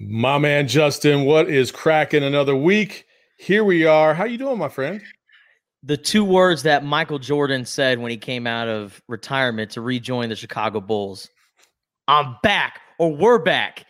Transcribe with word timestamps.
My 0.00 0.38
man 0.38 0.66
Justin, 0.66 1.24
what 1.24 1.48
is 1.48 1.70
cracking 1.70 2.24
another 2.24 2.56
week? 2.56 3.06
Here 3.36 3.64
we 3.64 3.86
are. 3.86 4.14
How 4.14 4.24
you 4.24 4.38
doing, 4.38 4.58
my 4.58 4.68
friend? 4.68 5.02
the 5.82 5.96
two 5.96 6.24
words 6.24 6.62
that 6.64 6.84
Michael 6.84 7.18
Jordan 7.18 7.64
said 7.64 7.98
when 7.98 8.10
he 8.10 8.16
came 8.16 8.46
out 8.46 8.68
of 8.68 9.00
retirement 9.08 9.70
to 9.72 9.80
rejoin 9.80 10.28
the 10.28 10.36
Chicago 10.36 10.80
Bulls. 10.80 11.28
I'm 12.06 12.36
back, 12.42 12.80
or 12.98 13.14
we're 13.14 13.38
back. 13.38 13.86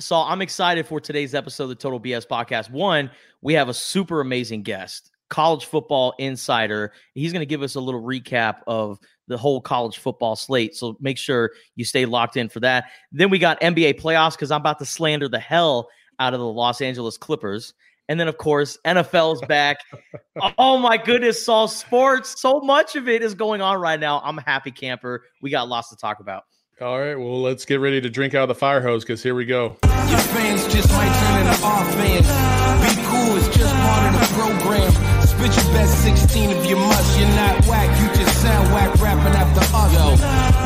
So 0.00 0.16
I'm 0.16 0.40
excited 0.40 0.86
for 0.86 1.00
today's 1.00 1.34
episode 1.34 1.64
of 1.64 1.68
the 1.70 1.74
Total 1.74 2.00
BS 2.00 2.26
podcast. 2.26 2.70
One, 2.70 3.10
we 3.42 3.52
have 3.54 3.68
a 3.68 3.74
super 3.74 4.20
amazing 4.20 4.62
guest, 4.62 5.10
college 5.28 5.66
football 5.66 6.14
insider. 6.18 6.92
He's 7.14 7.32
going 7.32 7.40
to 7.40 7.46
give 7.46 7.62
us 7.62 7.74
a 7.74 7.80
little 7.80 8.02
recap 8.02 8.60
of 8.66 8.98
the 9.28 9.36
whole 9.36 9.60
college 9.60 9.98
football 9.98 10.36
slate. 10.36 10.74
So 10.74 10.96
make 11.00 11.18
sure 11.18 11.50
you 11.76 11.84
stay 11.84 12.06
locked 12.06 12.36
in 12.36 12.48
for 12.48 12.60
that. 12.60 12.84
Then 13.12 13.30
we 13.30 13.38
got 13.38 13.60
NBA 13.60 14.00
playoffs 14.00 14.32
because 14.32 14.50
I'm 14.50 14.60
about 14.60 14.78
to 14.80 14.86
slander 14.86 15.28
the 15.28 15.38
hell 15.38 15.88
out 16.18 16.34
of 16.34 16.40
the 16.40 16.46
Los 16.46 16.80
Angeles 16.80 17.16
Clippers. 17.16 17.74
And 18.08 18.20
then, 18.20 18.28
of 18.28 18.36
course, 18.36 18.76
NFL's 18.84 19.40
back. 19.46 19.78
oh 20.58 20.76
my 20.76 20.98
goodness, 20.98 21.42
Saul 21.42 21.68
Sports. 21.68 22.40
So 22.40 22.60
much 22.60 22.96
of 22.96 23.08
it 23.08 23.22
is 23.22 23.34
going 23.34 23.62
on 23.62 23.80
right 23.80 23.98
now. 23.98 24.20
I'm 24.22 24.38
a 24.38 24.42
happy 24.42 24.70
camper. 24.70 25.24
We 25.40 25.50
got 25.50 25.68
lots 25.68 25.88
to 25.88 25.96
talk 25.96 26.20
about. 26.20 26.44
All 26.80 26.98
right, 26.98 27.14
well, 27.14 27.40
let's 27.40 27.64
get 27.64 27.78
ready 27.78 28.00
to 28.00 28.10
drink 28.10 28.34
out 28.34 28.42
of 28.42 28.48
the 28.48 28.54
fire 28.56 28.82
hose 28.82 29.04
because 29.04 29.22
here 29.22 29.36
we 29.36 29.44
go. 29.44 29.76
Your 29.84 30.18
fans 30.18 30.66
just 30.74 30.90
might 30.90 31.14
turn 31.22 31.46
into 31.46 31.64
our 31.64 31.84
fans. 31.92 32.26
Be 32.82 33.02
cool, 33.06 33.36
it's 33.36 33.56
just 33.56 33.72
part 33.72 34.12
of 34.12 34.20
the 34.20 34.26
program. 34.34 34.90
Spit 35.24 35.64
your 35.64 35.72
best 35.72 36.02
16 36.02 36.50
if 36.50 36.68
you 36.68 36.74
must. 36.74 37.18
You're 37.18 37.28
not 37.28 37.64
whack, 37.66 37.88
you 38.00 38.08
just 38.08 38.13
sound 38.44 38.72
whack 38.74 38.94
rapping 39.00 39.34
after 39.34 39.64
us. 39.74 39.92
Yo, 39.96 40.06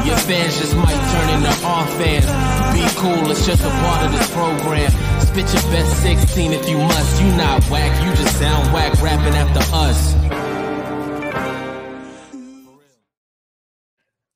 your 0.09 0.19
fans 0.19 0.59
just 0.59 0.75
might 0.75 1.03
turn 1.15 1.29
into 1.37 1.55
our 1.65 1.87
fans. 1.99 2.27
Be 2.75 2.85
cool, 2.99 3.31
it's 3.31 3.47
just 3.47 3.63
a 3.63 3.71
part 3.71 4.07
of 4.07 4.13
this 4.13 4.29
program. 4.35 4.91
Spit 5.21 5.53
your 5.55 5.63
best 5.71 6.03
16 6.03 6.53
if 6.53 6.69
you 6.69 6.79
must. 6.79 7.23
You 7.23 7.29
not 7.37 7.63
whack, 7.71 7.93
you 8.05 8.11
just 8.17 8.37
sound 8.39 8.73
whack 8.73 9.01
rapping 9.01 9.35
after 9.35 9.63
us. 9.73 10.15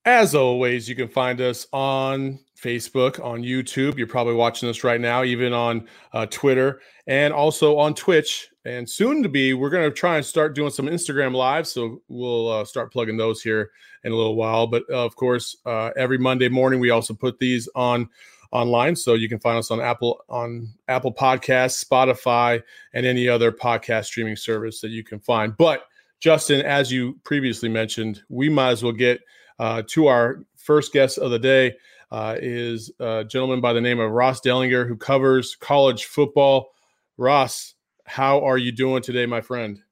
As 0.05 0.35
always, 0.35 0.89
you 0.89 0.97
can 0.97 1.09
find 1.09 1.41
us 1.41 1.67
on 1.73 2.41
Facebook, 2.61 3.25
on 3.25 3.43
YouTube. 3.43 3.99
You're 3.99 4.09
probably 4.09 4.35
watching 4.35 4.69
us 4.69 4.85
right 4.85 5.01
now, 5.01 5.25
even 5.25 5.53
on 5.53 5.89
uh, 6.13 6.27
Twitter, 6.27 6.81
and 7.07 7.33
also 7.33 7.79
on 7.79 7.95
Twitch. 7.95 8.49
And 8.65 8.89
soon 8.89 9.23
to 9.25 9.29
be, 9.29 9.55
we're 9.55 9.71
going 9.71 9.91
to 9.91 9.95
try 9.95 10.17
and 10.17 10.25
start 10.25 10.55
doing 10.55 10.71
some 10.71 10.87
Instagram 10.87 11.35
lives. 11.35 11.73
So 11.73 12.01
we'll 12.09 12.49
uh, 12.49 12.65
start 12.65 12.93
plugging 12.93 13.17
those 13.17 13.43
here 13.43 13.71
in 14.05 14.13
a 14.13 14.17
little 14.17 14.37
while. 14.37 14.67
But 14.67 14.85
uh, 14.89 15.05
of 15.05 15.17
course, 15.17 15.57
uh, 15.67 15.91
every 15.97 16.19
Monday 16.19 16.49
morning, 16.49 16.79
we 16.79 16.91
also 16.91 17.13
put 17.13 17.39
these 17.39 17.69
on 17.75 18.09
online 18.53 18.95
so 18.95 19.15
you 19.15 19.29
can 19.29 19.41
find 19.41 19.59
us 19.59 19.71
on 19.71 19.81
apple 19.81 20.21
on 20.29 20.69
apple 20.87 21.13
podcasts 21.13 21.83
spotify 21.83 22.63
and 22.93 23.07
any 23.07 23.27
other 23.27 23.51
podcast 23.51 24.05
streaming 24.05 24.37
service 24.37 24.81
that 24.83 24.91
you 24.91 25.03
can 25.03 25.19
find 25.19 25.57
but 25.57 25.87
justin 26.21 26.61
as 26.61 26.93
you 26.93 27.19
previously 27.25 27.69
mentioned 27.69 28.23
we 28.29 28.51
might 28.51 28.71
as 28.71 28.83
well 28.83 28.93
get 28.93 29.21
uh, 29.59 29.83
to 29.87 30.07
our 30.07 30.45
first 30.57 30.93
guest 30.93 31.17
of 31.17 31.31
the 31.31 31.39
day 31.39 31.75
uh, 32.11 32.37
is 32.43 32.93
a 33.01 33.25
gentleman 33.25 33.63
by 33.63 33.73
the 33.73 33.81
name 33.81 33.99
of 33.99 34.11
ross 34.11 34.39
dellenger 34.43 34.87
who 34.87 34.97
covers 34.97 35.57
college 35.57 36.05
football 36.05 36.75
ross 37.17 37.75
how 38.05 38.45
are 38.45 38.59
you 38.59 38.73
doing 38.73 39.03
today 39.03 39.27
my 39.27 39.41
friend 39.41 39.83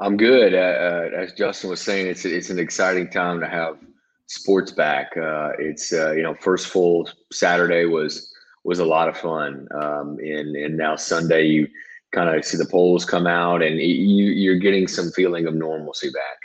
I'm 0.00 0.16
good. 0.16 0.54
Uh, 0.54 0.58
uh, 0.58 1.10
as 1.16 1.32
Justin 1.32 1.70
was 1.70 1.80
saying, 1.80 2.06
it's 2.06 2.24
it's 2.24 2.50
an 2.50 2.58
exciting 2.58 3.10
time 3.10 3.40
to 3.40 3.48
have 3.48 3.78
sports 4.26 4.70
back. 4.70 5.16
Uh, 5.16 5.52
it's 5.58 5.92
uh, 5.92 6.12
you 6.12 6.22
know 6.22 6.34
first 6.34 6.68
full 6.68 7.10
Saturday 7.32 7.84
was 7.84 8.32
was 8.64 8.78
a 8.78 8.84
lot 8.84 9.08
of 9.08 9.16
fun, 9.16 9.66
um, 9.74 10.18
and 10.20 10.54
and 10.54 10.76
now 10.76 10.94
Sunday 10.94 11.46
you 11.46 11.68
kind 12.12 12.28
of 12.34 12.44
see 12.44 12.56
the 12.56 12.66
polls 12.66 13.04
come 13.04 13.26
out, 13.26 13.60
and 13.62 13.80
you 13.80 14.26
you're 14.26 14.58
getting 14.58 14.86
some 14.86 15.10
feeling 15.10 15.46
of 15.46 15.54
normalcy 15.54 16.10
back. 16.10 16.38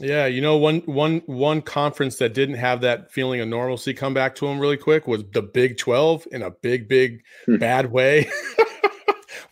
Yeah, 0.00 0.24
you 0.24 0.40
know, 0.40 0.56
one 0.56 0.80
one 0.80 1.22
one 1.26 1.60
conference 1.60 2.16
that 2.18 2.32
didn't 2.32 2.54
have 2.54 2.80
that 2.80 3.12
feeling 3.12 3.42
of 3.42 3.48
normalcy 3.48 3.92
come 3.92 4.14
back 4.14 4.34
to 4.36 4.46
them 4.46 4.58
really 4.58 4.78
quick 4.78 5.06
was 5.06 5.24
the 5.32 5.42
Big 5.42 5.76
Twelve 5.76 6.26
in 6.32 6.40
a 6.40 6.50
big, 6.50 6.88
big 6.88 7.22
bad 7.46 7.92
way. 7.92 8.30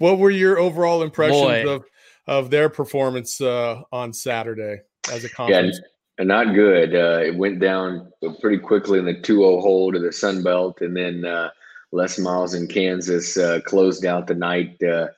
what 0.00 0.18
were 0.18 0.30
your 0.30 0.58
overall 0.58 1.02
impressions 1.02 1.40
Boy. 1.40 1.68
of 1.68 1.84
of 2.26 2.50
their 2.50 2.68
performance 2.68 3.40
uh, 3.40 3.82
on 3.92 4.12
Saturday 4.12 4.80
as 5.10 5.24
a 5.24 5.28
Yeah, 5.28 5.34
conference? 5.34 5.80
and 6.18 6.28
not 6.28 6.54
good. 6.54 6.94
Uh, 6.94 7.20
it 7.24 7.34
went 7.34 7.60
down 7.60 8.10
pretty 8.40 8.58
quickly 8.58 8.98
in 8.98 9.04
the 9.04 9.14
2-0 9.14 9.60
hole 9.60 9.90
to 9.92 9.98
the 9.98 10.12
Sun 10.12 10.42
Belt, 10.42 10.80
and 10.80 10.96
then 10.96 11.24
uh, 11.24 11.50
Les 11.92 12.18
Miles 12.18 12.54
in 12.54 12.66
Kansas 12.66 13.36
uh, 13.36 13.60
closed 13.64 14.04
out 14.04 14.26
the 14.26 14.34
night, 14.34 14.80
uh, 14.82 15.08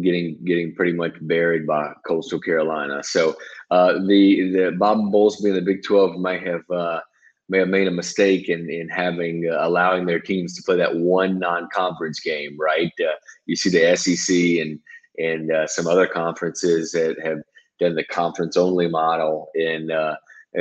getting 0.00 0.38
getting 0.44 0.74
pretty 0.74 0.92
much 0.92 1.14
buried 1.22 1.66
by 1.66 1.92
Coastal 2.06 2.40
Carolina. 2.40 3.02
So 3.02 3.36
uh, 3.70 3.94
the 4.06 4.52
the 4.52 4.76
Bob 4.78 4.98
Bowlesby 5.12 5.48
and 5.48 5.56
the 5.56 5.60
Big 5.62 5.82
12 5.82 6.18
might 6.18 6.46
have 6.46 6.62
uh, 6.70 7.00
may 7.48 7.58
have 7.58 7.68
made 7.68 7.88
a 7.88 7.92
mistake 7.92 8.48
in 8.48 8.70
in 8.70 8.88
having 8.88 9.48
uh, 9.50 9.58
allowing 9.60 10.06
their 10.06 10.20
teams 10.20 10.54
to 10.54 10.62
play 10.62 10.76
that 10.76 10.96
one 10.96 11.38
non-conference 11.38 12.20
game. 12.20 12.56
Right? 12.58 12.92
Uh, 13.00 13.14
you 13.46 13.56
see 13.56 13.70
the 13.70 13.96
SEC 13.96 14.36
and 14.64 14.78
and 15.18 15.52
uh, 15.52 15.66
some 15.66 15.86
other 15.86 16.06
conferences 16.06 16.92
that 16.92 17.16
have 17.24 17.38
done 17.80 17.94
the 17.94 18.04
conference 18.04 18.56
only 18.56 18.88
model 18.88 19.50
and. 19.54 19.90
Uh, 19.90 20.16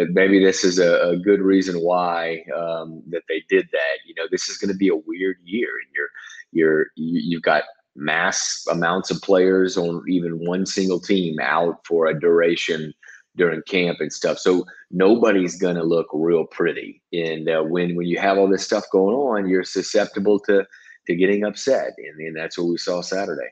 maybe 0.09 0.43
this 0.43 0.63
is 0.63 0.79
a, 0.79 1.09
a 1.09 1.17
good 1.17 1.39
reason 1.39 1.75
why 1.79 2.43
um, 2.57 3.03
that 3.09 3.21
they 3.29 3.43
did 3.47 3.67
that. 3.71 3.97
You 4.07 4.15
know, 4.15 4.23
this 4.31 4.49
is 4.49 4.57
going 4.57 4.71
to 4.71 4.75
be 4.75 4.89
a 4.89 4.95
weird 4.95 5.37
year, 5.43 5.67
and 5.67 5.93
you're 5.93 6.09
you're 6.51 6.87
you, 6.95 7.21
you've 7.23 7.43
got 7.43 7.63
mass 7.95 8.65
amounts 8.71 9.11
of 9.11 9.21
players 9.21 9.77
on 9.77 10.03
even 10.09 10.45
one 10.45 10.65
single 10.65 10.99
team 10.99 11.39
out 11.39 11.85
for 11.85 12.07
a 12.07 12.19
duration 12.19 12.93
during 13.35 13.61
camp 13.63 13.97
and 13.99 14.11
stuff. 14.11 14.37
So 14.37 14.65
nobody's 14.91 15.59
going 15.59 15.75
to 15.75 15.83
look 15.83 16.07
real 16.13 16.45
pretty. 16.45 17.01
And 17.11 17.49
uh, 17.49 17.63
when 17.63 17.95
when 17.95 18.07
you 18.07 18.19
have 18.19 18.37
all 18.37 18.47
this 18.47 18.63
stuff 18.63 18.85
going 18.91 19.15
on, 19.15 19.49
you're 19.49 19.63
susceptible 19.63 20.39
to 20.41 20.65
to 21.07 21.15
getting 21.15 21.43
upset, 21.43 21.93
and, 21.97 22.19
and 22.19 22.35
that's 22.35 22.57
what 22.57 22.67
we 22.67 22.77
saw 22.77 23.01
Saturday. 23.01 23.49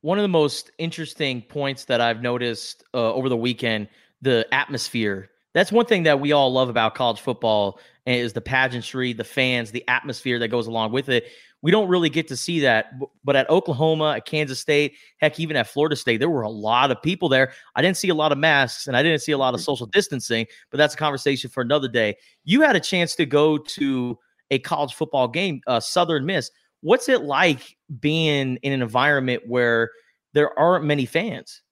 One 0.00 0.18
of 0.18 0.22
the 0.22 0.28
most 0.28 0.70
interesting 0.78 1.42
points 1.42 1.84
that 1.86 2.00
I've 2.00 2.22
noticed 2.22 2.84
uh, 2.94 3.12
over 3.12 3.28
the 3.28 3.36
weekend, 3.36 3.88
the 4.22 4.46
atmosphere. 4.52 5.30
That's 5.52 5.72
one 5.72 5.86
thing 5.86 6.04
that 6.04 6.20
we 6.20 6.32
all 6.32 6.52
love 6.52 6.68
about 6.68 6.94
college 6.94 7.20
football 7.20 7.80
is 8.06 8.32
the 8.32 8.40
pageantry, 8.40 9.12
the 9.12 9.24
fans, 9.24 9.70
the 9.70 9.84
atmosphere 9.88 10.38
that 10.38 10.48
goes 10.48 10.66
along 10.66 10.92
with 10.92 11.08
it. 11.08 11.26
We 11.66 11.72
don't 11.72 11.88
really 11.88 12.10
get 12.10 12.28
to 12.28 12.36
see 12.36 12.60
that. 12.60 12.92
But 13.24 13.34
at 13.34 13.50
Oklahoma, 13.50 14.12
at 14.18 14.24
Kansas 14.24 14.60
State, 14.60 14.94
heck, 15.18 15.40
even 15.40 15.56
at 15.56 15.66
Florida 15.66 15.96
State, 15.96 16.18
there 16.18 16.30
were 16.30 16.42
a 16.42 16.48
lot 16.48 16.92
of 16.92 17.02
people 17.02 17.28
there. 17.28 17.50
I 17.74 17.82
didn't 17.82 17.96
see 17.96 18.08
a 18.08 18.14
lot 18.14 18.30
of 18.30 18.38
masks 18.38 18.86
and 18.86 18.96
I 18.96 19.02
didn't 19.02 19.18
see 19.18 19.32
a 19.32 19.36
lot 19.36 19.52
of 19.52 19.60
social 19.60 19.86
distancing, 19.86 20.46
but 20.70 20.78
that's 20.78 20.94
a 20.94 20.96
conversation 20.96 21.50
for 21.50 21.62
another 21.64 21.88
day. 21.88 22.18
You 22.44 22.60
had 22.60 22.76
a 22.76 22.80
chance 22.80 23.16
to 23.16 23.26
go 23.26 23.58
to 23.58 24.16
a 24.52 24.60
college 24.60 24.94
football 24.94 25.26
game, 25.26 25.60
uh, 25.66 25.80
Southern 25.80 26.24
Miss. 26.24 26.52
What's 26.82 27.08
it 27.08 27.22
like 27.22 27.76
being 27.98 28.58
in 28.62 28.72
an 28.72 28.80
environment 28.80 29.42
where 29.48 29.90
there 30.34 30.56
aren't 30.56 30.84
many 30.84 31.04
fans? 31.04 31.62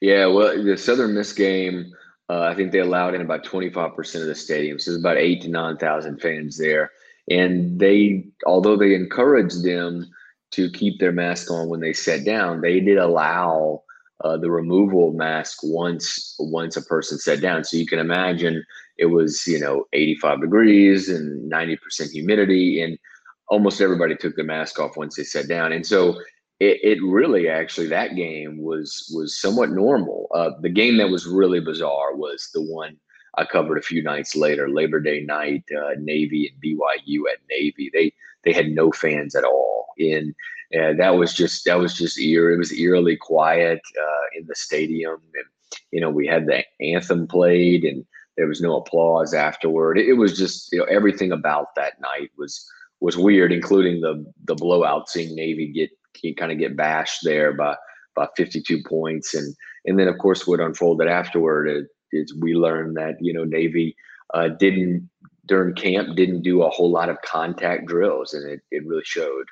Yeah, 0.00 0.24
well, 0.24 0.64
the 0.64 0.78
Southern 0.78 1.12
Miss 1.12 1.34
game, 1.34 1.92
uh, 2.30 2.44
I 2.44 2.54
think 2.54 2.72
they 2.72 2.78
allowed 2.78 3.14
in 3.14 3.20
about 3.20 3.44
25% 3.44 4.22
of 4.22 4.26
the 4.26 4.34
stadium. 4.34 4.78
So 4.78 4.92
there's 4.92 5.02
about 5.02 5.18
eight 5.18 5.42
to 5.42 5.48
9,000 5.48 6.18
fans 6.18 6.56
there. 6.56 6.92
And 7.30 7.78
they, 7.78 8.24
although 8.46 8.76
they 8.76 8.94
encouraged 8.94 9.64
them 9.64 10.10
to 10.52 10.70
keep 10.70 10.98
their 10.98 11.12
mask 11.12 11.50
on 11.50 11.68
when 11.68 11.80
they 11.80 11.92
sat 11.92 12.24
down, 12.24 12.60
they 12.60 12.80
did 12.80 12.98
allow 12.98 13.82
uh, 14.22 14.36
the 14.36 14.50
removal 14.50 15.08
of 15.08 15.14
mask 15.14 15.58
once 15.62 16.34
once 16.38 16.76
a 16.76 16.82
person 16.82 17.18
sat 17.18 17.40
down. 17.40 17.64
So 17.64 17.76
you 17.76 17.86
can 17.86 17.98
imagine 17.98 18.64
it 18.98 19.06
was, 19.06 19.46
you 19.46 19.58
know, 19.58 19.86
85 19.92 20.42
degrees 20.42 21.08
and 21.08 21.50
90% 21.50 22.10
humidity. 22.10 22.80
And 22.82 22.98
almost 23.48 23.80
everybody 23.80 24.14
took 24.14 24.36
their 24.36 24.44
mask 24.44 24.78
off 24.78 24.96
once 24.96 25.16
they 25.16 25.24
sat 25.24 25.48
down. 25.48 25.72
And 25.72 25.86
so 25.86 26.20
it, 26.60 26.78
it 26.82 27.02
really 27.02 27.48
actually 27.48 27.88
that 27.88 28.14
game 28.14 28.62
was 28.62 29.10
was 29.14 29.40
somewhat 29.40 29.70
normal. 29.70 30.28
Uh, 30.34 30.50
the 30.60 30.70
game 30.70 30.98
that 30.98 31.10
was 31.10 31.26
really 31.26 31.60
bizarre 31.60 32.14
was 32.14 32.48
the 32.54 32.62
one 32.62 32.96
I 33.36 33.44
covered 33.44 33.78
a 33.78 33.82
few 33.82 34.02
nights 34.02 34.36
later, 34.36 34.68
Labor 34.68 35.00
Day 35.00 35.22
night, 35.22 35.64
uh, 35.76 35.94
Navy 35.98 36.52
and 36.52 36.62
BYU 36.62 37.20
at 37.32 37.38
Navy. 37.48 37.90
They 37.92 38.12
they 38.44 38.52
had 38.52 38.70
no 38.70 38.90
fans 38.90 39.34
at 39.34 39.44
all 39.44 39.82
and 39.98 40.34
uh, 40.78 40.94
that 40.94 41.16
was 41.16 41.34
just 41.34 41.64
that 41.64 41.78
was 41.78 41.94
just 41.94 42.18
eerie. 42.18 42.54
It 42.54 42.58
was 42.58 42.72
eerily 42.72 43.16
quiet 43.16 43.80
uh, 44.00 44.38
in 44.38 44.46
the 44.46 44.54
stadium, 44.54 45.20
and 45.34 45.44
you 45.90 46.00
know 46.00 46.10
we 46.10 46.26
had 46.26 46.46
the 46.46 46.64
anthem 46.80 47.26
played, 47.26 47.84
and 47.84 48.04
there 48.36 48.46
was 48.46 48.60
no 48.60 48.76
applause 48.76 49.34
afterward. 49.34 49.98
It, 49.98 50.08
it 50.08 50.14
was 50.14 50.36
just 50.36 50.72
you 50.72 50.78
know 50.78 50.84
everything 50.84 51.32
about 51.32 51.74
that 51.76 52.00
night 52.00 52.30
was 52.38 52.66
was 53.00 53.18
weird, 53.18 53.52
including 53.52 54.00
the 54.00 54.24
the 54.44 54.54
blowout, 54.54 55.10
seeing 55.10 55.34
Navy 55.34 55.68
get 55.68 55.90
kind 56.38 56.52
of 56.52 56.58
get 56.58 56.76
bashed 56.76 57.20
there 57.22 57.52
by 57.52 57.76
by 58.14 58.28
52 58.36 58.82
points, 58.88 59.34
and 59.34 59.54
and 59.84 59.98
then 59.98 60.08
of 60.08 60.18
course 60.18 60.46
what 60.46 60.60
unfolded 60.60 61.08
afterward 61.08 61.86
is 62.12 62.34
we 62.34 62.54
learned 62.54 62.96
that 62.96 63.16
you 63.20 63.32
know 63.32 63.44
Navy 63.44 63.96
uh, 64.34 64.48
didn't 64.48 65.08
during 65.46 65.74
camp 65.74 66.16
didn't 66.16 66.42
do 66.42 66.62
a 66.62 66.70
whole 66.70 66.90
lot 66.90 67.08
of 67.08 67.20
contact 67.22 67.86
drills, 67.86 68.34
and 68.34 68.48
it, 68.50 68.60
it 68.70 68.86
really 68.86 69.04
showed. 69.04 69.46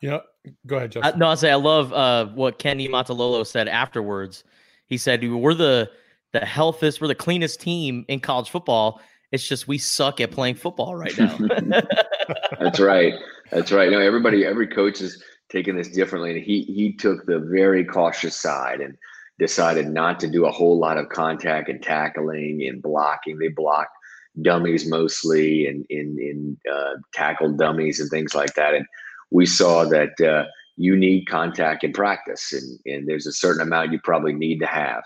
Yeah, 0.00 0.20
go 0.66 0.76
ahead, 0.76 0.92
Justin. 0.92 1.14
I, 1.14 1.16
no, 1.16 1.28
I 1.28 1.34
say 1.36 1.50
I 1.50 1.56
love 1.56 1.92
uh, 1.92 2.26
what 2.26 2.58
Ken 2.58 2.78
Niumatalolo 2.78 3.46
said 3.46 3.68
afterwards. 3.68 4.44
He 4.86 4.98
said 4.98 5.22
we're 5.28 5.54
the 5.54 5.90
the 6.32 6.40
healthiest, 6.40 7.00
we're 7.00 7.08
the 7.08 7.14
cleanest 7.14 7.60
team 7.60 8.04
in 8.08 8.20
college 8.20 8.50
football. 8.50 9.00
It's 9.30 9.46
just 9.46 9.68
we 9.68 9.78
suck 9.78 10.20
at 10.20 10.30
playing 10.30 10.56
football 10.56 10.94
right 10.94 11.16
now. 11.18 11.38
That's 12.60 12.80
right. 12.80 13.14
That's 13.50 13.72
right. 13.72 13.90
No, 13.90 13.98
everybody, 13.98 14.44
every 14.44 14.66
coach 14.66 15.00
is 15.00 15.22
taking 15.50 15.76
this 15.76 15.88
differently, 15.88 16.32
and 16.32 16.42
he 16.42 16.62
he 16.62 16.92
took 16.92 17.24
the 17.26 17.38
very 17.38 17.84
cautious 17.84 18.36
side 18.36 18.80
and 18.80 18.96
decided 19.42 19.88
not 19.88 20.20
to 20.20 20.28
do 20.28 20.46
a 20.46 20.52
whole 20.52 20.78
lot 20.78 20.96
of 20.96 21.08
contact 21.08 21.68
and 21.68 21.82
tackling 21.82 22.62
and 22.68 22.80
blocking. 22.80 23.38
They 23.38 23.48
blocked 23.48 23.96
dummies 24.40 24.86
mostly 24.86 25.66
and 25.66 25.84
in 25.90 26.16
in 26.18 26.56
uh, 26.72 26.94
tackle 27.12 27.52
dummies 27.56 27.98
and 28.00 28.08
things 28.08 28.34
like 28.34 28.54
that. 28.54 28.72
And 28.74 28.86
we 29.30 29.44
saw 29.44 29.84
that 29.86 30.20
uh, 30.20 30.44
you 30.76 30.96
need 30.96 31.26
contact 31.26 31.82
in 31.82 31.92
practice, 31.92 32.52
and 32.52 32.78
and 32.86 33.08
there's 33.08 33.26
a 33.26 33.32
certain 33.32 33.62
amount 33.62 33.92
you 33.92 34.00
probably 34.02 34.32
need 34.32 34.60
to 34.60 34.66
have. 34.66 35.02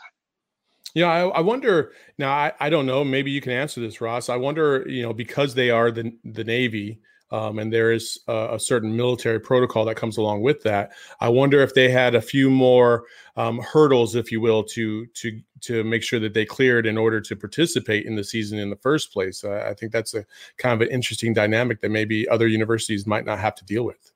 Yeah, 0.94 1.08
I, 1.08 1.28
I 1.28 1.40
wonder 1.40 1.92
now. 2.18 2.30
I, 2.30 2.52
I 2.60 2.68
don't 2.70 2.86
know. 2.86 3.04
Maybe 3.04 3.30
you 3.30 3.40
can 3.40 3.52
answer 3.52 3.80
this, 3.80 4.00
Ross. 4.00 4.28
I 4.28 4.36
wonder, 4.36 4.84
you 4.86 5.02
know, 5.02 5.14
because 5.14 5.54
they 5.54 5.70
are 5.70 5.90
the 5.90 6.14
the 6.24 6.44
Navy, 6.44 7.00
um, 7.30 7.58
and 7.58 7.72
there 7.72 7.92
is 7.92 8.18
a, 8.28 8.50
a, 8.52 8.60
certain 8.60 8.96
military 8.96 9.40
protocol 9.40 9.84
that 9.84 9.96
comes 9.96 10.16
along 10.16 10.42
with 10.42 10.62
that. 10.62 10.92
I 11.20 11.28
wonder 11.28 11.60
if 11.60 11.74
they 11.74 11.88
had 11.88 12.14
a 12.14 12.20
few 12.20 12.50
more 12.50 13.04
um, 13.36 13.58
hurdles, 13.58 14.14
if 14.14 14.30
you 14.30 14.40
will, 14.40 14.62
to 14.64 15.06
to 15.06 15.40
to 15.62 15.84
make 15.84 16.02
sure 16.02 16.20
that 16.20 16.34
they 16.34 16.44
cleared 16.44 16.86
in 16.86 16.96
order 16.96 17.20
to 17.20 17.34
participate 17.34 18.06
in 18.06 18.14
the 18.14 18.24
season 18.24 18.58
in 18.58 18.70
the 18.70 18.76
first 18.76 19.12
place. 19.12 19.42
Uh, 19.42 19.66
I 19.68 19.74
think 19.74 19.92
that's 19.92 20.14
a 20.14 20.24
kind 20.58 20.80
of 20.80 20.86
an 20.86 20.94
interesting 20.94 21.32
dynamic 21.32 21.80
that 21.80 21.90
maybe 21.90 22.28
other 22.28 22.46
universities 22.46 23.06
might 23.06 23.24
not 23.24 23.38
have 23.40 23.56
to 23.56 23.64
deal 23.64 23.84
with. 23.84 24.12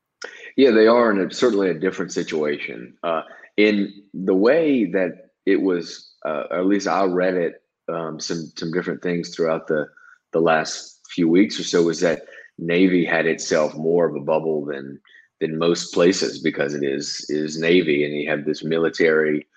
Yeah, 0.55 0.71
they 0.71 0.87
are 0.87 1.11
in 1.11 1.19
a, 1.19 1.33
certainly 1.33 1.69
a 1.69 1.73
different 1.73 2.13
situation. 2.13 2.95
Uh, 3.03 3.23
in 3.57 4.03
the 4.13 4.35
way 4.35 4.85
that 4.85 5.31
it 5.45 5.61
was, 5.61 6.13
uh, 6.25 6.43
or 6.49 6.59
at 6.59 6.65
least 6.65 6.87
I 6.87 7.03
read 7.05 7.35
it, 7.35 7.61
um, 7.89 8.19
some 8.19 8.51
some 8.55 8.71
different 8.71 9.01
things 9.01 9.35
throughout 9.35 9.67
the 9.67 9.87
the 10.31 10.39
last 10.39 10.99
few 11.09 11.27
weeks 11.27 11.59
or 11.59 11.63
so 11.63 11.83
was 11.83 11.99
that 11.99 12.23
Navy 12.57 13.05
had 13.05 13.25
itself 13.25 13.75
more 13.75 14.07
of 14.07 14.15
a 14.15 14.19
bubble 14.19 14.65
than 14.65 14.99
than 15.39 15.57
most 15.57 15.93
places 15.93 16.39
because 16.39 16.75
it 16.75 16.83
is 16.83 17.25
is 17.29 17.57
Navy 17.57 18.05
and 18.05 18.13
you 18.15 18.29
have 18.29 18.45
this 18.45 18.63
military 18.63 19.47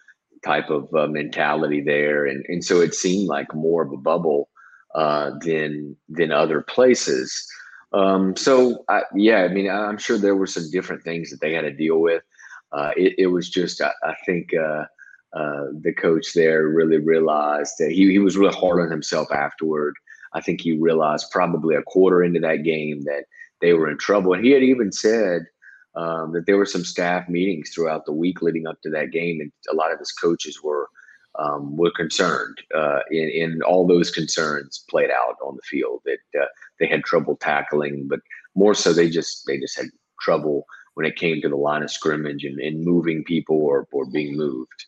type 0.45 0.71
of 0.71 0.93
uh, 0.95 1.07
mentality 1.07 1.81
there, 1.81 2.27
and 2.27 2.45
and 2.49 2.65
so 2.65 2.81
it 2.81 2.95
seemed 2.95 3.29
like 3.29 3.55
more 3.55 3.83
of 3.83 3.93
a 3.93 3.97
bubble 3.97 4.49
uh, 4.95 5.33
than 5.41 5.97
than 6.09 6.33
other 6.33 6.63
places. 6.63 7.47
Um, 7.93 8.37
so 8.37 8.85
I, 8.89 9.03
yeah, 9.15 9.45
I 9.45 9.49
mean, 9.49 9.71
I'm 9.71 9.99
sure 9.99 10.19
there 10.19 10.35
were 10.35 10.49
some 10.49 10.69
different 10.73 11.05
things 11.05 11.31
that 11.31 11.41
they 11.41 11.53
had 11.53 11.63
to 11.63 11.73
deal 11.73 12.01
with. 12.01 12.25
Uh, 12.73 12.91
it, 12.97 13.15
it, 13.19 13.27
was 13.29 13.49
just, 13.49 13.81
I, 13.81 13.93
I 14.03 14.15
think 14.27 14.53
uh, 14.53 14.85
uh, 15.33 15.67
the 15.81 15.95
coach 15.97 16.33
there 16.35 16.67
really 16.67 16.99
realized 16.99 17.75
that 17.79 17.93
he, 17.93 18.11
he 18.11 18.19
was 18.19 18.37
really 18.37 18.53
hard 18.53 18.81
on 18.81 18.91
himself 18.91 19.31
afterward 19.31 19.95
I 20.35 20.41
think 20.41 20.61
he 20.61 20.77
realized 20.77 21.31
probably 21.31 21.77
a 21.77 21.83
quarter 21.83 22.23
into 22.23 22.41
that 22.41 22.65
game 22.65 23.03
that 23.03 23.25
they 23.61 23.73
were 23.73 23.91
in 23.91 23.99
trouble. 23.99 24.35
And 24.35 24.45
he 24.45 24.51
had 24.51 24.63
even 24.63 24.93
said 24.93 25.47
um, 25.97 26.33
that 26.33 26.47
there 26.47 26.57
were 26.57 26.67
some 26.67 26.85
staff 26.85 27.29
meetings 27.29 27.71
throughout 27.71 28.05
the 28.05 28.13
week 28.13 28.43
leading 28.43 28.67
up 28.67 28.81
to 28.83 28.91
that 28.91 29.13
game, 29.13 29.41
and 29.41 29.53
a 29.71 29.77
lot 29.77 29.93
of 29.93 29.99
his 29.99 30.13
coaches 30.13 30.63
were 30.63 30.89
um, 31.39 31.77
were 31.77 31.91
concerned. 31.91 32.59
Uh, 32.75 33.01
and, 33.11 33.63
all 33.65 33.87
those 33.87 34.11
concerns 34.11 34.85
played 34.89 35.11
out 35.11 35.37
on 35.45 35.57
the 35.57 35.63
field. 35.63 36.01
That 36.05 36.41
uh, 36.41 36.47
they 36.79 36.87
had 36.87 37.05
trouble 37.05 37.37
tackling, 37.37 38.07
but 38.09 38.21
more 38.55 38.75
so 38.75 38.93
they 38.93 39.09
just 39.09 39.45
they 39.47 39.59
just 39.59 39.77
had 39.77 39.87
trouble 40.21 40.67
when 40.95 41.07
it 41.07 41.17
came 41.17 41.41
to 41.41 41.49
the 41.49 41.57
line 41.57 41.83
of 41.83 41.91
scrimmage 41.91 42.45
and, 42.45 42.59
and 42.61 42.85
moving 42.85 43.25
people 43.25 43.57
or 43.57 43.87
or 43.93 44.05
being 44.07 44.37
moved. 44.37 44.87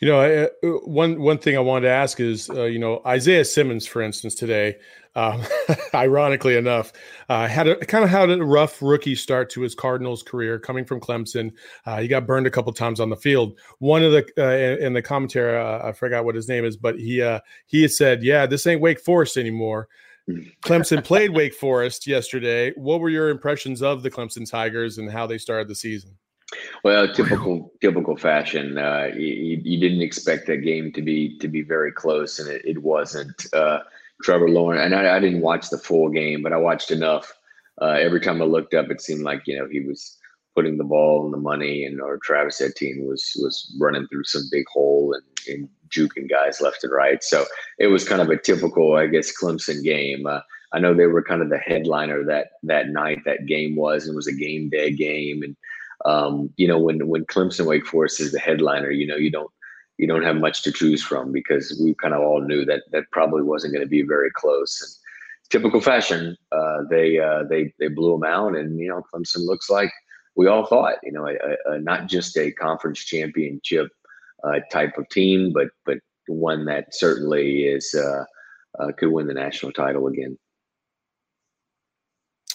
You 0.00 0.08
know, 0.08 0.20
uh, 0.20 0.68
one 0.84 1.20
one 1.20 1.38
thing 1.38 1.56
I 1.56 1.60
wanted 1.60 1.88
to 1.88 1.94
ask 1.94 2.20
is, 2.20 2.50
uh, 2.50 2.64
you 2.64 2.78
know, 2.78 3.00
Isaiah 3.06 3.44
Simmons, 3.44 3.86
for 3.86 4.02
instance, 4.02 4.34
today, 4.34 4.76
um, 5.14 5.42
ironically 5.94 6.56
enough, 6.56 6.92
uh, 7.28 7.46
had 7.46 7.68
a 7.68 7.76
kind 7.76 8.04
of 8.04 8.10
had 8.10 8.30
a 8.30 8.44
rough 8.44 8.82
rookie 8.82 9.14
start 9.14 9.50
to 9.50 9.62
his 9.62 9.74
Cardinals 9.74 10.22
career, 10.22 10.58
coming 10.58 10.84
from 10.84 11.00
Clemson. 11.00 11.52
Uh, 11.86 12.00
he 12.00 12.08
got 12.08 12.26
burned 12.26 12.46
a 12.46 12.50
couple 12.50 12.72
times 12.72 13.00
on 13.00 13.08
the 13.08 13.16
field. 13.16 13.58
One 13.78 14.02
of 14.02 14.12
the 14.12 14.26
uh, 14.38 14.84
in 14.84 14.92
the 14.92 15.02
commentary, 15.02 15.58
uh, 15.58 15.88
I 15.88 15.92
forgot 15.92 16.24
what 16.24 16.34
his 16.34 16.48
name 16.48 16.64
is, 16.64 16.76
but 16.76 16.98
he 16.98 17.16
he 17.66 17.82
had 17.82 17.92
said, 17.92 18.22
"Yeah, 18.22 18.46
this 18.46 18.66
ain't 18.66 18.80
Wake 18.80 19.00
Forest 19.00 19.36
anymore." 19.36 19.88
Clemson 20.64 21.04
played 21.04 21.30
Wake 21.30 21.54
Forest 21.54 22.06
yesterday. 22.06 22.72
What 22.76 23.00
were 23.00 23.10
your 23.10 23.28
impressions 23.28 23.82
of 23.82 24.02
the 24.02 24.10
Clemson 24.10 24.48
Tigers 24.48 24.98
and 24.98 25.10
how 25.10 25.26
they 25.26 25.38
started 25.38 25.68
the 25.68 25.74
season? 25.74 26.16
Well, 26.82 27.12
typical 27.12 27.72
typical 27.80 28.16
fashion. 28.16 28.78
Uh, 28.78 29.10
you, 29.14 29.60
you, 29.62 29.80
didn't 29.80 30.02
expect 30.02 30.46
that 30.46 30.58
game 30.58 30.92
to 30.92 31.02
be 31.02 31.38
to 31.38 31.48
be 31.48 31.62
very 31.62 31.92
close, 31.92 32.38
and 32.38 32.48
it, 32.48 32.62
it 32.64 32.82
wasn't. 32.82 33.46
Uh, 33.52 33.80
Trevor 34.22 34.48
Lawrence, 34.48 34.82
and 34.84 34.94
I, 34.94 35.16
I, 35.16 35.20
didn't 35.20 35.40
watch 35.40 35.70
the 35.70 35.78
full 35.78 36.08
game, 36.08 36.42
but 36.42 36.52
I 36.52 36.56
watched 36.56 36.90
enough. 36.90 37.32
Uh, 37.82 37.96
every 38.00 38.20
time 38.20 38.40
I 38.40 38.44
looked 38.44 38.72
up, 38.72 38.90
it 38.90 39.00
seemed 39.00 39.22
like 39.22 39.42
you 39.46 39.58
know 39.58 39.66
he 39.68 39.80
was 39.80 40.16
putting 40.54 40.78
the 40.78 40.84
ball 40.84 41.24
in 41.26 41.32
the 41.32 41.36
money, 41.38 41.84
and 41.84 42.00
or 42.00 42.18
Travis 42.18 42.60
Etienne 42.60 43.06
was 43.06 43.32
was 43.40 43.74
running 43.80 44.06
through 44.08 44.24
some 44.24 44.48
big 44.50 44.64
hole 44.72 45.14
and, 45.14 45.54
and 45.54 45.68
juking 45.90 46.28
guys 46.28 46.60
left 46.60 46.84
and 46.84 46.92
right. 46.92 47.22
So 47.22 47.44
it 47.78 47.88
was 47.88 48.08
kind 48.08 48.22
of 48.22 48.30
a 48.30 48.36
typical, 48.36 48.96
I 48.96 49.06
guess, 49.06 49.32
Clemson 49.36 49.82
game. 49.82 50.26
Uh, 50.26 50.40
I 50.72 50.80
know 50.80 50.92
they 50.92 51.06
were 51.06 51.22
kind 51.22 51.42
of 51.42 51.50
the 51.50 51.58
headliner 51.58 52.24
that 52.24 52.52
that 52.62 52.88
night. 52.88 53.20
That 53.24 53.46
game 53.46 53.76
was, 53.76 54.04
and 54.04 54.14
it 54.14 54.16
was 54.16 54.26
a 54.26 54.32
game 54.32 54.68
day 54.68 54.90
game, 54.90 55.42
and 55.42 55.56
um, 56.04 56.50
you 56.56 56.68
know, 56.68 56.78
when 56.78 57.06
when 57.08 57.24
Clemson 57.26 57.66
Wake 57.66 57.86
Forest 57.86 58.20
is 58.20 58.32
the 58.32 58.38
headliner, 58.38 58.90
you 58.90 59.06
know, 59.06 59.16
you 59.16 59.30
don't 59.30 59.50
you 59.98 60.06
don't 60.06 60.24
have 60.24 60.36
much 60.36 60.62
to 60.62 60.72
choose 60.72 61.02
from 61.02 61.32
because 61.32 61.78
we 61.82 61.94
kind 61.94 62.14
of 62.14 62.20
all 62.20 62.40
knew 62.40 62.64
that 62.64 62.82
that 62.92 63.04
probably 63.12 63.42
wasn't 63.42 63.72
going 63.72 63.84
to 63.84 63.88
be 63.88 64.02
very 64.02 64.30
close. 64.30 64.80
And 64.82 65.50
typical 65.50 65.80
fashion, 65.80 66.36
uh, 66.52 66.82
they 66.90 67.18
uh, 67.18 67.44
they 67.48 67.72
they 67.78 67.88
blew 67.88 68.12
them 68.12 68.24
out, 68.24 68.56
and 68.56 68.78
you 68.78 68.88
know, 68.88 69.02
Clemson 69.12 69.46
looks 69.46 69.70
like 69.70 69.90
we 70.36 70.46
all 70.46 70.66
thought, 70.66 70.96
you 71.02 71.12
know, 71.12 71.26
a, 71.26 71.72
a, 71.72 71.80
not 71.80 72.08
just 72.08 72.36
a 72.36 72.52
conference 72.52 72.98
championship 73.04 73.88
uh, 74.42 74.60
type 74.70 74.98
of 74.98 75.08
team, 75.08 75.52
but 75.52 75.68
but 75.86 75.98
one 76.26 76.64
that 76.66 76.94
certainly 76.94 77.64
is 77.64 77.94
uh, 77.94 78.24
uh, 78.78 78.92
could 78.98 79.10
win 79.10 79.26
the 79.26 79.34
national 79.34 79.72
title 79.72 80.06
again. 80.06 80.36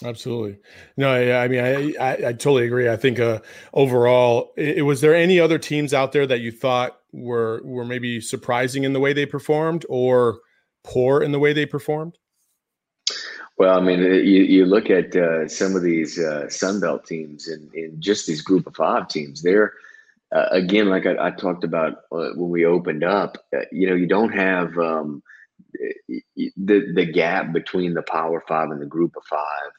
Absolutely. 0.04 0.58
No, 0.96 1.10
I, 1.12 1.44
I 1.44 1.48
mean, 1.48 1.60
I, 1.60 1.94
I, 2.00 2.12
I, 2.28 2.32
totally 2.32 2.66
agree. 2.66 2.88
I 2.88 2.96
think 2.96 3.20
uh, 3.20 3.40
overall, 3.74 4.52
it, 4.56 4.84
was 4.84 5.00
there 5.02 5.14
any 5.14 5.38
other 5.38 5.58
teams 5.58 5.92
out 5.92 6.12
there 6.12 6.26
that 6.26 6.40
you 6.40 6.50
thought 6.50 6.98
were 7.12 7.60
were 7.64 7.84
maybe 7.84 8.20
surprising 8.20 8.84
in 8.84 8.92
the 8.92 9.00
way 9.00 9.12
they 9.12 9.26
performed 9.26 9.84
or 9.88 10.40
poor 10.84 11.22
in 11.22 11.32
the 11.32 11.38
way 11.38 11.52
they 11.52 11.66
performed? 11.66 12.16
Well, 13.58 13.76
I 13.76 13.82
mean, 13.82 14.00
you, 14.00 14.42
you 14.42 14.64
look 14.64 14.88
at 14.88 15.14
uh, 15.14 15.46
some 15.46 15.76
of 15.76 15.82
these 15.82 16.18
uh, 16.18 16.48
Sun 16.48 16.80
Belt 16.80 17.04
teams 17.04 17.46
and, 17.46 17.70
and 17.74 18.00
just 18.00 18.26
these 18.26 18.40
group 18.40 18.66
of 18.66 18.74
five 18.74 19.06
teams, 19.08 19.42
they're, 19.42 19.74
uh, 20.34 20.46
again, 20.50 20.88
like 20.88 21.04
I, 21.04 21.26
I 21.26 21.30
talked 21.30 21.62
about 21.62 21.98
uh, 22.10 22.30
when 22.36 22.48
we 22.48 22.64
opened 22.64 23.04
up, 23.04 23.36
uh, 23.54 23.66
you 23.70 23.86
know, 23.86 23.94
you 23.94 24.06
don't 24.06 24.32
have 24.32 24.78
um, 24.78 25.22
the, 26.56 26.92
the 26.94 27.04
gap 27.04 27.52
between 27.52 27.92
the 27.92 28.02
Power 28.02 28.42
Five 28.48 28.70
and 28.70 28.80
the 28.80 28.86
group 28.86 29.14
of 29.14 29.24
five 29.24 29.72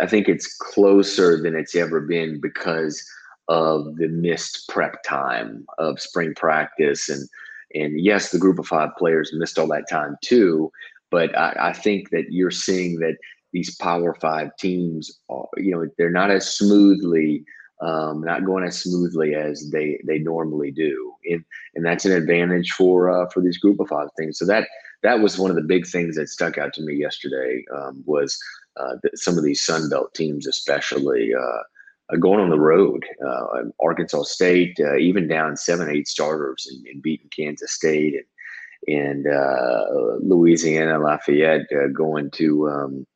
I 0.00 0.06
think 0.06 0.28
it's 0.28 0.54
closer 0.56 1.40
than 1.40 1.54
it's 1.54 1.74
ever 1.74 2.00
been 2.00 2.40
because 2.40 3.02
of 3.48 3.96
the 3.96 4.08
missed 4.08 4.68
prep 4.68 5.02
time 5.04 5.64
of 5.78 6.00
spring 6.00 6.34
practice 6.34 7.08
and 7.08 7.28
and 7.74 8.00
yes, 8.00 8.30
the 8.30 8.38
group 8.38 8.58
of 8.58 8.66
five 8.66 8.90
players 8.96 9.32
missed 9.34 9.58
all 9.58 9.66
that 9.68 9.88
time 9.90 10.16
too. 10.22 10.70
But 11.10 11.36
I, 11.36 11.56
I 11.58 11.72
think 11.72 12.10
that 12.10 12.26
you're 12.30 12.50
seeing 12.50 12.98
that 13.00 13.16
these 13.52 13.76
Power 13.76 14.14
Five 14.14 14.50
teams, 14.58 15.20
are, 15.28 15.46
you 15.56 15.72
know, 15.72 15.86
they're 15.98 16.10
not 16.10 16.30
as 16.30 16.48
smoothly, 16.48 17.44
um, 17.80 18.22
not 18.22 18.44
going 18.44 18.64
as 18.64 18.80
smoothly 18.80 19.34
as 19.34 19.70
they 19.70 20.00
they 20.06 20.18
normally 20.18 20.70
do, 20.70 21.14
and 21.30 21.44
and 21.74 21.84
that's 21.84 22.04
an 22.04 22.12
advantage 22.12 22.72
for 22.72 23.10
uh, 23.10 23.28
for 23.30 23.40
these 23.40 23.58
group 23.58 23.80
of 23.80 23.88
five 23.88 24.08
things. 24.16 24.38
So 24.38 24.46
that 24.46 24.68
that 25.06 25.20
was 25.20 25.38
one 25.38 25.50
of 25.50 25.56
the 25.56 25.62
big 25.62 25.86
things 25.86 26.16
that 26.16 26.28
stuck 26.28 26.58
out 26.58 26.74
to 26.74 26.82
me 26.82 26.94
yesterday 26.96 27.64
um, 27.72 28.02
was 28.06 28.36
uh, 28.76 28.96
some 29.14 29.38
of 29.38 29.44
these 29.44 29.62
Sun 29.62 29.88
Belt 29.88 30.12
teams, 30.14 30.48
especially 30.48 31.32
uh, 31.32 32.16
going 32.16 32.40
on 32.40 32.50
the 32.50 32.58
road. 32.58 33.06
Uh, 33.24 33.62
Arkansas 33.80 34.24
State, 34.24 34.76
uh, 34.80 34.96
even 34.96 35.28
down 35.28 35.56
seven, 35.56 35.88
eight 35.88 36.08
starters 36.08 36.66
and, 36.70 36.84
and 36.88 37.02
beating 37.02 37.30
Kansas 37.30 37.72
State 37.72 38.14
and 38.14 38.24
and 38.88 39.26
uh, 39.26 39.84
Louisiana 40.20 40.98
Lafayette 40.98 41.66
uh, 41.72 41.88
going 41.92 42.30
to 42.32 42.68
um, 42.68 43.06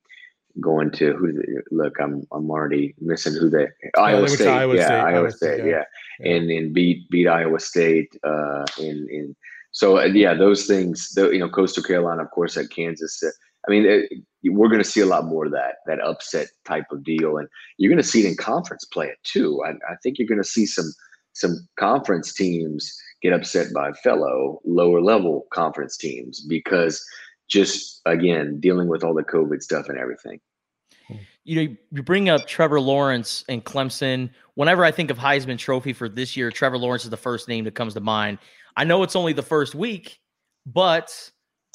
going 0.60 0.90
to 0.92 1.12
who 1.14 1.42
look 1.70 1.94
I'm 2.00 2.26
I'm 2.32 2.50
already 2.50 2.94
missing 3.00 3.34
who 3.34 3.50
they 3.50 3.68
Iowa 3.96 4.28
State 4.28 4.48
Iowa 4.48 4.76
yeah 4.76 4.86
State, 4.86 5.00
Iowa 5.00 5.30
State, 5.30 5.54
State 5.58 5.70
yeah. 5.70 5.84
yeah. 6.18 6.32
and 6.32 6.50
and 6.50 6.74
beat 6.74 7.08
beat 7.10 7.28
Iowa 7.28 7.60
State 7.60 8.16
uh 8.24 8.64
in 8.78 9.06
in 9.10 9.36
so 9.80 9.98
uh, 9.98 10.04
yeah 10.04 10.34
those 10.34 10.66
things 10.66 11.12
you 11.16 11.38
know 11.38 11.48
Coastal 11.48 11.82
Carolina 11.82 12.22
of 12.22 12.30
course 12.30 12.56
at 12.58 12.70
Kansas 12.70 13.22
uh, 13.22 13.30
I 13.66 13.70
mean 13.70 13.86
it, 13.86 14.12
we're 14.44 14.68
going 14.68 14.82
to 14.82 14.92
see 14.94 15.00
a 15.00 15.06
lot 15.06 15.24
more 15.24 15.46
of 15.46 15.52
that 15.52 15.76
that 15.86 16.00
upset 16.00 16.48
type 16.66 16.84
of 16.92 17.02
deal 17.02 17.38
and 17.38 17.48
you're 17.78 17.90
going 17.90 18.02
to 18.02 18.12
see 18.12 18.20
it 18.20 18.28
in 18.28 18.36
conference 18.36 18.84
play 18.84 19.10
too 19.24 19.62
I, 19.66 19.70
I 19.90 19.96
think 20.02 20.18
you're 20.18 20.28
going 20.28 20.42
to 20.42 20.54
see 20.56 20.66
some 20.66 20.92
some 21.32 21.66
conference 21.78 22.34
teams 22.34 22.94
get 23.22 23.32
upset 23.32 23.68
by 23.72 23.92
fellow 24.04 24.60
lower 24.66 25.00
level 25.00 25.46
conference 25.50 25.96
teams 25.96 26.40
because 26.46 27.02
just 27.48 28.02
again 28.04 28.60
dealing 28.60 28.88
with 28.88 29.02
all 29.02 29.14
the 29.14 29.24
COVID 29.24 29.62
stuff 29.62 29.88
and 29.88 29.98
everything. 29.98 30.40
You 31.44 31.56
know, 31.56 31.76
you 31.92 32.02
bring 32.02 32.28
up 32.28 32.46
Trevor 32.46 32.80
Lawrence 32.80 33.44
and 33.48 33.64
Clemson. 33.64 34.30
Whenever 34.54 34.84
I 34.84 34.90
think 34.90 35.10
of 35.10 35.18
Heisman 35.18 35.58
Trophy 35.58 35.92
for 35.92 36.08
this 36.08 36.36
year, 36.36 36.50
Trevor 36.50 36.78
Lawrence 36.78 37.04
is 37.04 37.10
the 37.10 37.16
first 37.16 37.48
name 37.48 37.64
that 37.64 37.74
comes 37.74 37.94
to 37.94 38.00
mind. 38.00 38.38
I 38.76 38.84
know 38.84 39.02
it's 39.02 39.16
only 39.16 39.32
the 39.32 39.42
first 39.42 39.74
week, 39.74 40.20
but 40.66 41.30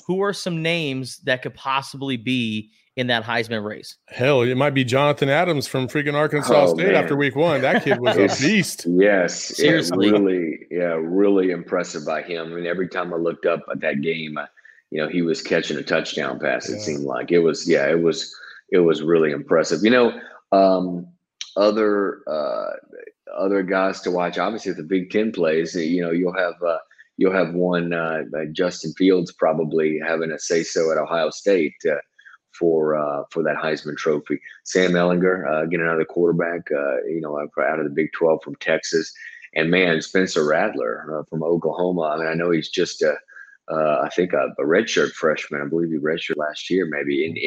who 0.08 0.22
are 0.22 0.34
some 0.34 0.62
names 0.62 1.18
that 1.20 1.42
could 1.42 1.56
possibly 1.56 2.16
be 2.16 2.72
in 2.96 3.08
that 3.08 3.24
Heisman 3.24 3.66
race? 3.66 3.98
Hell, 4.08 4.44
it 4.44 4.56
might 4.56 4.74
be 4.74 4.84
Jonathan 4.84 5.30
Adams 5.30 5.68
from 5.68 5.88
freaking 5.88 6.14
Arkansas 6.14 6.54
oh, 6.54 6.74
State 6.76 6.88
man. 6.88 6.96
after 6.96 7.16
week 7.16 7.36
one. 7.36 7.62
That 7.62 7.84
kid 7.84 8.00
was 8.00 8.16
a 8.16 8.28
beast. 8.42 8.86
Yes, 8.88 9.36
seriously, 9.58 10.12
really, 10.12 10.60
yeah, 10.72 10.98
really 11.02 11.52
impressive 11.52 12.06
by 12.06 12.22
him. 12.22 12.54
I 12.54 12.56
mean, 12.56 12.66
every 12.68 12.88
time 12.88 13.14
I 13.14 13.18
looked 13.18 13.46
up 13.46 13.62
at 13.70 13.82
that 13.82 14.02
game, 14.02 14.38
you 14.92 15.02
know, 15.02 15.10
he 15.10 15.22
was 15.24 15.42
catching 15.42 15.78
a 15.78 15.84
touchdown 15.84 16.40
pass. 16.40 16.70
It 16.70 16.80
seemed 16.80 17.04
like 17.04 17.32
it 17.32 17.40
was, 17.40 17.68
yeah, 17.68 17.90
it 17.90 18.02
was, 18.02 18.34
it 18.70 18.80
was 18.80 19.02
really 19.02 19.32
impressive. 19.32 19.84
You 19.84 19.92
know, 19.92 20.20
um, 20.52 21.08
other 21.56 22.22
uh, 22.28 22.72
other 23.36 23.64
guys 23.64 24.02
to 24.02 24.12
watch. 24.12 24.38
Obviously, 24.38 24.74
the 24.74 24.84
Big 24.84 25.10
Ten 25.10 25.32
plays, 25.32 25.76
you 25.76 26.02
know, 26.02 26.12
you'll 26.12 26.38
have 26.38 26.56
uh, 26.66 26.78
you'll 27.18 27.34
have 27.34 27.54
one 27.54 27.94
uh, 27.94 28.24
Justin 28.52 28.94
Fields 28.94 29.32
probably 29.32 30.00
having 30.06 30.32
a 30.32 30.40
say 30.40 30.64
so 30.64 30.92
at 30.92 30.98
Ohio 30.98 31.30
State 31.30 31.76
uh, 31.90 31.96
for 32.58 32.96
uh, 32.96 33.24
for 33.32 33.44
that 33.44 33.58
Heisman 33.58 33.98
Trophy. 33.98 34.40
Sam 34.64 34.92
Ehlinger, 34.92 35.48
uh, 35.50 35.66
getting 35.66 35.86
another 35.86 36.06
quarterback, 36.06 36.62
uh, 36.72 37.04
you 37.06 37.22
know, 37.22 37.38
out 37.38 37.80
of 37.80 37.86
the 37.86 37.92
Big 37.92 38.12
Twelve 38.14 38.42
from 38.44 38.56
Texas, 38.56 39.14
and 39.54 39.72
man, 39.72 40.02
Spencer 40.02 40.46
Rattler 40.46 41.20
uh, 41.20 41.24
from 41.30 41.44
Oklahoma. 41.44 42.02
I 42.02 42.18
mean, 42.18 42.28
I 42.28 42.34
know 42.34 42.52
he's 42.52 42.70
just 42.70 43.02
a 43.02 43.16
uh, 43.72 44.02
I 44.04 44.10
think 44.10 44.34
a, 44.34 44.50
a 44.60 44.64
redshirt 44.64 45.12
freshman. 45.14 45.62
I 45.62 45.66
believe 45.66 45.90
he 45.90 45.98
redshirted 45.98 46.38
last 46.38 46.70
year, 46.70 46.86
maybe. 46.86 47.26
And 47.26 47.38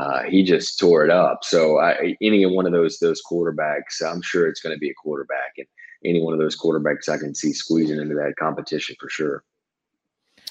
uh, 0.00 0.22
he 0.22 0.42
just 0.42 0.78
tore 0.78 1.04
it 1.04 1.10
up. 1.10 1.44
So 1.44 1.78
I, 1.78 2.16
any 2.22 2.46
one 2.46 2.66
of 2.66 2.72
those 2.72 2.98
those 2.98 3.20
quarterbacks, 3.30 4.02
I'm 4.04 4.22
sure 4.22 4.48
it's 4.48 4.60
going 4.60 4.74
to 4.74 4.80
be 4.80 4.90
a 4.90 4.94
quarterback, 4.94 5.52
and 5.58 5.66
any 6.04 6.22
one 6.22 6.32
of 6.32 6.40
those 6.40 6.56
quarterbacks 6.56 7.08
I 7.08 7.18
can 7.18 7.34
see 7.34 7.52
squeezing 7.52 8.00
into 8.00 8.14
that 8.14 8.34
competition 8.38 8.96
for 8.98 9.10
sure. 9.10 9.44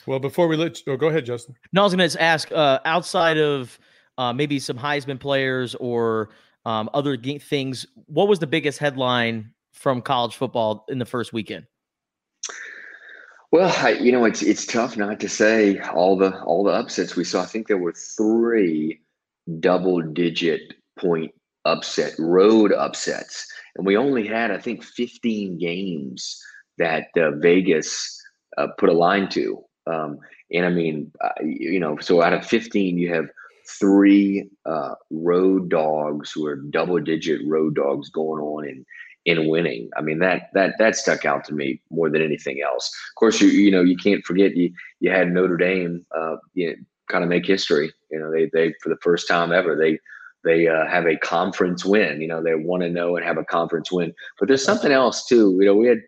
Well, 0.06 0.20
before 0.20 0.48
we 0.48 0.56
let 0.56 0.86
you, 0.86 0.94
oh, 0.94 0.98
go 0.98 1.08
ahead, 1.08 1.26
Justin. 1.26 1.56
No, 1.74 1.82
I 1.82 1.84
was 1.86 1.96
going 1.96 2.10
to 2.10 2.22
ask 2.22 2.52
uh, 2.52 2.80
outside 2.86 3.38
of 3.38 3.80
uh, 4.18 4.34
maybe 4.34 4.60
some 4.60 4.78
Heisman 4.78 5.20
players 5.20 5.76
or 5.76 6.30
um, 6.66 6.90
other 6.94 7.18
things, 7.18 7.88
what 8.06 8.28
was 8.28 8.40
the 8.40 8.48
biggest 8.48 8.78
headline 8.78 9.52
from 9.74 10.02
college 10.02 10.36
football 10.36 10.86
in 10.90 11.00
the 11.00 11.06
first 11.06 11.34
weekend? 11.34 11.66
Well, 13.52 13.74
I, 13.84 13.94
you 13.94 14.12
know, 14.12 14.26
it's 14.26 14.44
it's 14.44 14.66
tough 14.66 14.96
not 14.96 15.20
to 15.22 15.30
say 15.30 15.80
all 15.80 16.16
the 16.16 16.40
all 16.44 16.64
the 16.64 16.72
upsets 16.72 17.16
we 17.16 17.24
saw. 17.24 17.42
I 17.42 17.46
think 17.46 17.68
there 17.68 17.80
were 17.80 17.94
three 17.94 19.02
double 19.60 20.02
digit 20.02 20.74
point 20.98 21.32
upset 21.66 22.14
road 22.18 22.72
upsets, 22.74 23.48
and 23.76 23.86
we 23.86 23.98
only 23.98 24.28
had 24.28 24.52
I 24.52 24.58
think 24.58 24.84
15 24.84 25.58
games 25.58 26.42
that 26.78 27.08
uh, 27.18 27.32
Vegas 27.32 28.22
uh, 28.58 28.68
put 28.78 28.90
a 28.90 28.94
line 28.94 29.30
to. 29.30 29.64
Um, 29.88 30.20
and 30.52 30.66
I 30.66 30.70
mean, 30.70 31.12
uh, 31.24 31.44
you 31.44 31.80
know, 31.80 31.98
so 32.00 32.22
out 32.22 32.34
of 32.34 32.46
15, 32.46 32.98
you 32.98 33.14
have 33.14 33.26
three 33.80 34.50
uh, 34.66 34.96
road 35.12 35.70
dogs 35.70 36.32
who 36.32 36.46
are 36.46 36.56
double 36.56 37.00
digit 37.00 37.42
road 37.46 37.76
dogs 37.76 38.10
going 38.10 38.42
on 38.42 38.68
in 38.68 38.86
in 39.26 39.48
winning. 39.48 39.90
I 39.96 40.02
mean 40.02 40.20
that 40.20 40.50
that 40.54 40.76
that 40.80 40.96
stuck 40.96 41.26
out 41.26 41.44
to 41.46 41.54
me 41.54 41.82
more 41.92 42.10
than 42.10 42.22
anything 42.22 42.62
else. 42.62 42.92
Of 43.12 43.16
course, 43.16 43.42
you 43.42 43.50
you 43.50 43.70
know 43.70 43.82
you 43.82 43.96
can't 43.96 44.26
forget 44.26 44.56
you 44.56 44.72
you 45.00 45.12
had 45.12 45.32
Notre 45.32 45.58
Dame 45.58 46.06
uh, 46.16 46.38
you 46.54 46.70
know, 46.70 46.76
kind 47.10 47.24
of 47.24 47.30
make 47.30 47.46
history. 47.46 47.92
You 48.12 48.20
know 48.20 48.32
they 48.32 48.50
they 48.54 48.74
for 48.82 48.90
the 48.90 48.98
first 49.02 49.28
time 49.28 49.52
ever 49.52 49.76
they 49.76 50.00
they 50.44 50.68
uh, 50.68 50.88
have 50.88 51.06
a 51.06 51.18
conference 51.18 51.84
win. 51.84 52.22
You 52.22 52.28
know 52.28 52.42
they 52.42 52.56
want 52.56 52.84
to 52.84 52.90
know 52.90 53.16
and 53.16 53.26
have 53.26 53.38
a 53.38 53.44
conference 53.44 53.92
win. 53.92 54.14
But 54.40 54.48
there's 54.48 54.64
something 54.64 54.92
else 54.92 55.26
too. 55.26 55.58
You 55.60 55.66
know 55.66 55.76
we 55.76 55.88
had 55.88 56.02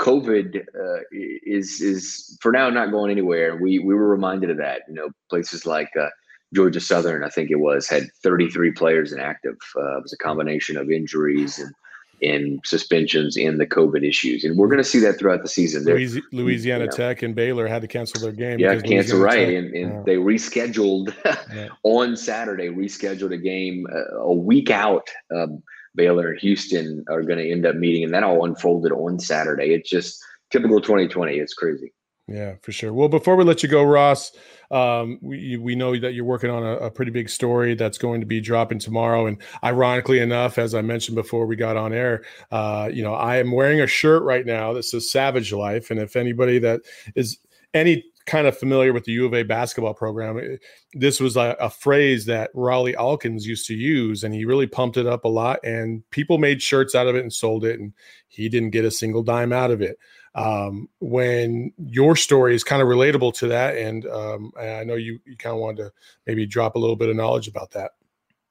COVID 0.00 0.56
uh, 0.56 1.00
is 1.12 1.80
is 1.80 2.38
for 2.40 2.52
now 2.52 2.70
not 2.70 2.90
going 2.90 3.10
anywhere. 3.10 3.56
We 3.56 3.78
we 3.78 3.94
were 3.94 4.08
reminded 4.08 4.50
of 4.50 4.56
that. 4.58 4.82
You 4.88 4.94
know 4.94 5.10
places 5.28 5.66
like. 5.66 5.90
Uh, 5.98 6.08
Georgia 6.52 6.80
Southern, 6.80 7.22
I 7.22 7.28
think 7.28 7.52
it 7.52 7.60
was, 7.60 7.88
had 7.88 8.08
33 8.24 8.72
players 8.72 9.12
inactive. 9.12 9.54
Uh, 9.76 9.98
it 9.98 10.02
was 10.02 10.12
a 10.12 10.16
combination 10.16 10.76
of 10.76 10.90
injuries 10.90 11.60
and 11.60 11.72
in 12.20 12.60
suspensions 12.64 13.36
and 13.36 13.60
the 13.60 13.66
COVID 13.66 14.06
issues. 14.06 14.44
And 14.44 14.56
we're 14.56 14.68
going 14.68 14.78
to 14.78 14.84
see 14.84 14.98
that 15.00 15.18
throughout 15.18 15.42
the 15.42 15.48
season. 15.48 15.84
Louisiana, 15.84 16.26
Louisiana 16.32 16.84
you 16.84 16.90
know, 16.90 16.96
Tech 16.96 17.22
and 17.22 17.34
Baylor 17.34 17.66
had 17.66 17.82
to 17.82 17.88
cancel 17.88 18.20
their 18.20 18.32
game. 18.32 18.58
Yeah, 18.58 18.80
cancel 18.80 19.20
right. 19.20 19.46
Tech, 19.46 19.54
and, 19.56 19.74
and 19.74 20.04
they 20.04 20.16
rescheduled 20.16 21.14
yeah. 21.54 21.68
on 21.82 22.16
Saturday, 22.16 22.68
rescheduled 22.68 23.32
a 23.32 23.38
game 23.38 23.86
uh, 23.92 24.18
a 24.18 24.32
week 24.32 24.70
out. 24.70 25.08
Um, 25.34 25.62
Baylor 25.94 26.30
and 26.30 26.40
Houston 26.40 27.04
are 27.08 27.22
going 27.22 27.38
to 27.38 27.50
end 27.50 27.66
up 27.66 27.76
meeting, 27.76 28.04
and 28.04 28.14
that 28.14 28.22
all 28.22 28.44
unfolded 28.44 28.92
on 28.92 29.18
Saturday. 29.18 29.74
It's 29.74 29.90
just 29.90 30.22
typical 30.50 30.80
2020. 30.80 31.34
It's 31.34 31.54
crazy. 31.54 31.92
Yeah, 32.30 32.54
for 32.62 32.70
sure. 32.70 32.92
Well, 32.92 33.08
before 33.08 33.34
we 33.34 33.42
let 33.42 33.64
you 33.64 33.68
go, 33.68 33.82
Ross, 33.82 34.30
um, 34.70 35.18
we 35.20 35.56
we 35.56 35.74
know 35.74 35.98
that 35.98 36.14
you're 36.14 36.24
working 36.24 36.48
on 36.48 36.62
a, 36.62 36.76
a, 36.76 36.90
pretty 36.90 37.10
big 37.10 37.28
story 37.28 37.74
that's 37.74 37.98
going 37.98 38.20
to 38.20 38.26
be 38.26 38.40
dropping 38.40 38.78
tomorrow. 38.78 39.26
And 39.26 39.38
ironically 39.64 40.20
enough, 40.20 40.56
as 40.56 40.72
I 40.72 40.80
mentioned 40.80 41.16
before 41.16 41.44
we 41.46 41.56
got 41.56 41.76
on 41.76 41.92
air, 41.92 42.22
uh, 42.52 42.88
you 42.92 43.02
know, 43.02 43.14
I 43.14 43.38
am 43.38 43.50
wearing 43.50 43.80
a 43.80 43.86
shirt 43.88 44.22
right 44.22 44.46
now 44.46 44.72
that 44.74 44.84
says 44.84 45.10
"Savage 45.10 45.52
Life." 45.52 45.90
And 45.90 45.98
if 45.98 46.14
anybody 46.14 46.60
that 46.60 46.82
is 47.16 47.38
any 47.74 48.04
kind 48.26 48.46
of 48.46 48.56
familiar 48.56 48.92
with 48.92 49.04
the 49.04 49.12
U 49.12 49.26
of 49.26 49.34
A 49.34 49.42
basketball 49.42 49.94
program, 49.94 50.38
eh, 50.38 50.56
this 50.92 51.18
was 51.18 51.36
a, 51.36 51.56
a 51.58 51.68
phrase 51.68 52.26
that 52.26 52.54
Rawle 52.54 52.94
Alkins 52.94 53.42
used 53.42 53.66
to 53.66 53.74
use, 53.74 54.22
and 54.22 54.32
he 54.32 54.44
really 54.44 54.68
pumped 54.68 54.96
it 54.96 55.06
up 55.06 55.24
a 55.24 55.28
lot. 55.28 55.58
And 55.64 56.08
people 56.10 56.38
made 56.38 56.62
shirts 56.62 56.94
out 56.94 57.08
of 57.08 57.16
it 57.16 57.22
and 57.22 57.32
sold 57.32 57.64
it, 57.64 57.80
and 57.80 57.92
he 58.28 58.48
didn't 58.48 58.70
get 58.70 58.84
a 58.84 58.90
single 58.92 59.24
dime 59.24 59.52
out 59.52 59.72
of 59.72 59.82
it 59.82 59.98
um, 60.34 60.88
when 61.00 61.72
your 61.78 62.16
story 62.16 62.54
is 62.54 62.64
kind 62.64 62.82
of 62.82 62.88
relatable 62.88 63.34
to 63.34 63.48
that. 63.48 63.76
And, 63.76 64.06
um, 64.06 64.52
I 64.58 64.84
know 64.84 64.94
you, 64.94 65.18
you 65.24 65.36
kind 65.36 65.54
of 65.54 65.60
wanted 65.60 65.84
to 65.84 65.92
maybe 66.26 66.46
drop 66.46 66.76
a 66.76 66.78
little 66.78 66.96
bit 66.96 67.08
of 67.08 67.16
knowledge 67.16 67.48
about 67.48 67.72
that. 67.72 67.92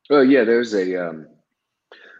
Well, 0.09 0.23
yeah, 0.23 0.43
there's 0.43 0.73
a, 0.73 1.09
um, 1.09 1.27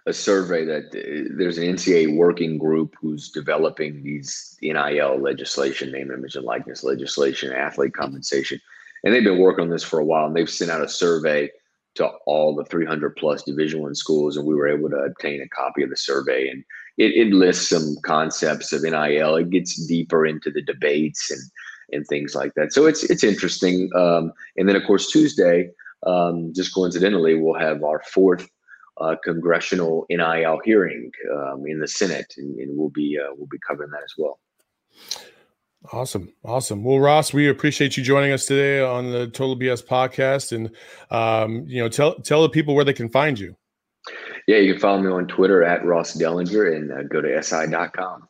a 0.06 0.14
survey 0.14 0.66
that 0.66 0.86
uh, 0.86 1.36
there's 1.38 1.58
an 1.58 1.66
NCAA 1.66 2.16
working 2.16 2.58
group 2.58 2.96
who's 3.02 3.30
developing 3.30 4.04
these 4.04 4.58
NIL 4.62 5.20
legislation, 5.22 5.92
name, 5.92 6.12
image, 6.12 6.36
and 6.36 6.46
likeness 6.46 6.84
legislation, 6.84 7.54
athlete 7.54 7.94
compensation, 7.94 8.60
and 9.04 9.14
they've 9.14 9.24
been 9.24 9.40
working 9.40 9.64
on 9.64 9.70
this 9.70 9.84
for 9.84 10.00
a 10.00 10.06
while. 10.06 10.28
And 10.28 10.36
they've 10.36 10.50
sent 10.50 10.72
out 10.72 10.82
a 10.82 10.90
survey 10.90 11.50
to 11.96 12.08
all 12.26 12.56
the 12.56 12.66
300 12.66 13.16
plus 13.16 13.44
Division 13.44 13.82
One 13.82 13.96
schools, 13.96 14.38
and 14.38 14.46
we 14.46 14.56
were 14.56 14.68
able 14.68 14.90
to 14.90 14.98
obtain 14.98 15.42
a 15.42 15.50
copy 15.50 15.84
of 15.84 15.90
the 15.90 15.98
survey. 15.98 16.50
And 16.50 16.64
it, 17.00 17.16
it 17.16 17.34
lists 17.34 17.70
some 17.70 17.96
concepts 18.04 18.72
of 18.74 18.84
NIL. 18.84 19.36
It 19.36 19.50
gets 19.50 19.88
deeper 19.88 20.26
into 20.26 20.52
the 20.52 20.62
debates 20.62 21.32
and 21.32 21.42
and 21.92 22.06
things 22.06 22.36
like 22.36 22.54
that. 22.54 22.72
So 22.72 22.86
it's 22.86 23.04
it's 23.04 23.24
interesting. 23.24 23.90
Um, 23.96 24.32
and 24.58 24.70
then 24.70 24.76
of 24.76 24.84
course 24.86 25.10
Tuesday, 25.10 25.72
um, 26.06 26.54
just 26.54 26.74
coincidentally, 26.76 27.36
we'll 27.36 27.60
have 27.60 27.84
our 27.84 28.04
fourth 28.14 28.48
uh, 29.02 29.16
congressional 29.24 30.06
NIL 30.10 30.60
hearing 30.64 31.12
um, 31.34 31.64
in 31.66 31.80
the 31.80 31.88
Senate, 31.88 32.34
and, 32.38 32.60
and 32.60 32.78
we'll 32.78 32.90
be 32.90 33.18
uh, 33.18 33.34
we'll 33.36 33.48
be 33.48 33.60
covering 33.66 33.90
that 33.92 34.04
as 34.04 34.14
well. 34.18 34.40
Awesome. 35.94 36.34
Awesome. 36.44 36.84
Well, 36.84 37.00
Ross, 37.00 37.34
we 37.34 37.48
appreciate 37.48 37.96
you 37.96 38.04
joining 38.04 38.34
us 38.34 38.46
today 38.46 38.82
on 38.82 39.12
the 39.12 39.28
Total 39.28 39.58
BS 39.58 39.86
podcast. 39.86 40.52
And, 40.52 40.72
um, 41.10 41.64
you 41.68 41.82
know, 41.82 41.88
tell, 41.88 42.16
tell 42.16 42.42
the 42.42 42.50
people 42.50 42.76
where 42.76 42.84
they 42.84 42.92
can 42.92 43.08
find 43.08 43.40
you. 43.40 43.56
Yeah, 44.50 44.58
you 44.58 44.74
can 44.74 44.82
follow 44.82 45.00
me 45.00 45.12
on 45.12 45.28
Twitter 45.28 45.64
at 45.64 45.86
Ross 45.86 46.18
Dellenger 46.18 46.76
and 46.76 46.92
uh, 46.92 47.04
go 47.04 47.22
to 47.22 47.44
si.com. 47.44 48.28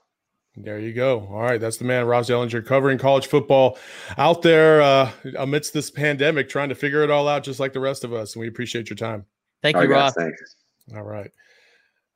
There 0.58 0.78
you 0.78 0.92
go. 0.92 1.22
All 1.32 1.44
right, 1.44 1.62
that's 1.62 1.78
the 1.78 1.86
man, 1.86 2.08
Ross 2.08 2.30
Dellenger, 2.30 2.66
covering 2.66 2.98
college 2.98 3.28
football 3.28 3.78
out 4.18 4.42
there 4.42 4.82
uh, 4.82 5.10
amidst 5.38 5.72
this 5.72 5.90
pandemic, 5.90 6.50
trying 6.50 6.68
to 6.68 6.76
figure 6.76 7.06
it 7.06 7.10
all 7.10 7.30
out, 7.30 7.44
just 7.44 7.62
like 7.62 7.72
the 7.72 7.80
rest 7.80 8.04
of 8.04 8.12
us. 8.12 8.36
And 8.36 8.42
we 8.42 8.50
appreciate 8.50 8.90
your 8.90 8.98
time. 8.98 9.26
Thank 9.62 9.78
you, 9.78 9.90
Ross. 9.90 10.14
Thanks. 10.14 10.58
All 10.94 11.04
right, 11.04 11.32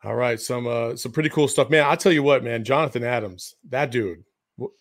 all 0.03 0.15
right. 0.15 0.37
Some 0.37 0.67
uh, 0.67 0.97
some 0.97 1.13
pretty 1.13 1.29
cool 1.29 1.47
stuff, 1.47 1.69
man. 1.69 1.85
I 1.85 1.95
tell 1.95 2.11
you 2.11 2.23
what, 2.23 2.43
man, 2.43 2.65
Jonathan 2.65 3.05
Adams, 3.05 3.55
that 3.69 3.89
dude. 3.89 4.25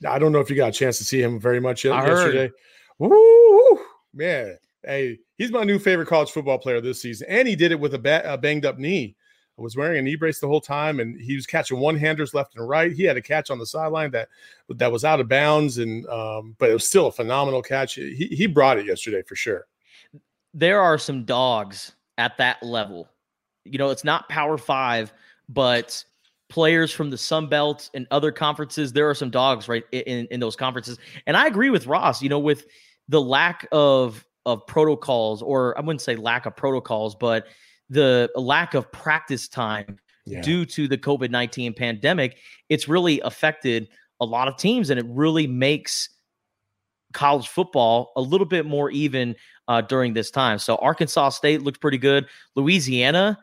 I 0.05 0.19
don't 0.19 0.33
know 0.33 0.41
if 0.41 0.51
you 0.51 0.57
got 0.57 0.71
a 0.71 0.73
chance 0.73 0.99
to 0.99 1.05
see 1.05 1.23
him 1.23 1.39
very 1.39 1.61
much 1.61 1.85
yet, 1.85 1.95
yesterday. 1.95 2.51
Woo, 2.99 3.79
man. 4.13 4.59
Hey, 4.85 5.21
he's 5.43 5.51
my 5.51 5.65
new 5.65 5.79
favorite 5.79 6.07
college 6.07 6.31
football 6.31 6.59
player 6.59 6.81
this 6.81 7.03
season, 7.03 7.27
and 7.29 7.49
he 7.49 7.57
did 7.57 7.73
it 7.73 7.81
with 7.81 7.95
a, 7.95 7.99
ba- 7.99 8.23
a 8.25 8.39
banged 8.39 8.65
up 8.65 8.79
knee. 8.79 9.17
I 9.59 9.63
was 9.63 9.77
wearing 9.77 9.99
a 9.99 10.03
knee 10.03 10.15
brace 10.15 10.39
the 10.39 10.47
whole 10.47 10.61
time, 10.61 11.01
and 11.01 11.21
he 11.21 11.35
was 11.35 11.47
catching 11.47 11.79
one 11.79 11.97
handers 11.97 12.33
left 12.33 12.55
and 12.57 12.67
right. 12.67 12.93
He 12.93 13.03
had 13.03 13.17
a 13.17 13.23
catch 13.23 13.51
on 13.51 13.59
the 13.59 13.67
sideline 13.67 14.13
that 14.13 14.29
that 14.69 14.91
was 14.91 15.05
out 15.05 15.21
of 15.21 15.29
bounds, 15.29 15.79
and 15.79 16.07
um, 16.07 16.55
but 16.59 16.71
it 16.71 16.73
was 16.73 16.87
still 16.87 17.09
a 17.09 17.13
phenomenal 17.13 17.61
catch. 17.61 17.95
He 17.95 18.29
he 18.31 18.47
brought 18.47 18.79
it 18.79 18.87
yesterday 18.87 19.23
for 19.23 19.35
sure. 19.35 19.67
There 20.55 20.81
are 20.81 20.97
some 20.97 21.25
dogs 21.25 21.93
at 22.19 22.39
that 22.39 22.63
level. 22.63 23.09
You 23.65 23.79
know, 23.79 23.91
it's 23.91 24.05
not 24.05 24.29
Power 24.29 24.57
Five, 24.57 25.13
but 25.49 26.03
players 26.49 26.93
from 26.93 27.11
the 27.11 27.19
Sun 27.19 27.49
Belt 27.49 27.91
and 27.95 28.07
other 28.11 28.31
conferences. 28.31 28.93
There 28.93 29.11
are 29.11 29.15
some 29.15 29.31
dogs 29.31 29.69
right 29.69 29.85
in 29.91 30.27
in 30.31 30.41
those 30.41 30.57
conferences, 30.57 30.99
and 31.27 31.37
I 31.37 31.47
agree 31.47 31.71
with 31.71 31.87
Ross. 31.87 32.23
You 32.23 32.29
know, 32.31 32.39
with 32.39 32.67
the 33.09 33.21
lack 33.21 33.67
of 33.71 34.25
of 34.47 34.67
protocols, 34.67 35.43
or 35.43 35.77
I 35.79 35.81
wouldn't 35.81 36.03
say 36.03 36.17
lack 36.17 36.47
of 36.47 36.57
protocols, 36.57 37.15
but 37.15 37.47
the 37.91 38.31
lack 38.35 38.75
of 38.75 38.91
practice 38.91 39.49
time 39.49 39.99
yeah. 40.25 40.41
due 40.41 40.65
to 40.67 40.89
the 40.89 40.99
COVID 40.99 41.31
19 41.31 41.75
pandemic, 41.75 42.39
it's 42.69 42.89
really 42.89 43.21
affected 43.21 43.89
a 44.21 44.25
lot 44.25 44.49
of 44.49 44.57
teams 44.57 44.91
and 44.91 44.99
it 44.99 45.07
really 45.09 45.47
makes 45.47 46.09
college 47.13 47.49
football 47.49 48.13
a 48.17 48.21
little 48.21 48.47
bit 48.47 48.67
more 48.67 48.91
even 48.91 49.37
uh, 49.69 49.81
during 49.81 50.15
this 50.15 50.31
time. 50.31 50.59
So 50.59 50.77
Arkansas 50.77 51.31
State 51.31 51.63
looked 51.63 51.81
pretty 51.81 51.99
good. 51.99 52.27
Louisiana 52.57 53.39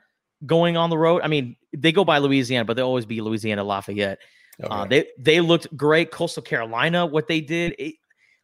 going 0.45 0.77
on 0.77 0.89
the 0.89 0.97
road. 0.97 1.21
I 1.23 1.27
mean, 1.27 1.55
they 1.75 1.91
go 1.91 2.03
by 2.03 2.17
Louisiana, 2.17 2.65
but 2.65 2.75
they 2.75 2.81
always 2.81 3.05
be 3.05 3.21
Louisiana 3.21 3.63
Lafayette. 3.63 4.19
Okay. 4.61 4.73
Uh, 4.73 4.85
they 4.85 5.07
they 5.17 5.39
looked 5.39 5.75
great. 5.77 6.11
Coastal 6.11 6.43
Carolina, 6.43 7.05
what 7.05 7.27
they 7.27 7.39
did, 7.39 7.75
it, 7.79 7.95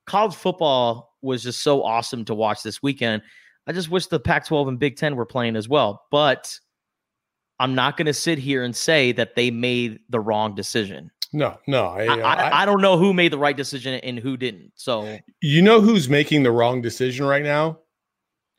college 0.05 0.35
football 0.35 1.14
was 1.25 1.43
just 1.43 1.63
so 1.63 1.83
awesome 1.83 2.23
to 2.25 2.35
watch 2.35 2.63
this 2.63 2.81
weekend. 2.81 3.21
I 3.67 3.73
just 3.73 3.89
wish 3.89 4.07
the 4.07 4.19
Pac 4.19 4.45
12 4.45 4.67
and 4.67 4.79
Big 4.79 4.95
Ten 4.95 5.15
were 5.15 5.25
playing 5.25 5.55
as 5.55 5.67
well. 5.67 6.05
But 6.11 6.57
I'm 7.59 7.75
not 7.75 7.97
going 7.97 8.05
to 8.05 8.13
sit 8.13 8.37
here 8.37 8.63
and 8.63 8.75
say 8.75 9.11
that 9.13 9.35
they 9.35 9.51
made 9.51 9.99
the 10.09 10.19
wrong 10.19 10.55
decision. 10.55 11.11
No, 11.33 11.57
no. 11.67 11.85
I, 11.87 12.07
uh, 12.07 12.17
I, 12.17 12.33
I, 12.33 12.61
I, 12.61 12.65
don't 12.65 12.81
know 12.81 12.97
who 12.97 13.13
made 13.13 13.33
the 13.33 13.37
right 13.37 13.57
decision 13.57 13.95
and 13.95 14.19
who 14.19 14.37
didn't. 14.37 14.71
So, 14.75 15.17
you 15.41 15.61
know 15.61 15.81
who's 15.81 16.07
making 16.07 16.43
the 16.43 16.51
wrong 16.51 16.81
decision 16.81 17.25
right 17.25 17.43
now? 17.43 17.79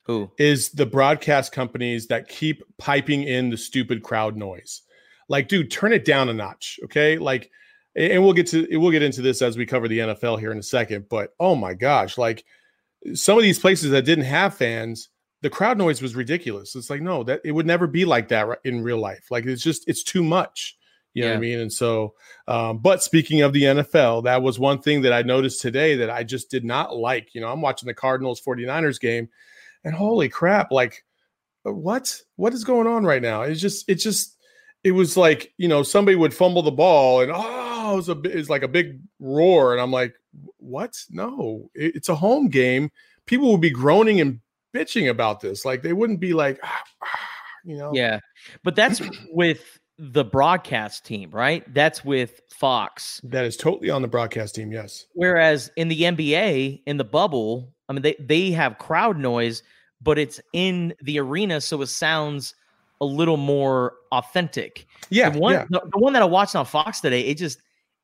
Who 0.05 0.31
is 0.39 0.71
the 0.71 0.87
broadcast 0.87 1.53
companies 1.53 2.07
that 2.09 2.29
keep 2.29 2.63
piping 2.79 3.23
in 3.23 3.51
the 3.51 3.57
stupid 3.57 4.03
crowd 4.03 4.37
noise? 4.37 4.83
Like, 5.29 5.49
dude, 5.49 5.71
turn 5.71 5.93
it 5.93 6.05
down 6.05 6.29
a 6.29 6.33
notch. 6.33 6.79
Okay. 6.85 7.19
Like, 7.19 7.51
and 7.97 8.23
we'll 8.23 8.35
get 8.35 8.47
to 8.49 8.67
we'll 8.73 8.91
get 8.91 9.03
into 9.03 9.23
this 9.23 9.43
as 9.43 9.57
we 9.57 9.67
cover 9.67 9.89
the 9.89 10.01
NFL 10.01 10.39
here 10.39 10.53
in 10.53 10.59
a 10.59 10.63
second. 10.63 11.09
But 11.09 11.35
oh 11.41 11.55
my 11.55 11.75
gosh, 11.75 12.19
like 12.19 12.45
some 13.15 13.37
of 13.37 13.43
these 13.43 13.59
places 13.59 13.91
that 13.91 14.05
didn't 14.05 14.25
have 14.25 14.55
fans, 14.55 15.09
the 15.43 15.51
crowd 15.51 15.79
noise 15.79 16.03
was 16.03 16.15
ridiculous. 16.15 16.75
It's 16.75 16.91
like, 16.91 17.01
no, 17.01 17.23
that 17.25 17.41
it 17.45 17.53
would 17.53 17.67
never 17.67 17.87
be 17.87 18.05
like 18.05 18.29
that 18.29 18.49
in 18.65 18.83
real 18.83 18.99
life. 18.99 19.27
Like 19.31 19.47
it's 19.47 19.63
just, 19.63 19.89
it's 19.89 20.03
too 20.03 20.23
much. 20.23 20.77
You 21.15 21.23
know 21.23 21.29
yeah. 21.29 21.35
what 21.35 21.39
I 21.39 21.41
mean? 21.41 21.61
And 21.61 21.73
so, 21.73 22.15
um, 22.47 22.79
but 22.79 23.03
speaking 23.03 23.41
of 23.41 23.55
the 23.55 23.63
NFL, 23.63 24.25
that 24.25 24.43
was 24.43 24.59
one 24.59 24.83
thing 24.83 25.01
that 25.03 25.15
I 25.15 25.23
noticed 25.23 25.63
today 25.63 25.97
that 25.97 26.11
I 26.11 26.25
just 26.25 26.51
did 26.51 26.65
not 26.65 26.95
like. 26.95 27.35
You 27.35 27.41
know, 27.41 27.51
I'm 27.51 27.63
watching 27.63 27.87
the 27.87 27.95
Cardinals 27.95 28.43
49ers 28.43 29.01
game 29.01 29.31
and 29.83 29.95
holy 29.95 30.29
crap, 30.29 30.71
like, 30.71 31.05
uh, 31.67 31.73
what? 31.73 32.21
What 32.37 32.53
is 32.53 32.65
going 32.65 32.87
on 32.87 33.05
right 33.05 33.23
now? 33.23 33.43
It's 33.43 33.63
just, 33.63 33.89
it's 33.89 34.03
just, 34.03 34.36
it 34.85 34.93
was 34.93 35.17
like, 35.17 35.53
you 35.57 35.69
know, 35.69 35.83
somebody 35.83 36.17
would 36.17 36.35
fumble 36.35 36.63
the 36.63 36.71
ball 36.71 37.21
and, 37.21 37.33
oh, 37.35 37.93
it 37.93 37.97
was, 37.97 38.09
a, 38.09 38.21
it's 38.25 38.51
like 38.51 38.63
a 38.63 38.69
big 38.69 39.01
roar. 39.19 39.73
And 39.73 39.81
I'm 39.81 39.91
like, 39.91 40.15
what? 40.59 40.97
No, 41.11 41.71
it's 41.75 42.09
a 42.09 42.15
home 42.15 42.49
game. 42.49 42.91
People 43.27 43.51
would 43.53 43.61
be 43.61 43.71
groaning 43.71 44.21
and 44.21 44.41
bitching 44.75 45.09
about 45.09 45.41
this. 45.41 45.65
Like 45.65 45.83
they 45.83 45.93
wouldn't 45.93 46.21
be 46.21 46.33
like, 46.33 46.59
ah, 46.63 46.83
ah, 47.03 47.19
you 47.65 47.77
know. 47.77 47.93
Yeah, 47.95 48.21
but 48.63 48.77
that's 48.77 49.01
with 49.31 49.79
the 49.99 50.25
broadcast 50.25 51.05
team, 51.05 51.31
right? 51.31 51.65
That's 51.73 52.05
with 52.05 52.41
Fox. 52.51 53.21
That 53.25 53.45
is 53.45 53.57
totally 53.57 53.91
on 53.91 54.03
the 54.03 54.09
broadcast 54.09 54.55
team. 54.55 54.73
Yes. 54.73 55.07
Whereas 55.15 55.71
in 55.77 55.89
the 55.89 56.03
NBA, 56.03 56.83
in 56.87 56.97
the 56.97 57.05
bubble, 57.05 57.73
I 57.89 57.93
mean, 57.93 58.03
they 58.03 58.17
they 58.21 58.51
have 58.53 58.79
crowd 58.79 59.19
noise, 59.19 59.63
but 60.01 60.19
it's 60.19 60.41
in 60.53 60.95
the 61.01 61.19
arena, 61.19 61.61
so 61.61 61.81
it 61.83 61.87
sounds 61.87 62.55
a 63.01 63.05
little 63.05 63.37
more 63.37 63.95
authentic. 64.13 64.87
Yeah. 65.11 65.31
The 65.31 65.39
one, 65.39 65.53
yeah. 65.53 65.67
The, 65.69 65.81
the 65.81 65.99
one 65.99 66.13
that 66.15 66.23
I 66.23 66.27
watched 66.27 66.57
on 66.57 66.65
Fox 66.65 67.01
today, 67.01 67.23
it 67.23 67.39
just 67.39 67.61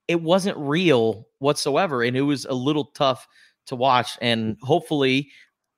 it 0.08 0.20
wasn't 0.20 0.56
real 0.58 1.26
whatsoever 1.38 2.02
and 2.02 2.16
it 2.16 2.22
was 2.22 2.44
a 2.44 2.54
little 2.54 2.86
tough 2.86 3.26
to 3.66 3.76
watch 3.76 4.18
and 4.20 4.56
hopefully 4.62 5.30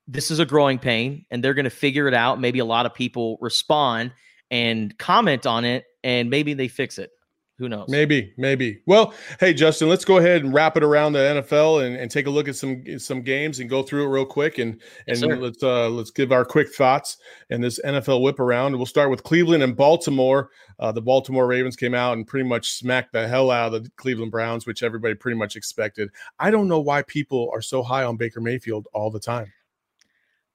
this 0.07 0.31
is 0.31 0.38
a 0.38 0.44
growing 0.44 0.79
pain 0.79 1.24
and 1.31 1.42
they're 1.42 1.55
going 1.55 1.64
to 1.64 1.70
figure 1.70 2.09
it 2.09 2.14
out 2.14 2.40
maybe 2.40 2.59
a 2.59 2.64
lot 2.64 2.87
of 2.87 2.94
people 2.94 3.38
respond 3.40 4.12
and 4.50 4.96
comment 4.98 5.46
on 5.46 5.64
it 5.64 5.85
and 6.03 6.31
maybe 6.31 6.55
they 6.55 6.68
fix 6.68 6.98
it 6.98 7.11
who 7.58 7.68
knows? 7.68 7.88
Maybe, 7.88 8.34
maybe. 8.36 8.80
Well, 8.84 9.14
hey 9.38 9.54
Justin, 9.54 9.88
let's 9.88 10.04
go 10.04 10.16
ahead 10.16 10.42
and 10.42 10.52
wrap 10.52 10.76
it 10.76 10.82
around 10.82 11.12
the 11.12 11.20
NFL 11.20 11.86
and, 11.86 11.94
and 11.94 12.10
take 12.10 12.26
a 12.26 12.30
look 12.30 12.48
at 12.48 12.56
some 12.56 12.82
some 12.98 13.22
games 13.22 13.60
and 13.60 13.70
go 13.70 13.82
through 13.84 14.04
it 14.04 14.08
real 14.08 14.26
quick 14.26 14.58
and 14.58 14.80
and 15.06 15.20
yes, 15.20 15.38
let's 15.38 15.62
uh 15.62 15.88
let's 15.88 16.10
give 16.10 16.32
our 16.32 16.44
quick 16.44 16.74
thoughts 16.74 17.16
and 17.50 17.62
this 17.62 17.80
NFL 17.84 18.22
whip 18.22 18.40
around. 18.40 18.76
We'll 18.76 18.86
start 18.86 19.08
with 19.08 19.22
Cleveland 19.22 19.62
and 19.62 19.76
Baltimore. 19.76 20.50
Uh, 20.80 20.90
the 20.90 21.00
Baltimore 21.00 21.46
Ravens 21.46 21.76
came 21.76 21.94
out 21.94 22.14
and 22.14 22.26
pretty 22.26 22.48
much 22.48 22.72
smacked 22.72 23.12
the 23.12 23.28
hell 23.28 23.52
out 23.52 23.72
of 23.72 23.84
the 23.84 23.90
Cleveland 23.90 24.32
Browns, 24.32 24.66
which 24.66 24.82
everybody 24.82 25.14
pretty 25.14 25.38
much 25.38 25.54
expected. 25.54 26.10
I 26.40 26.50
don't 26.50 26.66
know 26.66 26.80
why 26.80 27.02
people 27.02 27.48
are 27.52 27.62
so 27.62 27.84
high 27.84 28.02
on 28.02 28.16
Baker 28.16 28.40
Mayfield 28.40 28.88
all 28.92 29.12
the 29.12 29.20
time. 29.20 29.52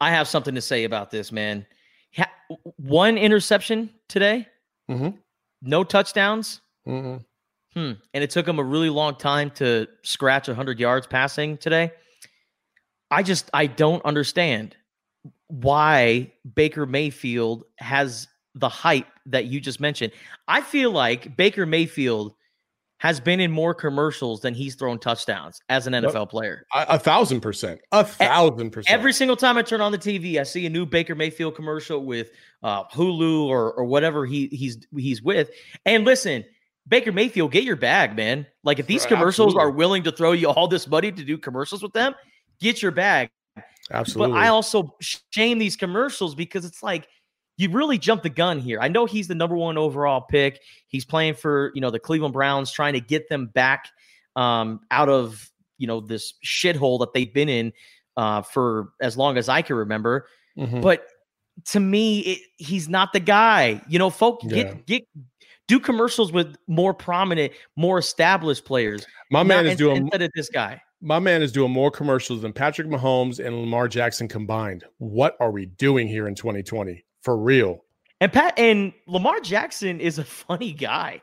I 0.01 0.11
have 0.11 0.27
something 0.27 0.55
to 0.55 0.61
say 0.61 0.83
about 0.83 1.11
this, 1.11 1.31
man. 1.31 1.65
Ha- 2.17 2.57
one 2.75 3.17
interception 3.17 3.89
today, 4.09 4.47
mm-hmm. 4.89 5.15
no 5.61 5.85
touchdowns 5.85 6.59
Mm-hmm. 6.89 7.17
Hmm. 7.79 7.91
And 8.13 8.23
it 8.23 8.31
took 8.31 8.47
him 8.47 8.59
a 8.59 8.63
really 8.63 8.89
long 8.89 9.15
time 9.15 9.51
to 9.51 9.87
scratch 10.01 10.47
100 10.47 10.79
yards 10.79 11.05
passing 11.07 11.57
today. 11.57 11.91
I 13.11 13.23
just 13.23 13.49
I 13.53 13.67
don't 13.67 14.03
understand 14.05 14.75
why 15.47 16.31
Baker 16.55 16.85
Mayfield 16.85 17.63
has 17.77 18.27
the 18.55 18.69
hype 18.69 19.07
that 19.27 19.45
you 19.45 19.59
just 19.59 19.79
mentioned. 19.79 20.13
I 20.47 20.61
feel 20.61 20.91
like 20.91 21.35
Baker 21.37 21.65
Mayfield 21.65 22.33
has 22.97 23.19
been 23.19 23.39
in 23.39 23.49
more 23.49 23.73
commercials 23.73 24.41
than 24.41 24.53
he's 24.53 24.75
thrown 24.75 24.99
touchdowns 24.99 25.61
as 25.69 25.87
an 25.87 25.93
NFL 25.93 26.29
player. 26.29 26.65
A, 26.73 26.85
a 26.89 26.99
thousand 26.99 27.39
percent. 27.39 27.79
A 27.93 28.03
thousand 28.03 28.71
percent. 28.71 28.93
Every 28.93 29.13
single 29.13 29.37
time 29.37 29.57
I 29.57 29.61
turn 29.61 29.79
on 29.79 29.91
the 29.91 29.97
TV, 29.97 30.37
I 30.37 30.43
see 30.43 30.65
a 30.65 30.69
new 30.69 30.85
Baker 30.85 31.15
Mayfield 31.15 31.55
commercial 31.55 32.03
with 32.03 32.31
uh, 32.61 32.83
Hulu 32.89 33.45
or 33.45 33.71
or 33.73 33.85
whatever 33.85 34.25
he 34.25 34.47
he's 34.47 34.85
he's 34.95 35.21
with. 35.21 35.49
And 35.85 36.03
listen, 36.03 36.43
Baker 36.89 37.11
Mayfield, 37.11 37.51
get 37.51 37.63
your 37.63 37.75
bag, 37.75 38.15
man. 38.15 38.47
Like 38.63 38.79
if 38.79 38.87
these 38.87 39.05
commercials 39.05 39.53
Absolutely. 39.53 39.61
are 39.61 39.71
willing 39.71 40.03
to 40.03 40.11
throw 40.11 40.31
you 40.31 40.49
all 40.49 40.67
this 40.67 40.87
money 40.87 41.11
to 41.11 41.23
do 41.23 41.37
commercials 41.37 41.83
with 41.83 41.93
them, 41.93 42.15
get 42.59 42.81
your 42.81 42.91
bag. 42.91 43.29
Absolutely. 43.91 44.33
But 44.33 44.39
I 44.39 44.47
also 44.49 44.95
shame 44.99 45.59
these 45.59 45.75
commercials 45.75 46.35
because 46.35 46.65
it's 46.65 46.83
like 46.83 47.07
you 47.57 47.69
really 47.69 47.97
jumped 47.97 48.23
the 48.23 48.29
gun 48.29 48.59
here. 48.59 48.79
I 48.81 48.87
know 48.87 49.05
he's 49.05 49.27
the 49.27 49.35
number 49.35 49.55
one 49.55 49.77
overall 49.77 50.21
pick. 50.21 50.61
He's 50.87 51.05
playing 51.05 51.35
for 51.35 51.71
you 51.75 51.81
know 51.81 51.91
the 51.91 51.99
Cleveland 51.99 52.33
Browns, 52.33 52.71
trying 52.71 52.93
to 52.93 53.01
get 53.01 53.29
them 53.29 53.47
back 53.47 53.89
um, 54.35 54.81
out 54.91 55.09
of 55.09 55.49
you 55.77 55.87
know 55.87 55.99
this 55.99 56.33
shithole 56.43 56.99
that 56.99 57.13
they've 57.13 57.33
been 57.33 57.49
in 57.49 57.73
uh, 58.17 58.41
for 58.41 58.93
as 59.01 59.17
long 59.17 59.37
as 59.37 59.49
I 59.49 59.61
can 59.61 59.75
remember. 59.75 60.27
Mm-hmm. 60.57 60.81
But 60.81 61.05
to 61.65 61.79
me, 61.79 62.19
it, 62.19 62.39
he's 62.57 62.87
not 62.87 63.13
the 63.13 63.19
guy. 63.19 63.81
You 63.87 63.99
know, 63.99 64.09
folk 64.09 64.41
get 64.47 64.85
get 64.85 65.03
do 65.69 65.79
commercials 65.79 66.33
with 66.33 66.57
more 66.67 66.93
prominent, 66.93 67.53
more 67.77 67.99
established 67.99 68.65
players. 68.65 69.05
My 69.31 69.43
man 69.43 69.67
is 69.67 69.77
doing 69.77 69.97
instead 69.97 70.23
of 70.23 70.31
this 70.35 70.49
guy. 70.49 70.81
My 70.99 71.19
man 71.19 71.41
is 71.41 71.53
doing 71.53 71.71
more 71.71 71.91
commercials 71.91 72.41
than 72.41 72.51
Patrick 72.51 72.87
Mahomes 72.87 73.39
and 73.43 73.55
Lamar 73.55 73.87
Jackson 73.87 74.27
combined. 74.27 74.83
What 74.97 75.37
are 75.39 75.51
we 75.51 75.67
doing 75.67 76.09
here 76.09 76.27
in 76.27 76.35
2020? 76.35 77.05
For 77.21 77.37
real. 77.37 77.85
And 78.19 78.33
Pat 78.33 78.57
and 78.57 78.91
Lamar 79.07 79.39
Jackson 79.39 80.01
is 80.01 80.17
a 80.17 80.23
funny 80.25 80.73
guy. 80.73 81.21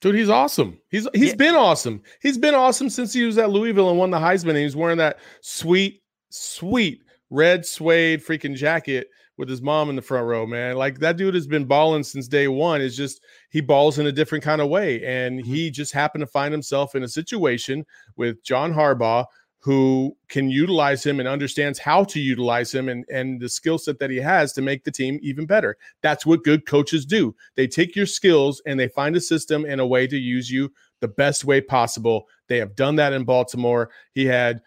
Dude, 0.00 0.16
he's 0.16 0.30
awesome. 0.30 0.80
He's 0.88 1.06
he's 1.14 1.28
yeah. 1.28 1.34
been 1.36 1.54
awesome. 1.54 2.02
He's 2.20 2.38
been 2.38 2.54
awesome 2.54 2.90
since 2.90 3.12
he 3.12 3.22
was 3.22 3.38
at 3.38 3.50
Louisville 3.50 3.90
and 3.90 3.98
won 3.98 4.10
the 4.10 4.18
Heisman. 4.18 4.50
And 4.50 4.58
he's 4.58 4.74
wearing 4.74 4.98
that 4.98 5.18
sweet, 5.42 6.02
sweet 6.30 7.02
red 7.30 7.64
suede 7.64 8.24
freaking 8.24 8.56
jacket 8.56 9.08
with 9.42 9.48
his 9.48 9.60
mom 9.60 9.90
in 9.90 9.96
the 9.96 10.02
front 10.02 10.24
row, 10.24 10.46
man. 10.46 10.76
Like 10.76 11.00
that 11.00 11.16
dude 11.16 11.34
has 11.34 11.48
been 11.48 11.64
balling 11.64 12.04
since 12.04 12.28
day 12.28 12.46
one. 12.46 12.80
Is 12.80 12.96
just 12.96 13.22
he 13.50 13.60
balls 13.60 13.98
in 13.98 14.06
a 14.06 14.12
different 14.12 14.44
kind 14.44 14.60
of 14.60 14.68
way, 14.68 15.04
and 15.04 15.40
mm-hmm. 15.40 15.52
he 15.52 15.68
just 15.68 15.92
happened 15.92 16.22
to 16.22 16.28
find 16.28 16.52
himself 16.52 16.94
in 16.94 17.02
a 17.02 17.08
situation 17.08 17.84
with 18.16 18.40
John 18.44 18.72
Harbaugh 18.72 19.26
who 19.58 20.16
can 20.28 20.48
utilize 20.48 21.04
him 21.04 21.18
and 21.18 21.28
understands 21.28 21.80
how 21.80 22.04
to 22.04 22.20
utilize 22.20 22.72
him 22.72 22.88
and, 22.88 23.04
and 23.12 23.40
the 23.40 23.48
skill 23.48 23.78
set 23.78 23.98
that 23.98 24.10
he 24.10 24.16
has 24.16 24.52
to 24.52 24.62
make 24.62 24.84
the 24.84 24.90
team 24.92 25.18
even 25.22 25.44
better. 25.44 25.76
That's 26.02 26.24
what 26.24 26.44
good 26.44 26.64
coaches 26.64 27.04
do. 27.04 27.34
They 27.56 27.66
take 27.66 27.96
your 27.96 28.06
skills 28.06 28.62
and 28.64 28.78
they 28.78 28.88
find 28.88 29.16
a 29.16 29.20
system 29.20 29.64
and 29.64 29.80
a 29.80 29.86
way 29.86 30.06
to 30.06 30.16
use 30.16 30.50
you 30.50 30.72
the 31.00 31.08
best 31.08 31.44
way 31.44 31.60
possible. 31.60 32.26
They 32.48 32.58
have 32.58 32.76
done 32.76 32.96
that 32.96 33.12
in 33.12 33.24
Baltimore. 33.24 33.90
He 34.14 34.24
had, 34.24 34.62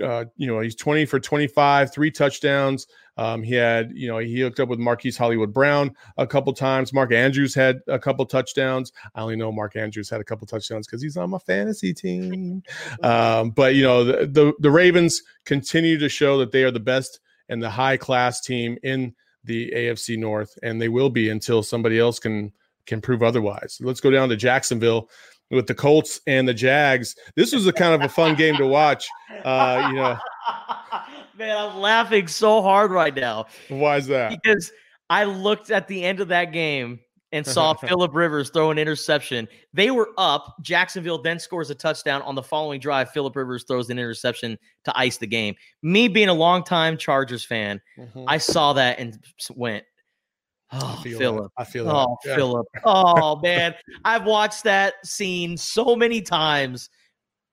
uh, 0.00 0.24
you 0.36 0.46
know, 0.46 0.60
he's 0.60 0.74
20 0.74 1.06
for 1.06 1.20
25, 1.20 1.92
three 1.92 2.10
touchdowns. 2.10 2.86
Um, 3.16 3.42
he 3.42 3.54
had, 3.54 3.92
you 3.94 4.08
know, 4.08 4.18
he 4.18 4.40
hooked 4.40 4.60
up 4.60 4.68
with 4.68 4.78
Marquise 4.78 5.16
Hollywood 5.16 5.52
Brown 5.52 5.94
a 6.16 6.26
couple 6.26 6.52
times. 6.52 6.92
Mark 6.92 7.12
Andrews 7.12 7.54
had 7.54 7.80
a 7.86 7.98
couple 7.98 8.24
touchdowns. 8.24 8.92
I 9.14 9.20
only 9.20 9.36
know 9.36 9.52
Mark 9.52 9.76
Andrews 9.76 10.08
had 10.08 10.20
a 10.20 10.24
couple 10.24 10.46
touchdowns 10.46 10.86
because 10.86 11.02
he's 11.02 11.16
on 11.16 11.30
my 11.30 11.38
fantasy 11.38 11.92
team. 11.92 12.62
Um, 13.02 13.50
but 13.50 13.74
you 13.74 13.82
know, 13.82 14.04
the, 14.04 14.26
the 14.26 14.52
the 14.58 14.70
Ravens 14.70 15.22
continue 15.44 15.98
to 15.98 16.08
show 16.08 16.38
that 16.38 16.52
they 16.52 16.64
are 16.64 16.70
the 16.70 16.80
best 16.80 17.20
and 17.48 17.62
the 17.62 17.70
high 17.70 17.96
class 17.96 18.40
team 18.40 18.78
in 18.82 19.14
the 19.44 19.70
AFC 19.70 20.18
North, 20.18 20.58
and 20.62 20.80
they 20.80 20.88
will 20.88 21.10
be 21.10 21.30
until 21.30 21.62
somebody 21.62 21.98
else 21.98 22.18
can 22.18 22.52
can 22.86 23.00
prove 23.00 23.22
otherwise. 23.22 23.78
Let's 23.80 24.00
go 24.00 24.10
down 24.10 24.28
to 24.30 24.36
Jacksonville 24.36 25.08
with 25.50 25.66
the 25.66 25.74
Colts 25.74 26.20
and 26.26 26.48
the 26.48 26.54
Jags. 26.54 27.16
This 27.34 27.52
was 27.52 27.66
a 27.66 27.72
kind 27.72 27.94
of 27.94 28.02
a 28.02 28.12
fun 28.12 28.36
game 28.36 28.56
to 28.56 28.66
watch. 28.66 29.08
Uh, 29.44 29.88
you 29.88 29.96
know, 29.96 30.16
man, 31.38 31.56
I'm 31.56 31.78
laughing 31.78 32.28
so 32.28 32.62
hard 32.62 32.90
right 32.90 33.14
now. 33.14 33.46
Why 33.68 33.96
is 33.96 34.06
that? 34.06 34.30
Because 34.30 34.72
I 35.08 35.24
looked 35.24 35.70
at 35.70 35.88
the 35.88 36.04
end 36.04 36.20
of 36.20 36.28
that 36.28 36.52
game 36.52 37.00
and 37.32 37.46
saw 37.46 37.74
Philip 37.88 38.14
Rivers 38.14 38.50
throw 38.50 38.70
an 38.70 38.78
interception. 38.78 39.48
They 39.72 39.90
were 39.90 40.10
up. 40.18 40.56
Jacksonville 40.62 41.20
then 41.20 41.38
scores 41.38 41.70
a 41.70 41.74
touchdown 41.74 42.22
on 42.22 42.34
the 42.34 42.42
following 42.42 42.80
drive. 42.80 43.10
Philip 43.10 43.36
Rivers 43.36 43.64
throws 43.66 43.90
an 43.90 43.98
interception 43.98 44.58
to 44.84 44.98
ice 44.98 45.16
the 45.16 45.26
game. 45.26 45.54
Me 45.82 46.08
being 46.08 46.28
a 46.28 46.34
longtime 46.34 46.96
Chargers 46.96 47.44
fan, 47.44 47.80
mm-hmm. 47.98 48.24
I 48.26 48.38
saw 48.38 48.72
that 48.74 48.98
and 48.98 49.18
went, 49.54 49.84
Oh, 50.72 51.00
I 51.00 51.02
Philip. 51.02 51.52
I 51.56 51.64
feel 51.64 51.88
it. 51.88 51.92
Oh, 51.92 52.16
yeah. 52.24 52.36
Philip. 52.36 52.66
Oh, 52.84 53.40
man. 53.40 53.74
I've 54.04 54.24
watched 54.24 54.64
that 54.64 54.94
scene 55.04 55.56
so 55.56 55.96
many 55.96 56.22
times 56.22 56.90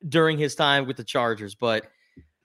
during 0.07 0.37
his 0.37 0.53
time 0.55 0.85
with 0.85 0.97
the 0.97 1.03
Chargers, 1.03 1.55
but 1.55 1.87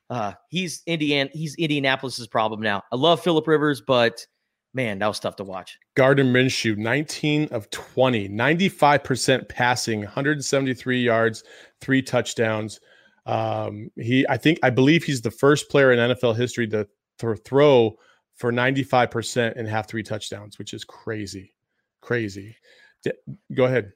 uh, 0.09 0.33
he's 0.49 0.83
Indiana. 0.87 1.31
He's 1.33 1.55
Indianapolis's 1.57 2.27
problem 2.27 2.61
now. 2.61 2.83
I 2.91 2.97
love 2.97 3.23
Philip 3.23 3.47
Rivers, 3.47 3.83
but 3.87 4.27
man, 4.75 4.99
that 4.99 5.07
was 5.07 5.21
tough 5.21 5.37
to 5.37 5.45
watch. 5.45 5.79
Gardner 5.95 6.25
Minshew, 6.25 6.77
19 6.77 7.49
of 7.51 7.69
20, 7.71 8.29
95% 8.29 9.49
passing, 9.49 10.01
173 10.01 11.03
yards, 11.03 11.45
three 11.81 12.03
touchdowns. 12.03 12.81
Um, 13.27 13.91
he, 13.97 14.27
I 14.29 14.37
think, 14.37 14.59
I 14.63 14.71
believe 14.71 15.05
he's 15.05 15.21
the 15.21 15.31
first 15.31 15.69
player 15.71 15.93
in 15.93 15.99
NFL 15.99 16.37
history 16.37 16.67
to 16.69 16.87
th- 17.19 17.39
throw 17.45 17.95
for 18.35 18.53
95% 18.53 19.55
and 19.57 19.69
have 19.69 19.87
three 19.87 20.03
touchdowns, 20.03 20.59
which 20.59 20.75
is 20.75 20.85
crazy. 20.85 21.55
Crazy. 22.01 22.57
D- 23.05 23.13
go 23.55 23.65
ahead. 23.65 23.93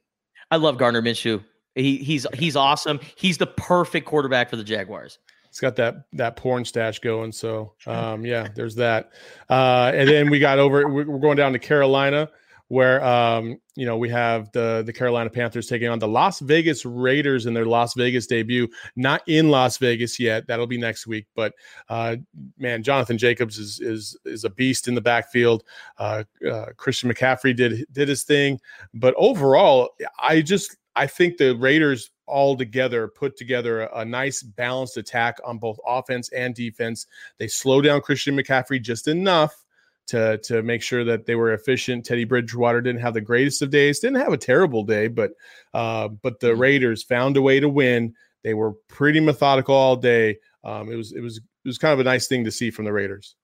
I 0.51 0.57
love 0.57 0.79
Gardner 0.79 1.03
Minshew. 1.03 1.43
He, 1.75 1.99
he's 1.99 2.27
he's 2.33 2.57
awesome. 2.57 3.01
He's 3.17 3.37
the 3.37 3.47
perfect 3.47 4.07
quarterback 4.07 4.49
for 4.49 4.57
the 4.57 4.65
Jaguars 4.65 5.19
He's 5.57 5.61
got 5.63 5.77
that 5.77 6.05
that 6.13 6.37
porn 6.37 6.67
stash 6.67 6.99
going. 6.99 7.33
So 7.33 7.73
um, 7.87 8.27
yeah, 8.27 8.49
there's 8.55 8.75
that. 8.75 9.13
Uh, 9.49 9.91
and 9.95 10.07
then 10.07 10.29
we 10.29 10.39
got 10.39 10.59
over. 10.59 10.87
We're 10.87 11.19
going 11.19 11.39
down 11.39 11.55
to 11.55 11.59
Carolina, 11.59 12.29
where 12.69 13.05
um, 13.05 13.59
you 13.77 13.87
know 13.87 13.97
we 13.97 14.09
have 14.09 14.51
the 14.53 14.83
the 14.85 14.93
Carolina 14.93 15.31
Panthers 15.31 15.67
taking 15.67 15.89
on 15.89 15.99
the 15.99 16.09
Las 16.09 16.41
Vegas 16.41 16.85
Raiders 16.85 17.47
in 17.47 17.55
their 17.55 17.67
Las 17.67 17.95
Vegas 17.95 18.27
debut. 18.27 18.69
Not 18.97 19.23
in 19.27 19.51
Las 19.51 19.79
Vegas 19.79 20.19
yet. 20.19 20.47
That'll 20.47 20.67
be 20.67 20.79
next 20.79 21.07
week. 21.07 21.27
But 21.35 21.55
uh, 21.89 22.17
man, 22.59 22.83
Jonathan 22.83 23.19
Jacobs 23.19 23.59
is 23.59 23.81
is 23.81 24.17
is 24.25 24.45
a 24.45 24.51
beast 24.51 24.89
in 24.89 24.95
the 24.95 25.01
backfield. 25.01 25.65
Uh, 25.99 26.25
uh 26.51 26.67
Christian 26.77 27.13
McCaffrey 27.13 27.55
did 27.55 27.87
did 27.93 28.09
his 28.09 28.25
thing, 28.25 28.61
but 28.95 29.15
overall, 29.17 29.91
I 30.19 30.43
just 30.43 30.77
I 30.97 31.07
think 31.07 31.37
the 31.37 31.55
Raiders 31.57 32.11
all 32.27 32.57
together 32.57 33.07
put 33.07 33.37
together 33.37 33.83
a, 33.83 34.01
a, 34.01 34.05
nice 34.05 34.43
balanced 34.43 34.97
attack 34.97 35.39
on 35.45 35.59
both 35.59 35.79
offense 35.87 36.29
and 36.31 36.57
defense. 36.57 37.07
They 37.39 37.47
slow 37.47 37.81
down 37.81 38.01
Christian 38.01 38.37
McCaffrey 38.37 38.83
just 38.83 39.07
enough 39.07 39.65
to 40.09 40.39
to 40.39 40.63
make 40.63 40.83
sure 40.83 41.05
that 41.05 41.27
they 41.27 41.35
were 41.35 41.53
efficient. 41.53 42.05
Teddy 42.05 42.25
Bridgewater 42.25 42.81
didn't 42.81 43.01
have 43.01 43.15
the 43.15 43.21
greatest 43.21 43.63
of 43.63 43.71
days, 43.71 43.99
didn't 43.99 44.21
have 44.21 44.33
a 44.33 44.39
terrible 44.39 44.85
day, 44.85 45.09
but 45.09 45.33
uh, 45.75 46.09
but 46.09 46.41
the 46.41 46.49
mm-hmm. 46.49 46.61
Raiders 46.61 47.03
found 47.03 47.37
a 47.37 47.43
way 47.43 47.61
to 47.61 47.69
win. 47.69 48.15
They 48.45 48.55
were 48.55 48.73
pretty 48.89 49.21
methodical 49.21 49.75
all 49.75 49.97
day. 49.97 50.39
Um, 50.65 50.91
it 50.91 50.97
was 50.97 51.13
it 51.13 51.21
was 51.21 51.39
it 51.39 51.69
was 51.69 51.79
kind 51.79 51.93
of 51.93 52.01
a 52.01 52.05
nice 52.05 52.29
thing 52.29 52.45
to 52.45 52.51
see 52.51 52.71
from 52.71 52.85
the 52.85 52.93
Raiders. 52.93 53.35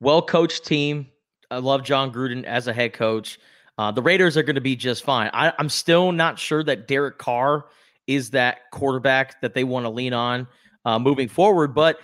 Well 0.00 0.22
coached 0.22 0.64
team. 0.64 1.06
I 1.50 1.58
love 1.58 1.84
Jon 1.84 2.12
Gruden 2.12 2.44
as 2.44 2.66
a 2.66 2.72
head 2.72 2.92
coach. 2.92 3.38
Uh, 3.78 3.90
the 3.90 4.02
Raiders 4.02 4.36
are 4.36 4.42
going 4.42 4.54
to 4.54 4.60
be 4.60 4.76
just 4.76 5.04
fine. 5.04 5.30
I, 5.32 5.52
I'm 5.58 5.68
still 5.68 6.12
not 6.12 6.38
sure 6.38 6.62
that 6.64 6.86
Derek 6.86 7.18
Carr 7.18 7.66
is 8.06 8.30
that 8.30 8.70
quarterback 8.70 9.40
that 9.40 9.54
they 9.54 9.64
want 9.64 9.84
to 9.84 9.90
lean 9.90 10.12
on 10.12 10.46
uh, 10.84 10.98
moving 10.98 11.28
forward. 11.28 11.74
But 11.74 11.98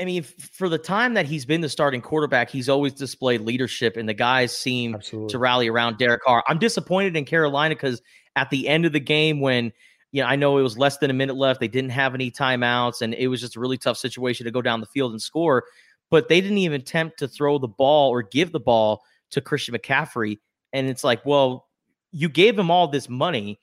I 0.00 0.04
mean, 0.04 0.22
for 0.22 0.68
the 0.68 0.78
time 0.78 1.14
that 1.14 1.26
he's 1.26 1.44
been 1.44 1.60
the 1.60 1.68
starting 1.68 2.00
quarterback, 2.00 2.48
he's 2.48 2.68
always 2.68 2.94
displayed 2.94 3.42
leadership, 3.42 3.96
and 3.96 4.08
the 4.08 4.14
guys 4.14 4.56
seem 4.56 4.94
Absolutely. 4.94 5.30
to 5.30 5.38
rally 5.38 5.68
around 5.68 5.98
Derek 5.98 6.22
Carr. 6.22 6.42
I'm 6.48 6.58
disappointed 6.58 7.16
in 7.16 7.24
Carolina 7.24 7.74
because 7.74 8.00
at 8.36 8.48
the 8.50 8.66
end 8.68 8.86
of 8.86 8.92
the 8.92 9.00
game, 9.00 9.40
when 9.40 9.72
you 10.12 10.22
know, 10.22 10.28
I 10.28 10.36
know 10.36 10.58
it 10.58 10.62
was 10.62 10.78
less 10.78 10.98
than 10.98 11.10
a 11.10 11.14
minute 11.14 11.36
left, 11.36 11.60
they 11.60 11.68
didn't 11.68 11.90
have 11.90 12.14
any 12.14 12.30
timeouts, 12.30 13.02
and 13.02 13.14
it 13.14 13.28
was 13.28 13.40
just 13.40 13.56
a 13.56 13.60
really 13.60 13.78
tough 13.78 13.96
situation 13.96 14.44
to 14.44 14.50
go 14.50 14.62
down 14.62 14.80
the 14.80 14.86
field 14.86 15.12
and 15.12 15.22
score. 15.22 15.64
But 16.10 16.28
they 16.28 16.40
didn't 16.40 16.58
even 16.58 16.80
attempt 16.80 17.18
to 17.20 17.28
throw 17.28 17.58
the 17.58 17.68
ball 17.68 18.10
or 18.10 18.22
give 18.22 18.50
the 18.50 18.60
ball 18.60 19.02
to 19.30 19.40
Christian 19.40 19.74
McCaffrey. 19.74 20.38
And 20.72 20.88
it's 20.88 21.04
like, 21.04 21.24
well, 21.24 21.68
you 22.10 22.28
gave 22.28 22.58
him 22.58 22.70
all 22.70 22.88
this 22.88 23.08
money. 23.08 23.60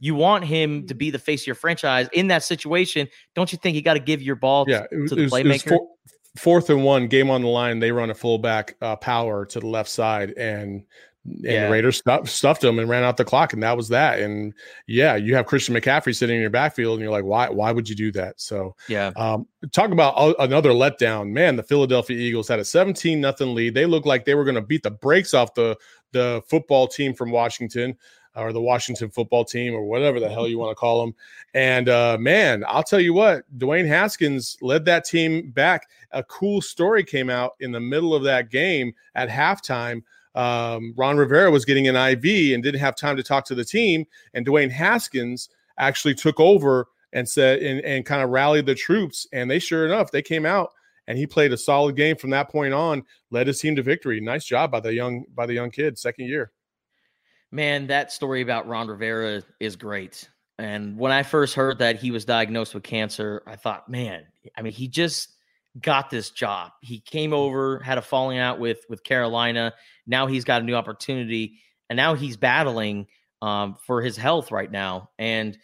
You 0.00 0.14
want 0.14 0.44
him 0.44 0.86
to 0.86 0.94
be 0.94 1.10
the 1.10 1.18
face 1.18 1.42
of 1.42 1.46
your 1.46 1.54
franchise. 1.54 2.08
In 2.12 2.26
that 2.28 2.42
situation, 2.42 3.06
don't 3.34 3.52
you 3.52 3.58
think 3.58 3.76
you 3.76 3.82
got 3.82 3.94
to 3.94 4.00
give 4.00 4.22
your 4.22 4.36
ball 4.36 4.64
yeah, 4.66 4.86
to, 4.86 5.06
to 5.08 5.14
the 5.14 5.22
was, 5.22 5.32
playmaker? 5.32 5.68
Four, 5.68 5.88
fourth 6.36 6.70
and 6.70 6.82
one, 6.82 7.06
game 7.06 7.30
on 7.30 7.42
the 7.42 7.48
line. 7.48 7.78
They 7.78 7.92
run 7.92 8.10
a 8.10 8.14
fullback 8.14 8.76
uh, 8.80 8.96
power 8.96 9.46
to 9.46 9.60
the 9.60 9.66
left 9.66 9.90
side, 9.90 10.30
and 10.36 10.84
and 11.24 11.44
yeah. 11.44 11.66
the 11.66 11.72
Raiders 11.72 11.98
stuffed, 11.98 12.28
stuffed 12.28 12.62
them 12.62 12.78
and 12.78 12.88
ran 12.88 13.04
out 13.04 13.18
the 13.18 13.24
clock, 13.24 13.52
and 13.52 13.62
that 13.62 13.76
was 13.76 13.88
that. 13.88 14.20
And 14.20 14.54
yeah, 14.86 15.16
you 15.16 15.34
have 15.34 15.46
Christian 15.46 15.74
McCaffrey 15.74 16.16
sitting 16.16 16.36
in 16.36 16.40
your 16.40 16.50
backfield, 16.50 16.94
and 16.94 17.02
you're 17.02 17.12
like, 17.12 17.24
why? 17.24 17.48
Why 17.50 17.72
would 17.72 17.88
you 17.88 17.94
do 17.94 18.10
that? 18.12 18.40
So 18.40 18.74
yeah, 18.88 19.12
um, 19.16 19.46
talk 19.72 19.90
about 19.90 20.34
another 20.38 20.70
letdown. 20.70 21.30
Man, 21.30 21.56
the 21.56 21.62
Philadelphia 21.62 22.16
Eagles 22.16 22.48
had 22.48 22.58
a 22.58 22.64
17 22.64 23.20
nothing 23.20 23.54
lead. 23.54 23.74
They 23.74 23.86
looked 23.86 24.06
like 24.06 24.24
they 24.24 24.34
were 24.34 24.44
going 24.44 24.54
to 24.54 24.62
beat 24.62 24.82
the 24.82 24.90
brakes 24.90 25.34
off 25.34 25.54
the 25.54 25.76
the 26.12 26.42
football 26.48 26.88
team 26.88 27.14
from 27.14 27.30
Washington 27.30 27.96
or 28.36 28.52
the 28.52 28.60
Washington 28.60 29.10
football 29.10 29.44
team 29.44 29.74
or 29.74 29.84
whatever 29.84 30.20
the 30.20 30.28
hell 30.28 30.46
you 30.46 30.58
want 30.58 30.70
to 30.70 30.74
call 30.74 31.00
them. 31.00 31.14
And 31.54 31.88
uh, 31.88 32.16
man, 32.20 32.64
I'll 32.68 32.82
tell 32.82 33.00
you 33.00 33.12
what, 33.12 33.42
Dwayne 33.58 33.86
Haskins 33.86 34.56
led 34.60 34.84
that 34.84 35.04
team 35.04 35.50
back. 35.50 35.88
A 36.12 36.22
cool 36.24 36.60
story 36.60 37.04
came 37.04 37.30
out 37.30 37.52
in 37.60 37.72
the 37.72 37.80
middle 37.80 38.14
of 38.14 38.22
that 38.24 38.50
game 38.50 38.94
at 39.14 39.28
halftime. 39.28 40.02
Um, 40.34 40.94
Ron 40.96 41.16
Rivera 41.16 41.50
was 41.50 41.64
getting 41.64 41.88
an 41.88 41.96
IV 41.96 42.54
and 42.54 42.62
didn't 42.62 42.80
have 42.80 42.94
time 42.94 43.16
to 43.16 43.22
talk 43.22 43.44
to 43.46 43.54
the 43.54 43.64
team, 43.64 44.06
and 44.32 44.46
Dwayne 44.46 44.70
Haskins 44.70 45.48
actually 45.76 46.14
took 46.14 46.38
over 46.38 46.86
and 47.12 47.28
said 47.28 47.60
and, 47.60 47.80
and 47.80 48.06
kind 48.06 48.22
of 48.22 48.30
rallied 48.30 48.66
the 48.66 48.74
troops. 48.74 49.26
And 49.32 49.50
they 49.50 49.58
sure 49.58 49.86
enough, 49.86 50.12
they 50.12 50.22
came 50.22 50.46
out 50.46 50.72
and 51.08 51.18
he 51.18 51.26
played 51.26 51.52
a 51.52 51.56
solid 51.56 51.96
game 51.96 52.16
from 52.16 52.30
that 52.30 52.50
point 52.50 52.72
on, 52.72 53.02
led 53.30 53.48
his 53.48 53.58
team 53.60 53.74
to 53.76 53.82
victory. 53.82 54.20
Nice 54.20 54.44
job 54.44 54.70
by 54.70 54.78
the 54.78 54.94
young 54.94 55.24
by 55.34 55.46
the 55.46 55.54
young 55.54 55.70
kid, 55.70 55.98
second 55.98 56.26
year. 56.26 56.52
Man, 57.52 57.88
that 57.88 58.12
story 58.12 58.42
about 58.42 58.68
Ron 58.68 58.88
Rivera 58.88 59.42
is 59.58 59.76
great. 59.76 60.28
And 60.58 60.98
when 60.98 61.10
I 61.10 61.22
first 61.22 61.54
heard 61.54 61.78
that 61.78 61.96
he 61.96 62.10
was 62.10 62.24
diagnosed 62.24 62.74
with 62.74 62.82
cancer, 62.82 63.42
I 63.46 63.56
thought, 63.56 63.88
man, 63.88 64.24
I 64.56 64.62
mean, 64.62 64.72
he 64.72 64.88
just 64.88 65.36
got 65.80 66.10
this 66.10 66.30
job. 66.30 66.72
He 66.82 67.00
came 67.00 67.32
over, 67.32 67.78
had 67.80 67.98
a 67.98 68.02
falling 68.02 68.38
out 68.38 68.58
with 68.58 68.84
with 68.88 69.02
Carolina. 69.02 69.72
Now 70.06 70.26
he's 70.26 70.44
got 70.44 70.62
a 70.62 70.64
new 70.64 70.74
opportunity, 70.74 71.60
and 71.88 71.96
now 71.96 72.14
he's 72.14 72.36
battling 72.36 73.06
um, 73.42 73.76
for 73.86 74.02
his 74.02 74.16
health 74.16 74.50
right 74.50 74.70
now. 74.70 75.10
And 75.18 75.56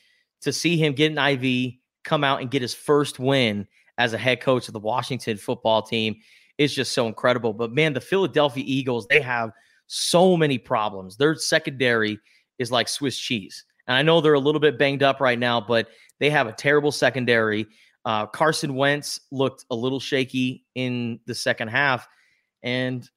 to 0.43 0.53
see 0.53 0.77
him 0.77 0.95
get 0.95 1.13
an 1.13 1.19
IV, 1.19 1.75
come 2.05 2.25
out 2.25 2.41
and 2.41 2.51
get 2.51 2.63
his 2.63 2.75
first 2.75 3.19
win 3.19 3.67
as 3.99 4.13
a 4.13 4.19
head 4.19 4.41
coach 4.41 4.69
of 4.69 4.73
the 4.73 4.81
Washington 4.81 5.37
football 5.37 5.83
team 5.83 6.17
is 6.59 6.75
just 6.75 6.93
so 6.93 7.07
incredible. 7.07 7.53
But 7.53 7.73
man, 7.73 7.93
the 7.93 8.01
Philadelphia 8.01 8.65
Eagles, 8.67 9.07
they 9.09 9.21
have 9.21 9.51
so 9.87 10.37
many 10.37 10.59
problems. 10.59 11.17
Their 11.17 11.35
secondary 11.35 12.19
is 12.59 12.71
like 12.71 12.89
Swiss 12.89 13.19
cheese. 13.19 13.65
And 13.87 13.97
I 13.97 14.03
know 14.03 14.21
they're 14.21 14.35
a 14.35 14.41
little 14.41 14.61
bit 14.61 14.79
banged 14.79 15.03
up 15.03 15.21
right 15.21 15.39
now, 15.39 15.61
but 15.61 15.89
they 16.19 16.31
have 16.31 16.47
a 16.47 16.53
terrible 16.53 16.93
secondary. 16.93 17.67
Uh, 18.05 18.27
Carson 18.27 18.75
Wentz 18.75 19.21
looked 19.31 19.65
a 19.71 19.75
little 19.75 20.01
shaky 20.01 20.65
in 20.75 21.21
the 21.27 21.35
second 21.35 21.69
half. 21.69 22.09
And 22.63 23.09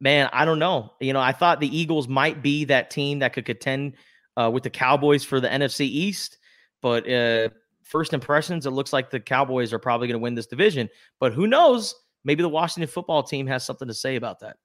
man, 0.00 0.28
I 0.32 0.44
don't 0.44 0.58
know. 0.58 0.92
You 1.00 1.12
know, 1.12 1.20
I 1.20 1.32
thought 1.32 1.60
the 1.60 1.76
Eagles 1.76 2.08
might 2.08 2.42
be 2.42 2.64
that 2.66 2.90
team 2.90 3.18
that 3.20 3.32
could 3.32 3.44
contend 3.44 3.94
uh, 4.36 4.50
with 4.52 4.62
the 4.62 4.70
Cowboys 4.70 5.24
for 5.24 5.40
the 5.40 5.48
NFC 5.48 5.80
East, 5.80 6.38
but 6.80 7.08
uh, 7.10 7.50
first 7.82 8.12
impressions, 8.12 8.64
it 8.64 8.70
looks 8.70 8.92
like 8.92 9.10
the 9.10 9.20
Cowboys 9.20 9.72
are 9.72 9.78
probably 9.78 10.08
going 10.08 10.18
to 10.18 10.22
win 10.22 10.34
this 10.34 10.46
division. 10.46 10.88
But 11.18 11.32
who 11.32 11.46
knows? 11.46 11.94
Maybe 12.24 12.42
the 12.42 12.48
Washington 12.48 12.88
football 12.88 13.22
team 13.22 13.46
has 13.48 13.64
something 13.64 13.88
to 13.88 13.94
say 13.94 14.16
about 14.16 14.40
that. 14.40 14.56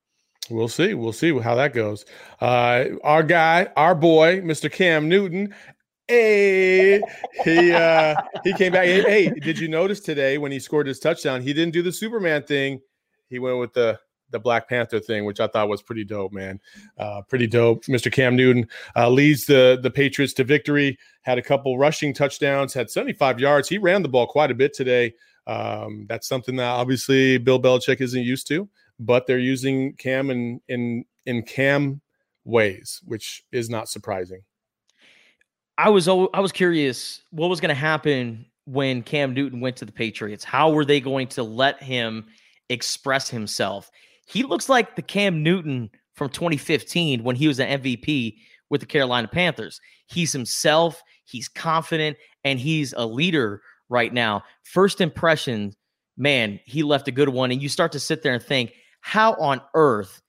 We'll 0.49 0.67
see. 0.67 0.93
We'll 0.93 1.13
see 1.13 1.37
how 1.39 1.55
that 1.55 1.73
goes. 1.73 2.05
Uh, 2.39 2.85
our 3.03 3.23
guy, 3.23 3.67
our 3.75 3.95
boy, 3.95 4.41
Mr. 4.41 4.71
Cam 4.71 5.09
Newton. 5.09 5.53
Hey, 6.07 7.01
he 7.43 7.71
uh, 7.71 8.15
he 8.43 8.53
came 8.53 8.71
back. 8.71 8.85
Hey, 8.85 9.01
hey, 9.01 9.29
did 9.39 9.57
you 9.57 9.67
notice 9.67 9.99
today 9.99 10.37
when 10.37 10.51
he 10.51 10.59
scored 10.59 10.85
his 10.85 10.99
touchdown? 10.99 11.41
He 11.41 11.51
didn't 11.51 11.73
do 11.73 11.81
the 11.81 11.91
Superman 11.91 12.43
thing. 12.43 12.79
He 13.27 13.39
went 13.39 13.57
with 13.57 13.73
the 13.73 13.99
the 14.29 14.39
Black 14.39 14.69
Panther 14.69 14.99
thing, 14.99 15.25
which 15.25 15.39
I 15.39 15.47
thought 15.47 15.69
was 15.69 15.81
pretty 15.81 16.03
dope, 16.03 16.31
man. 16.31 16.59
Uh, 16.97 17.21
pretty 17.27 17.47
dope. 17.47 17.85
Mr. 17.85 18.11
Cam 18.11 18.35
Newton 18.35 18.67
uh, 18.95 19.09
leads 19.09 19.45
the 19.45 19.79
the 19.81 19.89
Patriots 19.89 20.33
to 20.33 20.43
victory. 20.43 20.97
Had 21.21 21.39
a 21.39 21.41
couple 21.41 21.77
rushing 21.77 22.13
touchdowns. 22.13 22.73
Had 22.73 22.91
75 22.91 23.39
yards. 23.39 23.67
He 23.67 23.77
ran 23.77 24.03
the 24.03 24.09
ball 24.09 24.27
quite 24.27 24.51
a 24.51 24.55
bit 24.55 24.73
today. 24.73 25.15
Um, 25.47 26.05
that's 26.07 26.27
something 26.27 26.55
that 26.55 26.67
obviously 26.67 27.37
Bill 27.37 27.61
Belichick 27.61 28.01
isn't 28.01 28.23
used 28.23 28.47
to, 28.47 28.67
but 28.99 29.27
they're 29.27 29.39
using 29.39 29.93
Cam 29.93 30.29
in 30.29 30.61
in 30.67 31.05
in 31.25 31.43
Cam 31.43 32.01
ways, 32.43 33.01
which 33.05 33.43
is 33.51 33.69
not 33.69 33.89
surprising. 33.89 34.41
I 35.77 35.89
was 35.89 36.07
I 36.07 36.39
was 36.39 36.51
curious 36.51 37.21
what 37.31 37.49
was 37.49 37.59
going 37.59 37.69
to 37.69 37.75
happen 37.75 38.45
when 38.65 39.03
Cam 39.03 39.33
Newton 39.33 39.59
went 39.59 39.75
to 39.77 39.85
the 39.85 39.91
Patriots. 39.91 40.43
How 40.43 40.71
were 40.71 40.85
they 40.85 40.99
going 40.99 41.27
to 41.29 41.43
let 41.43 41.81
him 41.83 42.25
express 42.69 43.29
himself? 43.29 43.91
He 44.27 44.43
looks 44.43 44.69
like 44.69 44.95
the 44.95 45.01
Cam 45.01 45.43
Newton 45.43 45.89
from 46.13 46.29
2015 46.29 47.23
when 47.23 47.35
he 47.35 47.47
was 47.47 47.59
an 47.59 47.81
MVP 47.81 48.37
with 48.69 48.81
the 48.81 48.87
Carolina 48.87 49.27
Panthers. 49.27 49.79
He's 50.07 50.31
himself, 50.31 51.01
he's 51.25 51.47
confident, 51.47 52.17
and 52.43 52.59
he's 52.59 52.93
a 52.93 53.05
leader 53.05 53.61
right 53.89 54.13
now. 54.13 54.43
First 54.63 55.01
impression, 55.01 55.73
man, 56.17 56.59
he 56.65 56.83
left 56.83 57.07
a 57.07 57.11
good 57.11 57.29
one. 57.29 57.51
And 57.51 57.61
you 57.61 57.69
start 57.69 57.91
to 57.91 57.99
sit 57.99 58.23
there 58.23 58.33
and 58.33 58.41
think, 58.41 58.73
how 59.05 59.33
on 59.35 59.61
earth 59.75 60.19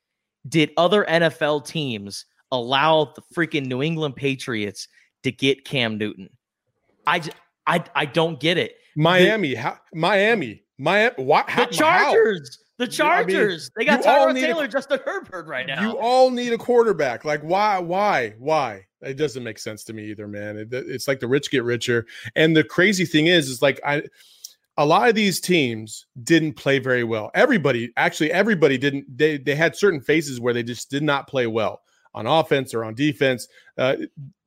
did 0.46 0.70
other 0.76 1.06
NFL 1.06 1.66
teams 1.66 2.26
allow 2.52 3.10
the 3.16 3.22
freaking 3.34 3.64
New 3.64 3.82
England 3.82 4.16
Patriots 4.16 4.86
to 5.22 5.32
get 5.32 5.64
Cam 5.64 5.96
Newton? 5.96 6.28
I, 7.06 7.22
I, 7.66 7.82
I 7.94 8.04
don't 8.04 8.38
get 8.38 8.58
it. 8.58 8.74
Miami, 8.94 9.54
the, 9.54 9.60
how, 9.62 9.78
Miami, 9.94 10.62
Miami, 10.76 11.14
why, 11.16 11.44
the 11.46 11.74
Chargers. 11.74 12.58
How? 12.60 12.84
The 12.84 12.86
Chargers. 12.86 13.70
I 13.74 13.80
mean, 13.80 13.86
they 13.88 13.90
got 13.90 14.04
Tyrod 14.04 14.38
Taylor, 14.38 14.64
a, 14.64 14.68
Justin 14.68 15.00
Herbert 15.06 15.46
right 15.46 15.66
now. 15.66 15.80
You 15.80 15.98
all 15.98 16.30
need 16.30 16.52
a 16.52 16.58
quarterback. 16.58 17.24
Like 17.24 17.40
why? 17.40 17.78
Why? 17.78 18.34
Why? 18.38 18.84
It 19.00 19.14
doesn't 19.14 19.42
make 19.42 19.58
sense 19.58 19.84
to 19.84 19.94
me 19.94 20.04
either, 20.10 20.28
man. 20.28 20.58
It, 20.58 20.68
it's 20.70 21.08
like 21.08 21.20
the 21.20 21.28
rich 21.28 21.50
get 21.50 21.64
richer. 21.64 22.04
And 22.34 22.54
the 22.54 22.62
crazy 22.62 23.06
thing 23.06 23.28
is, 23.28 23.48
is 23.48 23.62
like 23.62 23.80
I, 23.86 24.02
a 24.78 24.84
lot 24.84 25.08
of 25.08 25.14
these 25.14 25.40
teams 25.40 26.06
didn't 26.22 26.54
play 26.54 26.78
very 26.78 27.04
well. 27.04 27.30
Everybody, 27.34 27.92
actually, 27.96 28.32
everybody 28.32 28.78
didn't. 28.78 29.04
They 29.16 29.38
they 29.38 29.54
had 29.54 29.76
certain 29.76 30.00
phases 30.00 30.40
where 30.40 30.54
they 30.54 30.62
just 30.62 30.90
did 30.90 31.02
not 31.02 31.28
play 31.28 31.46
well 31.46 31.82
on 32.14 32.26
offense 32.26 32.74
or 32.74 32.84
on 32.84 32.94
defense. 32.94 33.48
Uh, 33.78 33.96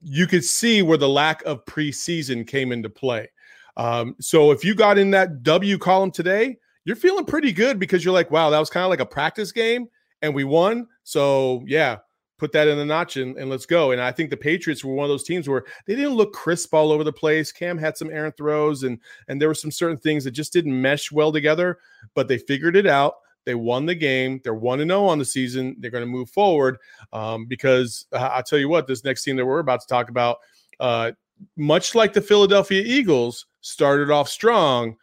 you 0.02 0.28
could 0.28 0.44
see 0.44 0.82
where 0.82 0.98
the 0.98 1.10
lack 1.10 1.44
of 1.44 1.66
preseason 1.66 2.48
came 2.48 2.72
into 2.72 2.90
play. 2.90 3.30
Um, 3.78 4.16
so 4.20 4.52
if 4.52 4.64
you 4.64 4.76
got 4.76 4.98
in 4.98 5.12
that 5.12 5.44
W 5.44 5.78
column 5.78 6.12
today 6.12 6.58
you're 6.90 6.96
feeling 6.96 7.26
pretty 7.26 7.52
good 7.52 7.78
because 7.78 8.04
you're 8.04 8.14
like, 8.14 8.32
wow, 8.32 8.50
that 8.50 8.58
was 8.58 8.72
kind 8.72 8.84
of 8.84 8.90
like 8.90 9.00
a 9.00 9.06
practice 9.06 9.52
game 9.52 9.88
and 10.24 10.34
we 10.34 10.44
won. 10.44 10.88
So 11.04 11.64
yeah, 11.68 11.98
put 12.40 12.52
that 12.54 12.68
in 12.68 12.78
the 12.78 12.86
notch 12.86 13.18
and, 13.18 13.38
and, 13.38 13.50
let's 13.50 13.66
go. 13.66 13.92
And 13.92 14.02
I 14.02 14.12
think 14.12 14.30
the 14.30 14.38
Patriots 14.38 14.84
were 14.84 14.94
one 14.94 15.06
of 15.06 15.10
those 15.10 15.24
teams 15.24 15.48
where 15.48 15.66
they 15.86 15.96
didn't 15.96 16.14
look 16.16 16.34
crisp 16.34 16.74
all 16.74 16.92
over 16.92 17.04
the 17.04 17.14
place. 17.14 17.52
Cam 17.52 17.78
had 17.78 17.98
some 17.98 18.10
errant 18.10 18.38
throws 18.38 18.84
and 18.84 19.00
and 19.28 19.40
there 19.40 19.50
were 19.50 19.56
some 19.56 19.72
certain 19.72 19.98
things 19.98 20.24
that 20.24 20.32
just 20.32 20.54
didn't 20.54 20.80
mesh 20.80 21.12
well 21.12 21.32
together, 21.32 21.80
but 22.16 22.28
they 22.28 22.38
figured 22.38 22.76
it 22.76 22.88
out. 22.88 23.16
They 23.46 23.56
won 23.56 23.86
the 23.86 23.96
game. 23.96 24.42
They're 24.44 24.54
one 24.54 24.80
to 24.80 24.86
zero 24.86 25.06
on 25.06 25.20
the 25.20 25.26
season. 25.26 25.76
They're 25.80 25.92
going 25.92 26.04
to 26.04 26.10
move 26.10 26.30
forward 26.30 26.78
um, 27.14 27.46
because 27.46 28.06
uh, 28.12 28.30
I'll 28.34 28.44
tell 28.44 28.60
you 28.60 28.70
what, 28.70 28.88
this 28.88 29.04
next 29.04 29.24
team 29.24 29.36
that 29.38 29.46
we're 29.46 29.60
about 29.60 29.82
to 29.82 29.88
talk 29.88 30.10
about, 30.10 30.38
uh, 30.80 31.14
much 31.56 31.96
like 31.96 32.14
the 32.14 32.22
Philadelphia 32.22 32.84
Eagles, 32.86 33.46
started 33.62 34.12
off 34.12 34.30
strong 34.30 34.96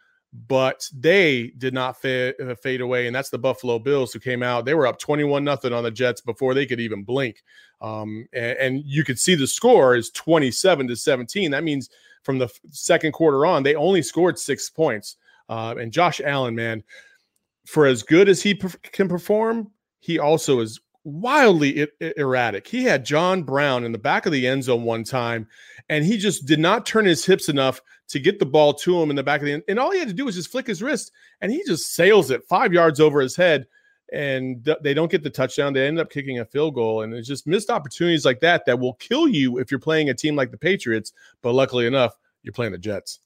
but 0.47 0.87
they 0.93 1.53
did 1.57 1.73
not 1.73 1.99
fade, 1.99 2.35
uh, 2.39 2.55
fade 2.55 2.81
away. 2.81 3.07
And 3.07 3.15
that's 3.15 3.29
the 3.29 3.39
Buffalo 3.39 3.79
Bills 3.79 4.13
who 4.13 4.19
came 4.19 4.43
out. 4.43 4.65
They 4.65 4.75
were 4.75 4.87
up 4.87 4.99
21 4.99 5.43
nothing 5.43 5.73
on 5.73 5.83
the 5.83 5.91
Jets 5.91 6.21
before 6.21 6.53
they 6.53 6.65
could 6.65 6.79
even 6.79 7.03
blink. 7.03 7.43
Um, 7.81 8.27
and, 8.33 8.57
and, 8.57 8.83
you 8.85 9.03
could 9.03 9.19
see 9.19 9.35
the 9.35 9.45
score 9.45 9.95
is 9.95 10.09
27 10.11 10.87
to 10.87 10.95
17. 10.95 11.51
That 11.51 11.63
means 11.63 11.89
from 12.23 12.39
the 12.39 12.49
second 12.71 13.11
quarter 13.11 13.45
on, 13.45 13.61
they 13.61 13.75
only 13.75 14.01
scored 14.01 14.39
six 14.39 14.69
points. 14.69 15.17
Uh, 15.47 15.75
and 15.79 15.91
Josh 15.91 16.19
Allen, 16.19 16.55
man, 16.55 16.83
for 17.65 17.85
as 17.85 18.01
good 18.01 18.29
as 18.29 18.41
he 18.41 18.55
can 18.55 19.07
perform, 19.07 19.69
he 19.99 20.17
also 20.17 20.59
is 20.59 20.79
wildly 21.07 21.87
I- 22.01 22.13
erratic. 22.17 22.67
He 22.67 22.83
had 22.83 23.05
John 23.05 23.43
Brown 23.43 23.83
in 23.83 23.91
the 23.91 23.97
back 23.97 24.25
of 24.25 24.31
the 24.31 24.45
end 24.45 24.65
zone 24.65 24.83
one 24.83 25.03
time, 25.03 25.47
and 25.89 26.05
he 26.05 26.17
just 26.17 26.45
did 26.45 26.59
not 26.59 26.85
turn 26.85 27.05
his 27.05 27.25
hips 27.25 27.49
enough 27.49 27.81
to 28.09 28.19
get 28.19 28.39
the 28.39 28.45
ball 28.45 28.73
to 28.73 29.01
him 29.01 29.09
in 29.09 29.15
the 29.15 29.23
back 29.23 29.41
of 29.41 29.45
the 29.45 29.53
end. 29.53 29.63
And 29.67 29.79
all 29.79 29.91
he 29.91 29.99
had 29.99 30.07
to 30.09 30.13
do 30.13 30.25
was 30.25 30.35
just 30.35 30.51
flick 30.51 30.67
his 30.67 30.83
wrist, 30.83 31.11
and 31.41 31.51
he 31.51 31.63
just 31.65 31.93
sails 31.93 32.29
it 32.29 32.43
five 32.43 32.73
yards 32.73 32.99
over 32.99 33.21
his 33.21 33.35
head. 33.35 33.67
And 34.13 34.63
th- 34.63 34.77
they 34.83 34.93
don't 34.93 35.11
get 35.11 35.23
the 35.23 35.29
touchdown. 35.29 35.73
They 35.73 35.85
end 35.85 35.99
up 35.99 36.09
kicking 36.09 36.39
a 36.39 36.45
field 36.45 36.75
goal. 36.75 37.01
And 37.01 37.13
it's 37.13 37.27
just 37.27 37.45
missed 37.45 37.69
opportunities 37.69 38.23
like 38.23 38.39
that 38.39 38.65
that 38.65 38.79
will 38.79 38.93
kill 38.93 39.27
you 39.27 39.57
if 39.57 39.69
you're 39.69 39.81
playing 39.81 40.09
a 40.09 40.13
team 40.13 40.33
like 40.33 40.49
the 40.51 40.57
Patriots. 40.57 41.11
But 41.41 41.53
luckily 41.53 41.87
enough, 41.87 42.17
you're 42.41 42.53
playing 42.53 42.71
the 42.71 42.77
Jets. 42.77 43.19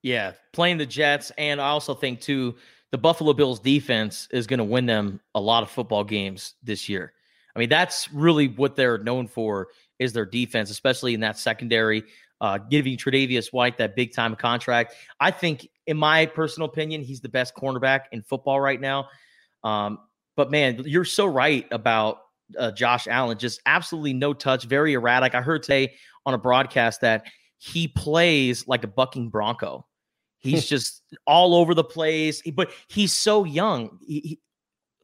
Yeah, 0.00 0.32
playing 0.52 0.78
the 0.78 0.86
Jets. 0.86 1.32
And 1.36 1.60
I 1.60 1.68
also 1.68 1.92
think, 1.92 2.22
too, 2.22 2.54
the 2.92 2.98
Buffalo 2.98 3.34
Bills 3.34 3.60
defense 3.60 4.26
is 4.30 4.46
going 4.46 4.56
to 4.56 4.64
win 4.64 4.86
them 4.86 5.20
a 5.34 5.40
lot 5.40 5.62
of 5.62 5.70
football 5.70 6.02
games 6.02 6.54
this 6.62 6.88
year. 6.88 7.12
I 7.54 7.58
mean, 7.58 7.68
that's 7.68 8.10
really 8.12 8.48
what 8.48 8.76
they're 8.76 8.98
known 8.98 9.26
for 9.26 9.68
is 9.98 10.12
their 10.12 10.24
defense, 10.24 10.70
especially 10.70 11.14
in 11.14 11.20
that 11.20 11.38
secondary 11.38 12.04
uh, 12.40 12.58
giving 12.58 12.96
Tre'Davious 12.96 13.52
White 13.52 13.78
that 13.78 13.94
big 13.94 14.12
time 14.12 14.34
contract. 14.34 14.94
I 15.20 15.30
think, 15.30 15.68
in 15.86 15.96
my 15.96 16.26
personal 16.26 16.68
opinion, 16.68 17.02
he's 17.02 17.20
the 17.20 17.28
best 17.28 17.54
cornerback 17.54 18.02
in 18.10 18.22
football 18.22 18.60
right 18.60 18.80
now. 18.80 19.08
Um, 19.62 19.98
but 20.36 20.50
man, 20.50 20.82
you're 20.84 21.04
so 21.04 21.26
right 21.26 21.66
about 21.70 22.18
uh, 22.58 22.72
Josh 22.72 23.06
Allen. 23.06 23.38
Just 23.38 23.60
absolutely 23.66 24.12
no 24.12 24.32
touch, 24.32 24.64
very 24.64 24.94
erratic. 24.94 25.34
I 25.34 25.42
heard 25.42 25.62
today 25.62 25.94
on 26.26 26.34
a 26.34 26.38
broadcast 26.38 27.02
that 27.02 27.26
he 27.58 27.86
plays 27.86 28.66
like 28.66 28.82
a 28.82 28.88
bucking 28.88 29.28
bronco. 29.30 29.86
He's 30.38 30.66
just 30.66 31.02
all 31.24 31.54
over 31.54 31.74
the 31.74 31.84
place, 31.84 32.42
but 32.54 32.72
he's 32.88 33.12
so 33.12 33.44
young. 33.44 34.00
He, 34.04 34.20
he, 34.20 34.40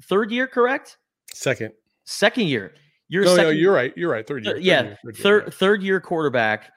third 0.02 0.32
year, 0.32 0.48
correct? 0.48 0.98
Second. 1.32 1.72
Second 2.09 2.49
year. 2.49 2.75
You're 3.09 3.25
no, 3.25 3.37
second, 3.37 3.44
no, 3.44 3.51
you're 3.51 3.73
right. 3.73 3.92
You're 3.97 4.11
right. 4.11 4.27
Third 4.27 4.44
year. 4.44 4.55
Third 4.55 4.62
yeah, 4.62 4.83
year, 4.83 4.99
third, 5.05 5.16
third, 5.16 5.55
third 5.55 5.83
year 5.83 6.01
quarterback 6.01 6.71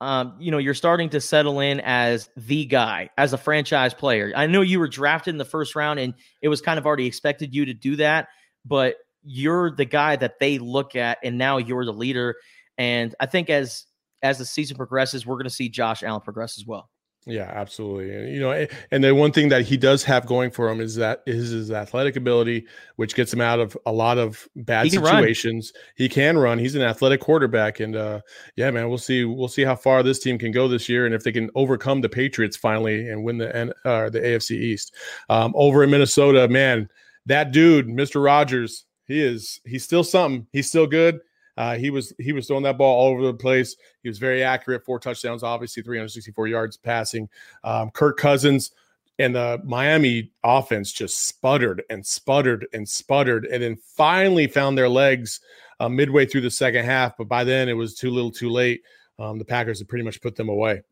um, 0.00 0.34
you 0.38 0.50
know, 0.50 0.58
you're 0.58 0.74
starting 0.74 1.08
to 1.10 1.20
settle 1.20 1.60
in 1.60 1.80
as 1.80 2.28
the 2.36 2.66
guy, 2.66 3.08
as 3.16 3.32
a 3.32 3.38
franchise 3.38 3.94
player. 3.94 4.32
I 4.36 4.46
know 4.46 4.60
you 4.60 4.78
were 4.78 4.88
drafted 4.88 5.32
in 5.32 5.38
the 5.38 5.46
first 5.46 5.74
round 5.74 5.98
and 5.98 6.12
it 6.42 6.48
was 6.48 6.60
kind 6.60 6.78
of 6.78 6.86
already 6.86 7.06
expected 7.06 7.54
you 7.54 7.64
to 7.64 7.72
do 7.74 7.96
that, 7.96 8.28
but 8.66 8.96
you're 9.22 9.70
the 9.70 9.86
guy 9.86 10.16
that 10.16 10.38
they 10.40 10.58
look 10.58 10.94
at 10.96 11.18
and 11.22 11.38
now 11.38 11.56
you're 11.56 11.86
the 11.86 11.92
leader. 11.92 12.36
And 12.76 13.14
I 13.18 13.24
think 13.24 13.48
as 13.48 13.86
as 14.22 14.38
the 14.38 14.44
season 14.44 14.76
progresses, 14.76 15.24
we're 15.24 15.36
going 15.36 15.44
to 15.44 15.50
see 15.50 15.70
Josh 15.70 16.02
Allen 16.02 16.20
progress 16.20 16.58
as 16.58 16.66
well. 16.66 16.90
Yeah, 17.26 17.50
absolutely. 17.54 18.14
And, 18.14 18.34
you 18.34 18.40
know, 18.40 18.66
and 18.90 19.02
the 19.02 19.14
one 19.14 19.32
thing 19.32 19.48
that 19.48 19.62
he 19.62 19.78
does 19.78 20.04
have 20.04 20.26
going 20.26 20.50
for 20.50 20.68
him 20.68 20.78
is 20.78 20.94
that 20.96 21.22
is 21.26 21.50
his 21.50 21.70
athletic 21.70 22.16
ability, 22.16 22.66
which 22.96 23.14
gets 23.14 23.32
him 23.32 23.40
out 23.40 23.60
of 23.60 23.76
a 23.86 23.92
lot 23.92 24.18
of 24.18 24.46
bad 24.56 24.84
he 24.84 24.90
situations. 24.90 25.72
Run. 25.74 25.82
He 25.96 26.08
can 26.10 26.36
run. 26.36 26.58
He's 26.58 26.74
an 26.74 26.82
athletic 26.82 27.20
quarterback, 27.20 27.80
and 27.80 27.96
uh, 27.96 28.20
yeah, 28.56 28.70
man, 28.70 28.90
we'll 28.90 28.98
see. 28.98 29.24
We'll 29.24 29.48
see 29.48 29.64
how 29.64 29.74
far 29.74 30.02
this 30.02 30.18
team 30.18 30.38
can 30.38 30.52
go 30.52 30.68
this 30.68 30.86
year, 30.86 31.06
and 31.06 31.14
if 31.14 31.24
they 31.24 31.32
can 31.32 31.50
overcome 31.54 32.02
the 32.02 32.10
Patriots 32.10 32.58
finally 32.58 33.08
and 33.08 33.24
win 33.24 33.38
the 33.38 33.74
uh, 33.86 34.10
the 34.10 34.20
AFC 34.20 34.50
East. 34.50 34.94
Um, 35.30 35.54
over 35.56 35.82
in 35.82 35.90
Minnesota, 35.90 36.46
man, 36.46 36.90
that 37.24 37.52
dude, 37.52 37.88
Mister 37.88 38.20
Rogers, 38.20 38.84
he 39.06 39.22
is 39.22 39.60
he's 39.64 39.84
still 39.84 40.04
something. 40.04 40.46
He's 40.52 40.68
still 40.68 40.86
good. 40.86 41.20
Uh, 41.56 41.76
he 41.76 41.90
was 41.90 42.12
he 42.18 42.32
was 42.32 42.46
throwing 42.46 42.64
that 42.64 42.78
ball 42.78 42.98
all 42.98 43.12
over 43.12 43.22
the 43.22 43.34
place. 43.34 43.76
He 44.02 44.08
was 44.08 44.18
very 44.18 44.42
accurate. 44.42 44.84
Four 44.84 44.98
touchdowns, 44.98 45.42
obviously 45.42 45.82
364 45.82 46.48
yards 46.48 46.76
passing. 46.76 47.28
Um, 47.62 47.90
Kirk 47.90 48.18
Cousins 48.18 48.72
and 49.18 49.34
the 49.34 49.60
Miami 49.64 50.32
offense 50.42 50.92
just 50.92 51.28
sputtered 51.28 51.82
and 51.90 52.04
sputtered 52.04 52.66
and 52.72 52.88
sputtered, 52.88 53.46
and 53.46 53.62
then 53.62 53.76
finally 53.76 54.46
found 54.46 54.76
their 54.76 54.88
legs 54.88 55.40
uh, 55.80 55.88
midway 55.88 56.26
through 56.26 56.40
the 56.40 56.50
second 56.50 56.84
half. 56.84 57.16
But 57.16 57.28
by 57.28 57.44
then, 57.44 57.68
it 57.68 57.74
was 57.74 57.94
too 57.94 58.10
little, 58.10 58.30
too 58.30 58.50
late. 58.50 58.82
Um, 59.18 59.38
the 59.38 59.44
Packers 59.44 59.78
had 59.78 59.88
pretty 59.88 60.04
much 60.04 60.20
put 60.20 60.34
them 60.34 60.48
away. 60.48 60.82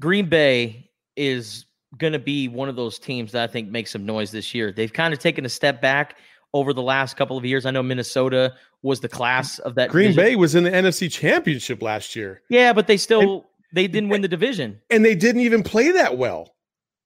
Green 0.00 0.28
Bay 0.28 0.90
is 1.14 1.66
going 1.96 2.12
to 2.12 2.18
be 2.18 2.48
one 2.48 2.68
of 2.68 2.76
those 2.76 2.98
teams 2.98 3.32
that 3.32 3.48
I 3.48 3.52
think 3.52 3.70
makes 3.70 3.92
some 3.92 4.04
noise 4.04 4.30
this 4.30 4.54
year. 4.54 4.72
They've 4.72 4.92
kind 4.92 5.14
of 5.14 5.20
taken 5.20 5.46
a 5.46 5.48
step 5.48 5.80
back 5.80 6.16
over 6.56 6.72
the 6.72 6.82
last 6.82 7.16
couple 7.16 7.36
of 7.36 7.44
years. 7.44 7.66
I 7.66 7.70
know 7.70 7.82
Minnesota 7.82 8.54
was 8.82 9.00
the 9.00 9.08
class 9.08 9.58
of 9.60 9.74
that. 9.74 9.90
Green 9.90 10.08
division. 10.12 10.24
Bay 10.24 10.36
was 10.36 10.54
in 10.54 10.64
the 10.64 10.70
NFC 10.70 11.10
Championship 11.12 11.82
last 11.82 12.16
year. 12.16 12.42
Yeah, 12.48 12.72
but 12.72 12.86
they 12.86 12.96
still 12.96 13.46
they 13.74 13.86
didn't 13.86 14.08
win 14.08 14.22
the 14.22 14.28
division. 14.28 14.80
And 14.90 15.04
they 15.04 15.14
didn't 15.14 15.42
even 15.42 15.62
play 15.62 15.90
that 15.90 16.16
well. 16.16 16.54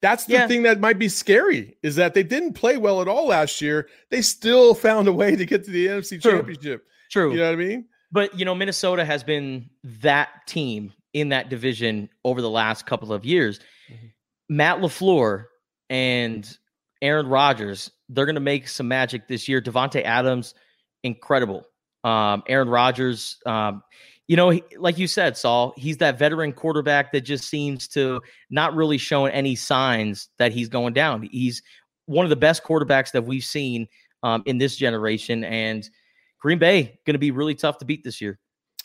That's 0.03 0.25
the 0.27 0.35
Yeah. 0.35 0.47
thing 0.47 0.63
that 0.63 0.79
might 0.81 0.99
be 0.99 1.09
scary 1.09 1.77
is 1.83 1.97
that 1.97 2.15
they 2.15 2.23
didn't 2.23 2.53
play 2.55 2.77
well 2.79 3.03
at 3.03 3.09
all 3.09 3.27
last 3.27 3.61
year. 3.61 3.89
They 4.11 4.23
still 4.23 4.75
found 4.75 5.09
a 5.09 5.13
way 5.13 5.37
to 5.37 5.45
get 5.45 5.65
to 5.65 5.71
the 5.71 5.89
NFC 5.89 6.19
True. 6.21 6.33
Championship. 6.33 6.85
True. 7.11 7.33
You 7.33 7.39
know 7.39 7.47
what 7.47 7.53
I 7.53 7.57
mean? 7.57 7.85
But 8.13 8.39
you 8.39 8.45
know, 8.45 8.55
Minnesota 8.55 9.05
has 9.05 9.25
been 9.25 9.69
that 10.03 10.29
team 10.47 10.93
in 11.13 11.31
that 11.31 11.49
division 11.51 12.09
over 12.25 12.41
the 12.41 12.49
last 12.51 12.87
couple 12.87 13.13
of 13.13 13.25
years. 13.25 13.59
Mhm. 13.91 14.13
Matt 14.49 14.79
LaFleur 14.79 15.47
and 15.89 16.49
Aaron 17.03 17.27
Rodgers, 17.27 17.91
they're 18.09 18.27
gonna 18.27 18.41
make 18.41 18.69
some 18.69 18.89
magic 18.89 19.29
this 19.29 19.49
year. 19.49 19.61
Davante 19.61 20.03
Adams, 20.03 20.55
incredible. 21.03 21.65
Um, 22.05 22.43
Aaron 22.49 22.69
Rodgers, 22.69 23.39
um, 23.47 23.83
you 24.27 24.37
know, 24.37 24.51
he, 24.51 24.63
like 24.79 24.97
you 24.97 25.07
said, 25.07 25.37
Saul, 25.37 25.75
he's 25.77 25.97
that 25.99 26.19
veteran 26.19 26.53
quarterback 26.53 27.13
that 27.13 27.23
just 27.23 27.49
seems 27.49 27.89
to 27.89 28.21
not 28.49 28.75
really 28.75 28.97
showing 28.97 29.33
any 29.33 29.57
signs 29.57 30.29
that 30.39 30.53
he's 30.53 30.69
going 30.69 30.93
down. 30.93 31.29
He's 31.31 31.63
one 32.07 32.25
of 32.25 32.31
the 32.31 32.37
best 32.37 32.63
quarterbacks 32.63 33.11
that 33.13 33.25
we've 33.25 33.45
seen 33.45 33.89
um, 34.23 34.43
in 34.47 34.59
this 34.59 34.77
generation, 34.77 35.45
and 35.45 35.89
Green 36.41 36.59
Bay 36.59 36.99
going 37.07 37.15
to 37.15 37.19
be 37.19 37.33
really 37.33 37.55
tough 37.55 37.79
to 37.79 37.85
beat 37.85 38.05
this 38.05 38.21
year. 38.21 38.39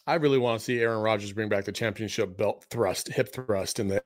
I 0.07 0.15
really 0.15 0.37
want 0.37 0.59
to 0.59 0.65
see 0.65 0.79
Aaron 0.79 1.01
Rodgers 1.01 1.31
bring 1.31 1.49
back 1.49 1.65
the 1.65 1.71
championship 1.71 2.37
belt 2.37 2.65
thrust, 2.69 3.07
hip 3.07 3.33
thrust 3.33 3.79
in 3.79 3.87
the 3.87 4.03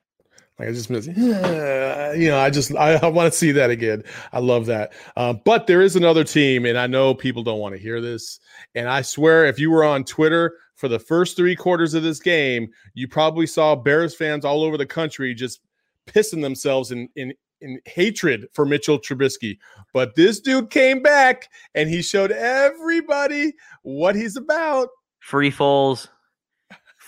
like 0.60 0.68
I 0.68 0.72
just 0.74 0.90
miss, 0.90 1.08
you 1.08 1.16
know, 1.16 2.38
I 2.38 2.50
just 2.50 2.76
I, 2.76 2.96
I 2.96 3.08
want 3.08 3.32
to 3.32 3.38
see 3.38 3.52
that 3.54 3.70
again. 3.70 4.04
I 4.34 4.40
love 4.40 4.66
that. 4.66 4.92
Um, 5.16 5.40
but 5.46 5.68
there 5.68 5.82
is 5.82 5.96
another 5.96 6.26
team, 6.26 6.66
and 6.66 6.78
I 6.78 6.86
know 6.86 7.14
people 7.14 7.44
don't 7.44 7.60
want 7.60 7.76
to 7.76 7.82
hear 7.82 8.02
this. 8.02 8.40
And 8.76 8.90
I 8.90 9.02
swear, 9.02 9.46
if 9.46 9.58
you 9.58 9.72
were 9.72 9.86
on 9.86 10.04
Twitter 10.04 10.58
for 10.76 10.90
the 10.90 11.00
first 11.00 11.38
three 11.38 11.56
quarters 11.56 11.94
of 11.94 12.04
this 12.04 12.20
game, 12.20 12.70
you 12.94 13.08
probably 13.08 13.48
saw 13.48 13.74
Bears 13.74 14.14
fans 14.14 14.44
all 14.44 14.62
over 14.64 14.78
the 14.78 14.86
country 14.86 15.34
just 15.34 15.62
pissing 16.08 16.42
themselves 16.42 16.92
in 16.92 17.08
in 17.16 17.34
in 17.62 17.80
hatred 17.86 18.48
for 18.54 18.66
Mitchell 18.66 19.00
Trubisky. 19.00 19.60
But 19.94 20.16
this 20.16 20.42
dude 20.42 20.70
came 20.70 21.02
back 21.02 21.48
and 21.74 21.90
he 21.90 22.02
showed 22.02 22.32
everybody 22.32 23.54
what 23.84 24.16
he's 24.16 24.36
about. 24.36 24.90
Free 25.20 25.52
falls, 25.52 26.10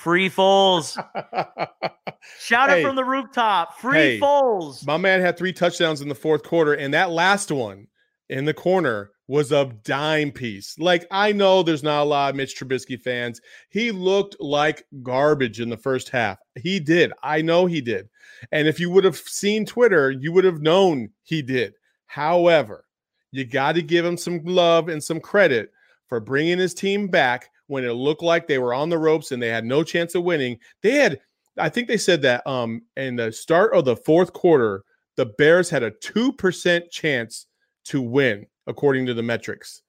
free 0.01 0.29
falls. 0.29 0.97
Shout 2.39 2.69
Hey. 2.69 2.81
it 2.81 2.85
from 2.85 2.95
the 2.95 3.03
rooftop. 3.03 3.79
Free 3.79 3.93
Hey. 3.97 4.19
falls. 4.19 4.85
My 4.85 4.97
man 4.97 5.21
had 5.21 5.37
three 5.37 5.53
touchdowns 5.53 6.01
in 6.01 6.09
the 6.09 6.15
fourth 6.15 6.43
quarter, 6.43 6.73
and 6.73 6.93
that 6.93 7.11
last 7.11 7.51
one 7.51 7.87
in 8.29 8.45
the 8.45 8.53
corner 8.53 9.11
was 9.27 9.51
a 9.51 9.65
dime 9.83 10.31
piece. 10.31 10.77
Like, 10.77 11.05
I 11.11 11.31
know 11.31 11.63
there's 11.63 11.83
not 11.83 12.03
a 12.03 12.05
lot 12.05 12.31
of 12.31 12.35
Mitch 12.35 12.57
Trubisky 12.57 12.99
fans. 12.99 13.39
He 13.69 13.91
looked 13.91 14.35
like 14.39 14.83
garbage 15.03 15.61
in 15.61 15.69
the 15.69 15.77
first 15.77 16.09
half. 16.09 16.37
He 16.55 16.79
did. 16.79 17.13
I 17.23 17.41
know 17.41 17.65
he 17.65 17.79
did. 17.81 18.09
And 18.51 18.67
if 18.67 18.79
you 18.79 18.89
would 18.89 19.03
have 19.05 19.15
seen 19.17 19.65
Twitter, 19.65 20.11
you 20.11 20.31
would 20.33 20.43
have 20.43 20.61
known 20.61 21.09
he 21.23 21.41
did. 21.41 21.73
However, 22.07 22.85
you 23.31 23.45
got 23.45 23.73
to 23.75 23.81
give 23.81 24.03
him 24.05 24.17
some 24.17 24.41
love 24.43 24.89
and 24.89 25.01
some 25.01 25.21
credit 25.21 25.71
for 26.07 26.19
bringing 26.19 26.57
his 26.57 26.73
team 26.73 27.07
back 27.07 27.49
when 27.71 27.85
it 27.85 27.93
looked 27.93 28.21
like 28.21 28.47
they 28.47 28.59
were 28.59 28.73
on 28.73 28.89
the 28.89 28.97
ropes 28.97 29.31
and 29.31 29.41
they 29.41 29.47
had 29.47 29.63
no 29.63 29.81
chance 29.81 30.13
of 30.13 30.25
winning. 30.25 30.59
They 30.83 30.91
had, 30.91 31.21
I 31.57 31.69
think 31.69 31.87
they 31.87 31.97
said 31.97 32.21
that 32.23 32.45
um 32.45 32.81
in 32.97 33.15
the 33.15 33.31
start 33.31 33.73
of 33.73 33.85
the 33.85 33.95
fourth 33.95 34.33
quarter, 34.33 34.83
the 35.15 35.27
Bears 35.37 35.69
had 35.69 35.81
a 35.81 35.91
2% 35.91 36.91
chance 36.91 37.47
to 37.85 38.01
win, 38.01 38.45
according 38.67 39.05
to 39.05 39.13
the 39.13 39.23
metrics. 39.23 39.83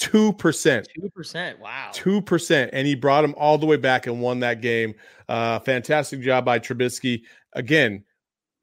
2%. 0.00 0.84
Two 0.94 1.10
percent. 1.14 1.58
Wow. 1.60 1.90
Two 1.94 2.20
percent, 2.20 2.70
and 2.74 2.86
he 2.86 2.94
brought 2.94 3.24
him 3.24 3.34
all 3.38 3.56
the 3.56 3.64
way 3.64 3.76
back 3.76 4.06
and 4.06 4.20
won 4.20 4.40
that 4.40 4.60
game. 4.60 4.94
Uh, 5.28 5.60
fantastic 5.60 6.20
job 6.20 6.44
by 6.44 6.58
Trubisky. 6.58 7.22
Again, 7.54 8.04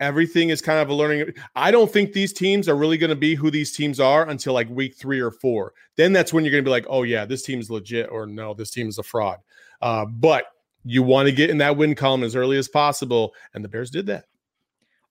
everything 0.02 0.50
is 0.50 0.62
kind 0.62 0.80
of 0.80 0.90
a 0.90 0.94
learning. 0.94 1.34
I 1.56 1.72
don't 1.72 1.90
think 1.90 2.12
these 2.12 2.34
teams 2.34 2.68
are 2.68 2.76
really 2.76 2.98
going 2.98 3.12
to 3.12 3.16
be 3.16 3.36
who 3.36 3.50
these 3.50 3.72
teams 3.72 4.00
are 4.00 4.28
until 4.28 4.54
like 4.54 4.70
week 4.70 4.96
three 4.96 5.22
or 5.22 5.32
four. 5.32 5.74
Then 5.96 6.12
that's 6.12 6.34
when 6.34 6.44
you're 6.44 6.52
going 6.52 6.64
to 6.64 6.68
be 6.68 6.72
like, 6.72 6.88
oh 6.90 7.04
yeah, 7.04 7.24
this 7.24 7.44
team's 7.44 7.70
legit, 7.70 8.10
or 8.12 8.26
no, 8.26 8.54
this 8.54 8.72
team 8.72 8.90
is 8.90 8.98
a 8.98 9.04
fraud. 9.04 9.40
Uh, 9.82 10.06
but 10.06 10.46
you 10.84 11.04
want 11.04 11.28
to 11.28 11.32
get 11.32 11.50
in 11.50 11.60
that 11.60 11.78
win 11.78 11.96
column 11.96 12.24
as 12.24 12.36
early 12.36 12.58
as 12.58 12.68
possible, 12.68 13.34
and 13.54 13.64
the 13.64 13.70
Bears 13.70 13.92
did 13.92 14.08
that. 14.08 14.26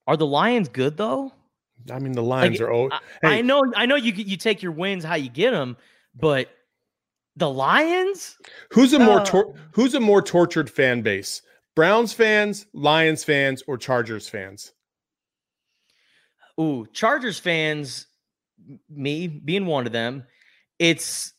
Are 0.07 0.17
the 0.17 0.27
Lions 0.27 0.69
good 0.69 0.97
though? 0.97 1.33
I 1.91 1.99
mean, 1.99 2.13
the 2.13 2.23
Lions 2.23 2.61
Like, 2.61 2.69
are. 2.69 2.73
Oh, 2.73 2.89
I, 2.91 2.99
hey, 3.23 3.39
I 3.39 3.41
know, 3.41 3.63
I 3.75 3.87
know 3.87 3.97
you 3.97 4.13
you 4.13 4.37
take 4.37 4.63
your 4.63 4.73
wins 4.73 5.05
how 5.05 5.15
you 5.15 5.31
get 5.31 5.53
them, 5.53 5.77
but 6.19 6.51
the 7.37 7.49
Lions. 7.49 8.37
who's 8.71 8.93
a 8.93 8.99
more 8.99 9.25
tor- 9.25 9.55
who's 9.73 9.95
a 9.95 10.01
more 10.01 10.21
tortured 10.21 10.69
fan 10.69 11.01
base? 11.03 11.43
Browns 11.77 12.13
fans, 12.13 12.67
Lions 12.75 13.25
fans, 13.25 13.63
or 13.67 13.79
Chargers 13.79 14.29
fans? 14.29 14.73
Ooh, 16.59 16.87
Chargers 16.93 17.39
fans, 17.39 18.07
me 18.89 19.27
being 19.29 19.67
one 19.67 19.87
of 19.87 19.93
them, 19.93 20.25
it's 20.79 21.33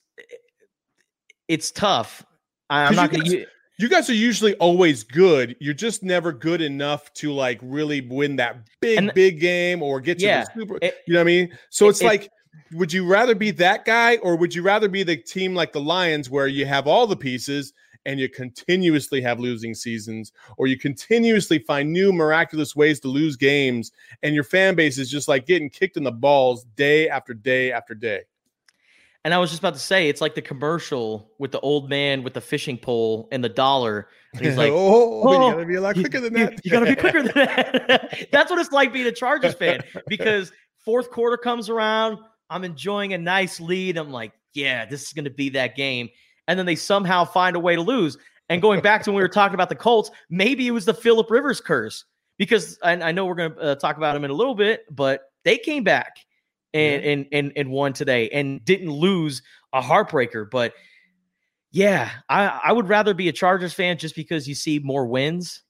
it's 1.48 1.72
tough. 1.72 2.24
I'm 2.70 2.96
not 2.96 3.12
going 3.12 3.26
to. 3.26 3.46
you 3.80 3.90
guys 3.90 4.10
are 4.10 4.14
usually 4.14 4.54
always 4.56 5.04
good. 5.04 5.56
You're 5.60 5.74
just 5.74 6.04
never 6.04 6.32
good 6.32 6.62
enough 6.62 7.12
to 7.16 7.34
like 7.34 7.60
really 7.62 8.02
win 8.02 8.38
that 8.38 8.58
big, 8.80 8.98
And- 8.98 9.14
big 9.14 9.40
game 9.40 9.84
or 9.84 10.00
get 10.00 10.20
to 10.20 10.26
Yeah, 10.26 10.46
the 10.46 10.60
super. 10.62 10.78
it- 10.82 10.96
you 11.08 11.14
know 11.14 11.20
what 11.20 11.24
I 11.24 11.26
mean? 11.26 11.58
So 11.70 11.90
it's 11.90 12.02
it- 12.02 12.06
like, 12.06 12.30
would 12.74 12.94
you 12.94 13.06
rather 13.06 13.36
be 13.36 13.52
that 13.52 13.84
guy 13.86 14.18
or 14.18 14.36
would 14.38 14.56
you 14.56 14.62
rather 14.62 14.88
be 14.88 15.04
the 15.04 15.18
team 15.18 15.54
like 15.54 15.74
the 15.74 15.82
Lions 15.82 16.30
where 16.30 16.48
you 16.48 16.66
have 16.66 16.88
all 16.88 17.06
the 17.08 17.18
pieces 17.18 17.74
and 18.06 18.20
you 18.20 18.30
continuously 18.30 19.22
have 19.22 19.40
losing 19.40 19.74
seasons 19.74 20.32
or 20.58 20.68
you 20.68 20.78
continuously 20.78 21.60
find 21.60 21.92
new 21.92 22.12
miraculous 22.12 22.76
ways 22.76 23.00
to 23.00 23.08
lose 23.08 23.36
games 23.36 23.92
and 24.24 24.34
your 24.36 24.44
fan 24.44 24.76
base 24.76 24.98
is 24.98 25.10
just 25.10 25.28
like 25.28 25.46
getting 25.46 25.70
kicked 25.70 25.98
in 25.98 26.04
the 26.04 26.12
balls 26.12 26.66
day 26.76 27.10
after 27.10 27.34
day 27.34 27.72
after 27.72 27.94
day? 27.94 28.22
And 29.24 29.36
I 29.36 29.38
was 29.38 29.52
just 29.52 29.60
about 29.60 29.76
to 29.76 29.80
say, 29.80 30.10
it's 30.10 30.20
like 30.20 30.34
the 30.34 30.42
commercial 30.42 31.30
with 31.38 31.52
the 31.52 31.60
old 31.60 31.90
man 31.90 32.24
with 32.24 32.34
the 32.34 32.42
fishing 32.42 32.78
pole 32.78 33.28
and 33.32 33.44
the 33.44 33.50
dollar. 33.50 34.08
And 34.34 34.44
he's 34.44 34.58
like, 34.58 34.72
oh, 34.72 35.22
"Oh, 35.24 35.32
you 35.32 35.38
gotta 35.52 35.62
oh, 35.62 35.66
be 35.66 35.76
a 35.76 35.82
lot 35.82 35.96
you- 35.96 36.02
quicker 36.02 36.20
than 36.20 36.36
you, 36.36 36.46
that. 36.46 36.66
you 36.66 36.72
gotta 36.72 36.88
be 36.88 36.96
quicker 36.96 37.22
than 37.22 37.32
that. 37.36 38.28
That's 38.32 38.50
what 38.50 38.60
it's 38.60 38.72
like 38.72 38.92
being 38.92 39.06
a 39.06 39.12
Chargers 39.12 39.54
fan 39.54 39.84
because 40.08 40.52
fourth 40.84 41.12
quarter 41.12 41.38
comes 41.38 41.70
around. 41.70 42.18
I'm 42.50 42.64
enjoying 42.64 43.14
a 43.14 43.18
nice 43.18 43.60
lead. 43.60 43.98
I'm 43.98 44.12
like, 44.12 44.32
yeah, 44.54 44.86
this 44.86 45.04
is 45.04 45.14
going 45.14 45.26
to 45.26 45.32
be 45.32 45.50
that 45.50 45.76
game. 45.76 46.10
And 46.48 46.58
then 46.58 46.66
they 46.66 46.76
somehow 46.76 47.26
find 47.26 47.56
a 47.56 47.60
way 47.60 47.76
to 47.76 47.82
lose. 47.82 48.18
And 48.50 48.62
going 48.62 48.82
back 48.82 49.04
to 49.04 49.12
when 49.12 49.18
we 49.18 49.22
were 49.22 49.30
talking 49.30 49.54
about 49.54 49.70
the 49.70 49.76
Colts, 49.76 50.12
maybe 50.30 50.68
it 50.68 50.72
was 50.72 50.86
the 50.86 50.94
Philip 50.94 51.30
Rivers 51.32 51.62
curse 51.62 52.04
because 52.38 52.78
I, 52.84 52.94
I 52.94 53.12
know 53.12 53.26
we're 53.26 53.36
going 53.36 53.54
to 53.54 53.60
uh, 53.60 53.76
talk 53.76 53.98
about 53.98 54.16
him 54.16 54.26
in 54.26 54.32
a 54.32 54.34
little 54.34 54.56
bit, 54.56 54.82
but 54.90 55.22
they 55.46 55.58
came 55.58 55.84
back 55.84 56.18
and, 56.74 57.04
and 57.04 57.26
and 57.32 57.54
and 57.56 57.72
won 57.72 57.94
today 57.94 58.30
and 58.30 58.64
didn't 58.64 58.90
lose 58.90 59.42
a 59.74 59.82
heartbreaker. 59.82 60.50
But 60.50 60.74
yeah, 61.72 62.10
I, 62.28 62.60
I 62.66 62.72
would 62.72 62.90
rather 62.90 63.14
be 63.14 63.30
a 63.30 63.32
Chargers 63.32 63.74
fan 63.74 63.98
just 63.98 64.16
because 64.16 64.48
you 64.48 64.56
see 64.56 64.80
more 64.80 65.06
wins. 65.06 65.64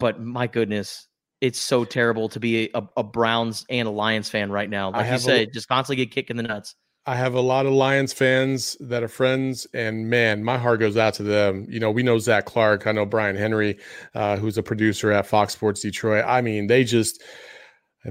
But 0.00 0.20
my 0.20 0.46
goodness, 0.46 1.06
it's 1.40 1.58
so 1.60 1.84
terrible 1.84 2.28
to 2.30 2.40
be 2.40 2.70
a, 2.74 2.82
a 2.96 3.02
Browns 3.02 3.64
and 3.68 3.86
a 3.86 3.90
Lions 3.90 4.28
fan 4.28 4.50
right 4.50 4.68
now. 4.68 4.90
Like 4.90 5.04
you 5.04 5.12
have 5.12 5.20
a- 5.20 5.24
said, 5.24 5.52
just 5.52 5.68
constantly 5.68 6.04
get 6.04 6.12
kicked 6.12 6.30
in 6.30 6.36
the 6.36 6.42
nuts. 6.42 6.74
I 7.08 7.14
have 7.14 7.32
a 7.32 7.40
lot 7.40 7.64
of 7.64 7.72
Lions 7.72 8.12
fans 8.12 8.76
that 8.80 9.02
are 9.02 9.08
friends, 9.08 9.66
and 9.72 10.10
man, 10.10 10.44
my 10.44 10.58
heart 10.58 10.78
goes 10.80 10.98
out 10.98 11.14
to 11.14 11.22
them. 11.22 11.66
You 11.66 11.80
know, 11.80 11.90
we 11.90 12.02
know 12.02 12.18
Zach 12.18 12.44
Clark. 12.44 12.86
I 12.86 12.92
know 12.92 13.06
Brian 13.06 13.34
Henry, 13.34 13.78
uh, 14.14 14.36
who's 14.36 14.58
a 14.58 14.62
producer 14.62 15.10
at 15.10 15.26
Fox 15.26 15.54
Sports 15.54 15.80
Detroit. 15.80 16.26
I 16.26 16.42
mean, 16.42 16.66
they 16.66 16.84
just, 16.84 17.22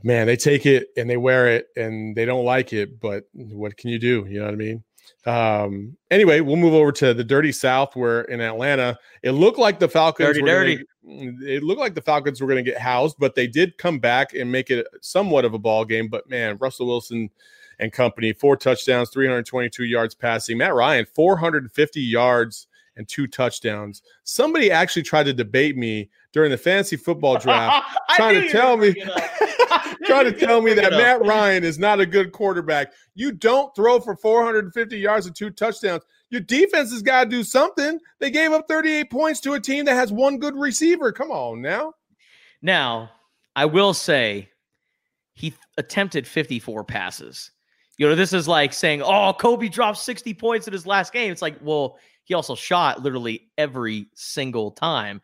man, 0.02 0.26
they 0.26 0.36
take 0.36 0.66
it 0.66 0.88
and 0.98 1.08
they 1.08 1.16
wear 1.16 1.48
it 1.48 1.68
and 1.76 2.16
they 2.16 2.26
don't 2.26 2.44
like 2.44 2.74
it, 2.74 3.00
but 3.00 3.26
what 3.34 3.78
can 3.78 3.92
you 3.92 4.00
do? 4.00 4.26
You 4.28 4.40
know 4.40 4.46
what 4.46 4.56
I 4.56 4.58
mean? 4.58 4.84
Um, 5.28 5.96
anyway, 6.10 6.40
we'll 6.40 6.56
move 6.56 6.74
over 6.74 6.92
to 6.94 7.14
the 7.14 7.24
dirty 7.24 7.52
South, 7.52 7.96
where 7.96 8.22
in 8.22 8.42
Atlanta, 8.42 8.98
it 9.22 9.34
looked 9.34 9.60
like 9.60 9.78
the 9.78 9.88
Falcons 9.88 10.30
Dirty, 10.30 10.42
were 10.42 10.48
gonna- 10.48 10.76
dirty. 10.76 10.86
it 11.54 11.62
looked 11.62 11.80
like 11.80 11.94
the 11.94 12.02
Falcons 12.02 12.42
were 12.42 12.48
going 12.48 12.66
to 12.66 12.72
get 12.72 12.82
housed, 12.82 13.18
but 13.20 13.36
they 13.36 13.46
did 13.46 13.78
come 13.78 14.00
back 14.00 14.34
and 14.34 14.52
make 14.52 14.72
it 14.72 14.88
somewhat 15.02 15.46
of 15.46 15.54
a 15.54 15.60
ball 15.60 15.86
game. 15.86 16.08
But 16.08 16.28
man, 16.28 16.58
Russell 16.60 16.88
Wilson 16.88 17.30
and 17.80 17.92
company, 17.92 18.34
four 18.34 18.58
touchdowns, 18.58 19.10
322 19.10 19.86
yards 19.86 20.16
passing. 20.16 20.58
Matt 20.58 20.74
Ryan, 20.74 21.06
450 21.14 22.02
yards 22.02 22.68
and 22.98 23.08
two 23.08 23.28
touchdowns. 23.28 24.02
Somebody 24.24 24.72
actually 24.72 25.04
tried 25.04 25.28
to 25.28 25.34
debate 25.34 25.78
me 25.78 26.10
during 26.34 26.52
the 26.52 26.58
fantasy 26.58 26.98
football 26.98 27.38
draft, 27.40 27.88
trying 28.16 28.42
to 28.42 28.50
tell 28.50 28.76
me, 28.76 28.94
gonna 28.94 29.06
bring 29.06 29.50
it 29.50 29.72
up. 29.72 29.98
trying 30.06 30.26
to 30.26 30.34
tell 30.34 30.62
me 30.62 30.74
that 30.74 30.92
Matt. 30.92 31.26
Ryan 31.26 31.64
is 31.64 31.80
not 31.80 32.00
a 32.00 32.06
good 32.06 32.32
quarterback. 32.32 32.92
You 33.16 33.32
don't 33.32 33.74
throw 33.76 34.00
for 34.00 34.16
450 34.16 34.98
yards 34.98 35.28
and 35.28 35.36
two 35.36 35.52
touchdowns. 35.52 36.04
Your 36.30 36.42
defense 36.42 36.92
has 36.92 37.02
got 37.02 37.26
to 37.26 37.30
do 37.30 37.44
something. 37.44 38.00
They 38.20 38.32
gave 38.32 38.52
up 38.52 38.68
38 38.68 39.10
points 39.10 39.40
to 39.42 39.54
a 39.54 39.60
team 39.60 39.86
that 39.86 39.96
has 39.96 40.12
one 40.12 40.40
good 40.40 40.56
receiver. 40.56 41.12
Come 41.12 41.32
on 41.32 41.62
now. 41.62 41.94
Now, 42.62 43.12
I 43.56 43.66
will 43.66 43.94
say 43.94 44.50
he 45.34 45.54
attempted 45.78 46.28
54 46.28 46.84
passes. 46.84 47.52
You 47.98 48.08
know, 48.08 48.16
this 48.16 48.34
is 48.34 48.48
like 48.48 48.74
saying, 48.74 49.02
"Oh, 49.02 49.34
Kobe 49.34 49.70
dropped 49.70 50.00
60 50.00 50.34
points 50.36 50.68
in 50.68 50.74
his 50.74 50.86
last 50.86 51.14
game." 51.14 51.32
It's 51.32 51.42
like, 51.42 51.58
well, 51.62 51.98
he 52.24 52.34
also 52.34 52.56
shot 52.56 53.02
literally 53.02 53.50
every 53.58 54.08
single 54.14 54.72
time. 54.72 55.22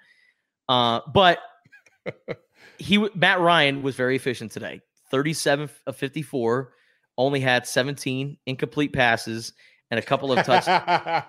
Uh, 0.70 1.02
but 1.14 1.40
he 2.78 3.08
Matt 3.16 3.40
Ryan 3.40 3.82
was 3.82 3.96
very 3.96 4.16
efficient 4.16 4.52
today. 4.52 4.82
37 5.12 5.70
of 5.86 5.96
54, 5.96 6.74
only 7.18 7.40
had 7.40 7.68
17 7.68 8.38
incomplete 8.46 8.94
passes 8.94 9.54
and 9.92 10.00
a 10.00 10.04
couple 10.04 10.32
of 10.32 10.44
touch. 10.44 10.68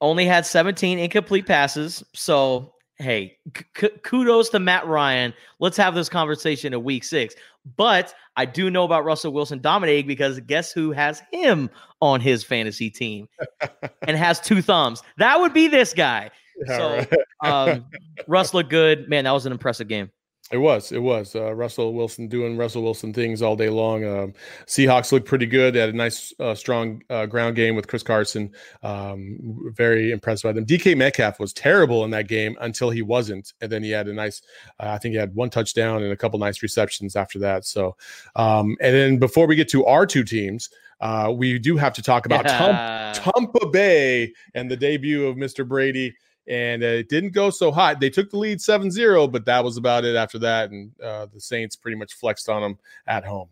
only 0.00 0.26
had 0.26 0.44
17 0.44 0.98
incomplete 0.98 1.46
passes. 1.46 2.02
So, 2.12 2.74
hey, 2.98 3.38
c- 3.76 3.88
kudos 4.02 4.50
to 4.50 4.58
Matt 4.58 4.86
Ryan. 4.86 5.34
Let's 5.58 5.76
have 5.76 5.94
this 5.94 6.08
conversation 6.08 6.72
in 6.72 6.84
week 6.84 7.04
six. 7.04 7.34
But 7.76 8.14
I 8.36 8.44
do 8.44 8.70
know 8.70 8.84
about 8.84 9.04
Russell 9.04 9.32
Wilson 9.32 9.60
dominating 9.60 10.06
because 10.06 10.38
guess 10.40 10.72
who 10.72 10.92
has 10.92 11.22
him 11.32 11.70
on 12.00 12.20
his 12.20 12.44
fantasy 12.44 12.90
team 12.90 13.28
and 14.06 14.16
has 14.16 14.40
two 14.40 14.60
thumbs? 14.60 15.02
That 15.16 15.40
would 15.40 15.54
be 15.54 15.68
this 15.68 15.94
guy. 15.94 16.30
so, 16.66 17.04
um, 17.42 17.86
Russ 18.28 18.54
looked 18.54 18.70
good. 18.70 19.08
Man, 19.08 19.24
that 19.24 19.32
was 19.32 19.46
an 19.46 19.52
impressive 19.52 19.88
game. 19.88 20.10
It 20.54 20.58
was. 20.58 20.92
It 20.92 21.02
was. 21.02 21.34
Uh, 21.34 21.52
Russell 21.52 21.94
Wilson 21.94 22.28
doing 22.28 22.56
Russell 22.56 22.84
Wilson 22.84 23.12
things 23.12 23.42
all 23.42 23.56
day 23.56 23.70
long. 23.70 24.04
Um, 24.04 24.34
Seahawks 24.66 25.10
looked 25.10 25.26
pretty 25.26 25.46
good. 25.46 25.74
They 25.74 25.80
had 25.80 25.88
a 25.88 25.96
nice, 25.96 26.32
uh, 26.38 26.54
strong 26.54 27.02
uh, 27.10 27.26
ground 27.26 27.56
game 27.56 27.74
with 27.74 27.88
Chris 27.88 28.04
Carson. 28.04 28.52
Um, 28.84 29.72
very 29.74 30.12
impressed 30.12 30.44
by 30.44 30.52
them. 30.52 30.64
DK 30.64 30.96
Metcalf 30.96 31.40
was 31.40 31.52
terrible 31.52 32.04
in 32.04 32.12
that 32.12 32.28
game 32.28 32.56
until 32.60 32.88
he 32.88 33.02
wasn't, 33.02 33.52
and 33.60 33.72
then 33.72 33.82
he 33.82 33.90
had 33.90 34.06
a 34.06 34.12
nice. 34.12 34.42
Uh, 34.78 34.90
I 34.90 34.98
think 34.98 35.14
he 35.14 35.18
had 35.18 35.34
one 35.34 35.50
touchdown 35.50 36.04
and 36.04 36.12
a 36.12 36.16
couple 36.16 36.38
nice 36.38 36.62
receptions 36.62 37.16
after 37.16 37.40
that. 37.40 37.64
So, 37.64 37.96
um, 38.36 38.76
and 38.80 38.94
then 38.94 39.18
before 39.18 39.48
we 39.48 39.56
get 39.56 39.68
to 39.70 39.84
our 39.86 40.06
two 40.06 40.22
teams. 40.22 40.70
Uh, 41.00 41.30
we 41.36 41.58
do 41.58 41.76
have 41.76 41.92
to 41.92 42.00
talk 42.00 42.24
about 42.24 42.46
yeah. 42.46 43.12
Tampa 43.14 43.66
Bay 43.66 44.32
and 44.54 44.70
the 44.70 44.76
debut 44.76 45.26
of 45.26 45.36
Mr. 45.36 45.66
Brady 45.66 46.14
and 46.46 46.82
uh, 46.82 46.86
it 46.86 47.08
didn't 47.08 47.32
go 47.32 47.50
so 47.50 47.72
hot. 47.72 48.00
They 48.00 48.10
took 48.10 48.30
the 48.30 48.38
lead 48.38 48.58
7-0, 48.58 49.32
but 49.32 49.44
that 49.46 49.64
was 49.64 49.76
about 49.76 50.04
it 50.04 50.16
after 50.16 50.38
that 50.40 50.70
and 50.70 50.92
uh, 51.02 51.26
the 51.32 51.40
Saints 51.40 51.76
pretty 51.76 51.96
much 51.96 52.14
flexed 52.14 52.48
on 52.48 52.62
them 52.62 52.78
at 53.06 53.24
home. 53.24 53.48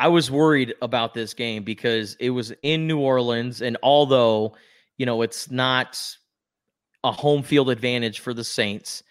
I 0.00 0.08
was 0.08 0.30
worried 0.30 0.74
about 0.82 1.14
this 1.14 1.34
game 1.34 1.62
because 1.62 2.16
it 2.18 2.30
was 2.30 2.52
in 2.62 2.86
New 2.86 2.98
Orleans 2.98 3.62
and 3.62 3.76
although, 3.82 4.56
you 4.98 5.06
know, 5.06 5.22
it's 5.22 5.50
not 5.50 6.00
a 7.04 7.12
home 7.12 7.42
field 7.42 7.70
advantage 7.70 8.20
for 8.20 8.34
the 8.34 8.44
Saints, 8.44 9.02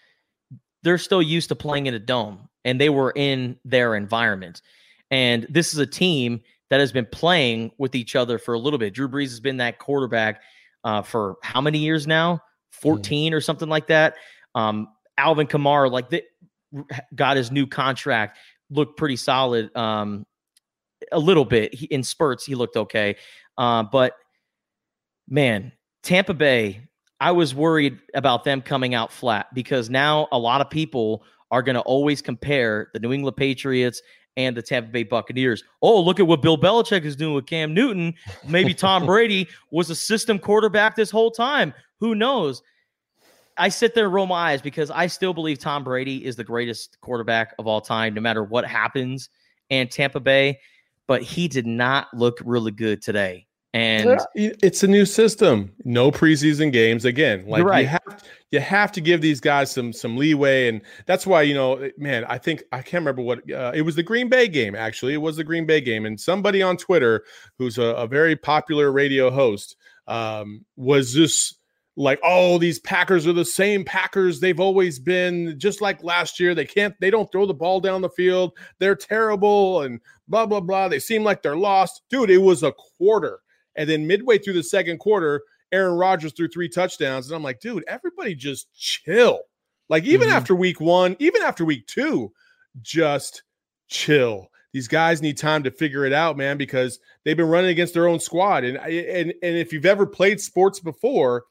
they're 0.81 0.97
still 0.97 1.21
used 1.21 1.49
to 1.49 1.55
playing 1.55 1.85
in 1.85 1.93
a 1.93 1.99
dome 1.99 2.49
and 2.65 2.79
they 2.79 2.89
were 2.89 3.13
in 3.15 3.57
their 3.63 3.95
environment. 3.95 4.61
And 5.09 5.45
this 5.49 5.73
is 5.73 5.79
a 5.79 5.85
team 5.85 6.41
that 6.69 6.79
has 6.79 6.91
been 6.91 7.05
playing 7.05 7.71
with 7.77 7.95
each 7.95 8.15
other 8.15 8.37
for 8.37 8.53
a 8.53 8.59
little 8.59 8.79
bit. 8.79 8.93
Drew 8.93 9.07
Brees 9.07 9.29
has 9.29 9.39
been 9.39 9.57
that 9.57 9.79
quarterback 9.79 10.41
uh, 10.83 11.01
for 11.01 11.35
how 11.43 11.61
many 11.61 11.77
years 11.77 12.07
now? 12.07 12.41
14 12.83 13.31
mm. 13.31 13.35
or 13.35 13.41
something 13.41 13.69
like 13.69 13.87
that. 13.87 14.15
Um, 14.53 14.89
Alvin 15.17 15.47
Kamara, 15.47 15.91
like 15.91 16.09
the, 16.09 16.23
got 17.15 17.37
his 17.37 17.51
new 17.51 17.65
contract, 17.65 18.37
looked 18.69 18.97
pretty 18.97 19.15
solid. 19.15 19.75
Um, 19.75 20.25
a 21.11 21.19
little 21.19 21.45
bit 21.45 21.73
he, 21.73 21.85
in 21.87 22.03
spurts, 22.03 22.45
he 22.45 22.55
looked 22.55 22.77
okay. 22.77 23.15
Uh, 23.57 23.83
but 23.83 24.13
man, 25.27 25.71
Tampa 26.03 26.33
Bay, 26.33 26.81
I 27.19 27.31
was 27.31 27.55
worried 27.55 27.99
about 28.13 28.43
them 28.43 28.61
coming 28.61 28.93
out 28.93 29.11
flat 29.11 29.47
because 29.53 29.89
now 29.89 30.27
a 30.31 30.37
lot 30.37 30.61
of 30.61 30.69
people 30.69 31.23
are 31.51 31.61
going 31.61 31.75
to 31.75 31.81
always 31.81 32.21
compare 32.21 32.89
the 32.93 32.99
New 32.99 33.13
England 33.13 33.37
Patriots 33.37 34.01
and 34.35 34.57
the 34.57 34.61
Tampa 34.61 34.89
Bay 34.89 35.03
Buccaneers. 35.03 35.63
Oh, 35.81 36.01
look 36.01 36.19
at 36.19 36.27
what 36.27 36.41
Bill 36.41 36.57
Belichick 36.57 37.03
is 37.03 37.15
doing 37.15 37.35
with 37.35 37.45
Cam 37.45 37.73
Newton. 37.73 38.15
Maybe 38.47 38.73
Tom 38.73 39.05
Brady 39.07 39.47
was 39.71 39.89
a 39.89 39.95
system 39.95 40.39
quarterback 40.39 40.95
this 40.95 41.11
whole 41.11 41.31
time. 41.31 41.73
Who 41.99 42.15
knows? 42.15 42.61
I 43.57 43.69
sit 43.69 43.95
there 43.95 44.05
and 44.05 44.13
roll 44.13 44.25
my 44.25 44.51
eyes 44.51 44.61
because 44.61 44.89
I 44.91 45.07
still 45.07 45.33
believe 45.33 45.59
Tom 45.59 45.83
Brady 45.83 46.25
is 46.25 46.35
the 46.35 46.43
greatest 46.43 46.99
quarterback 47.01 47.53
of 47.59 47.67
all 47.67 47.81
time, 47.81 48.13
no 48.13 48.21
matter 48.21 48.43
what 48.43 48.65
happens 48.65 49.29
in 49.69 49.87
Tampa 49.87 50.19
Bay. 50.19 50.59
But 51.07 51.21
he 51.21 51.47
did 51.47 51.67
not 51.67 52.07
look 52.13 52.39
really 52.43 52.71
good 52.71 53.01
today. 53.01 53.47
And 53.75 54.19
it's 54.35 54.83
a 54.83 54.87
new 54.87 55.03
system. 55.03 55.71
No 55.83 56.11
preseason 56.11 56.71
games 56.71 57.05
again. 57.05 57.45
Like 57.47 57.63
right. 57.63 57.81
you 57.81 57.87
have 57.87 58.23
you 58.51 58.59
have 58.59 58.91
to 58.91 59.01
give 59.01 59.21
these 59.21 59.39
guys 59.39 59.71
some 59.71 59.91
some 59.91 60.15
leeway, 60.15 60.67
and 60.67 60.81
that's 61.07 61.25
why 61.25 61.41
you 61.41 61.55
know, 61.55 61.89
man. 61.97 62.23
I 62.25 62.37
think 62.37 62.63
I 62.71 62.83
can't 62.83 63.01
remember 63.01 63.23
what 63.23 63.39
uh, 63.51 63.71
it 63.73 63.81
was. 63.81 63.95
The 63.95 64.03
Green 64.03 64.29
Bay 64.29 64.47
game 64.47 64.75
actually. 64.75 65.15
It 65.15 65.23
was 65.23 65.37
the 65.37 65.43
Green 65.43 65.65
Bay 65.65 65.81
game, 65.81 66.05
and 66.05 66.21
somebody 66.21 66.61
on 66.61 66.77
Twitter 66.77 67.23
who's 67.57 67.79
a, 67.79 67.83
a 67.83 68.05
very 68.05 68.35
popular 68.35 68.91
radio 68.91 69.31
host 69.31 69.75
um, 70.05 70.65
was 70.75 71.11
just 71.11 71.59
like 71.95 72.19
oh 72.23 72.57
these 72.57 72.79
packers 72.79 73.27
are 73.27 73.33
the 73.33 73.45
same 73.45 73.85
packers 73.85 74.39
they've 74.39 74.59
always 74.59 74.99
been. 74.99 75.55
Just 75.59 75.81
like 75.81 76.03
last 76.03 76.39
year 76.39 76.55
they 76.55 76.65
can't 76.65 76.95
they 76.99 77.11
don't 77.11 77.31
throw 77.31 77.45
the 77.45 77.53
ball 77.53 77.79
down 77.79 78.01
the 78.01 78.09
field. 78.09 78.53
They're 78.79 78.95
terrible 78.95 79.81
and 79.81 79.99
blah 80.27 80.45
blah 80.45 80.61
blah. 80.61 80.87
They 80.87 80.99
seem 80.99 81.23
like 81.23 81.41
they're 81.41 81.55
lost. 81.55 82.01
Dude 82.09 82.29
it 82.29 82.39
was 82.39 82.63
a 82.63 82.71
quarter. 82.71 83.39
And 83.75 83.89
then 83.89 84.07
midway 84.07 84.37
through 84.37 84.53
the 84.53 84.63
second 84.63 84.99
quarter 84.99 85.41
aaron 85.71 85.97
rodgers 85.97 86.33
threw 86.33 86.47
three 86.47 86.69
touchdowns. 86.69 87.27
And 87.27 87.35
i'm 87.35 87.43
like 87.43 87.59
dude 87.59 87.83
everybody 87.87 88.33
just 88.35 88.73
chill. 88.75 89.41
Like 89.89 90.05
even 90.05 90.27
mm-hmm. 90.27 90.37
after 90.37 90.55
week 90.55 90.81
one 90.81 91.15
even 91.19 91.43
after 91.43 91.63
week 91.63 91.85
two 91.87 92.31
just 92.81 93.43
chill. 93.87 94.47
These 94.71 94.87
guys 94.87 95.21
need 95.21 95.37
time 95.37 95.61
to 95.63 95.71
figure 95.71 96.05
it 96.05 96.13
out 96.13 96.37
man 96.37 96.57
because 96.57 96.97
they've 97.23 97.37
been 97.37 97.49
running 97.49 97.69
against 97.69 97.93
their 97.93 98.07
own 98.07 98.19
squad. 98.19 98.63
And 98.63 98.77
and 98.77 99.31
and 99.43 99.55
if 99.57 99.71
you've 99.71 99.85
ever 99.85 100.07
played 100.07 100.41
sports 100.41 100.79
before 100.79 101.43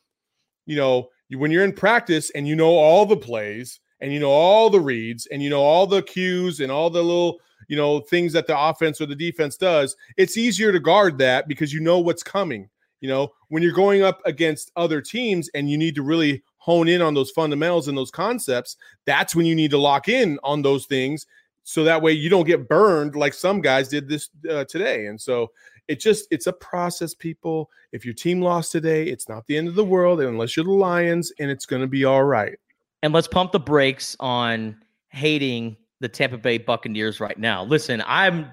you 0.66 0.76
know, 0.76 1.08
when 1.30 1.50
you're 1.50 1.64
in 1.64 1.72
practice 1.72 2.30
and 2.30 2.46
you 2.46 2.56
know 2.56 2.70
all 2.70 3.06
the 3.06 3.16
plays 3.16 3.80
and 4.00 4.12
you 4.12 4.20
know 4.20 4.30
all 4.30 4.68
the 4.68 4.80
reads 4.80 5.26
and 5.26 5.42
you 5.42 5.50
know 5.50 5.62
all 5.62 5.86
the 5.86 6.02
cues 6.02 6.60
and 6.60 6.70
all 6.70 6.90
the 6.90 7.02
little, 7.02 7.38
you 7.68 7.76
know, 7.76 8.00
things 8.00 8.32
that 8.32 8.46
the 8.46 8.58
offense 8.58 9.00
or 9.00 9.06
the 9.06 9.14
defense 9.14 9.56
does, 9.56 9.96
it's 10.16 10.36
easier 10.36 10.72
to 10.72 10.80
guard 10.80 11.18
that 11.18 11.48
because 11.48 11.72
you 11.72 11.80
know 11.80 11.98
what's 11.98 12.22
coming. 12.22 12.68
You 13.00 13.08
know, 13.08 13.32
when 13.48 13.62
you're 13.62 13.72
going 13.72 14.02
up 14.02 14.20
against 14.26 14.70
other 14.76 15.00
teams 15.00 15.48
and 15.54 15.68
you 15.68 15.76
need 15.76 15.96
to 15.96 16.02
really 16.02 16.42
hone 16.58 16.86
in 16.86 17.02
on 17.02 17.14
those 17.14 17.32
fundamentals 17.32 17.88
and 17.88 17.98
those 17.98 18.12
concepts, 18.12 18.76
that's 19.06 19.34
when 19.34 19.44
you 19.44 19.56
need 19.56 19.72
to 19.72 19.78
lock 19.78 20.08
in 20.08 20.38
on 20.44 20.62
those 20.62 20.86
things 20.86 21.26
so 21.64 21.84
that 21.84 22.02
way 22.02 22.12
you 22.12 22.28
don't 22.28 22.46
get 22.46 22.68
burned 22.68 23.14
like 23.14 23.34
some 23.34 23.60
guys 23.60 23.88
did 23.88 24.08
this 24.08 24.30
uh, 24.50 24.64
today. 24.64 25.06
And 25.06 25.20
so 25.20 25.50
it 25.88 26.00
just 26.00 26.26
it's 26.30 26.46
a 26.46 26.52
process 26.52 27.14
people. 27.14 27.70
If 27.92 28.04
your 28.04 28.14
team 28.14 28.40
lost 28.40 28.72
today 28.72 29.06
it's 29.06 29.28
not 29.28 29.46
the 29.46 29.56
end 29.56 29.68
of 29.68 29.74
the 29.74 29.84
world 29.84 30.20
unless 30.20 30.56
you're 30.56 30.64
the 30.64 30.72
lions 30.72 31.32
and 31.38 31.50
it's 31.50 31.66
going 31.66 31.82
to 31.82 31.88
be 31.88 32.04
all 32.04 32.24
right. 32.24 32.58
And 33.02 33.12
let's 33.12 33.28
pump 33.28 33.52
the 33.52 33.60
brakes 33.60 34.16
on 34.20 34.76
hating 35.08 35.76
the 36.00 36.08
tampa 36.08 36.38
bay 36.38 36.58
buccaneers 36.58 37.20
right 37.20 37.38
now. 37.38 37.64
Listen 37.64 38.02
i'm 38.06 38.50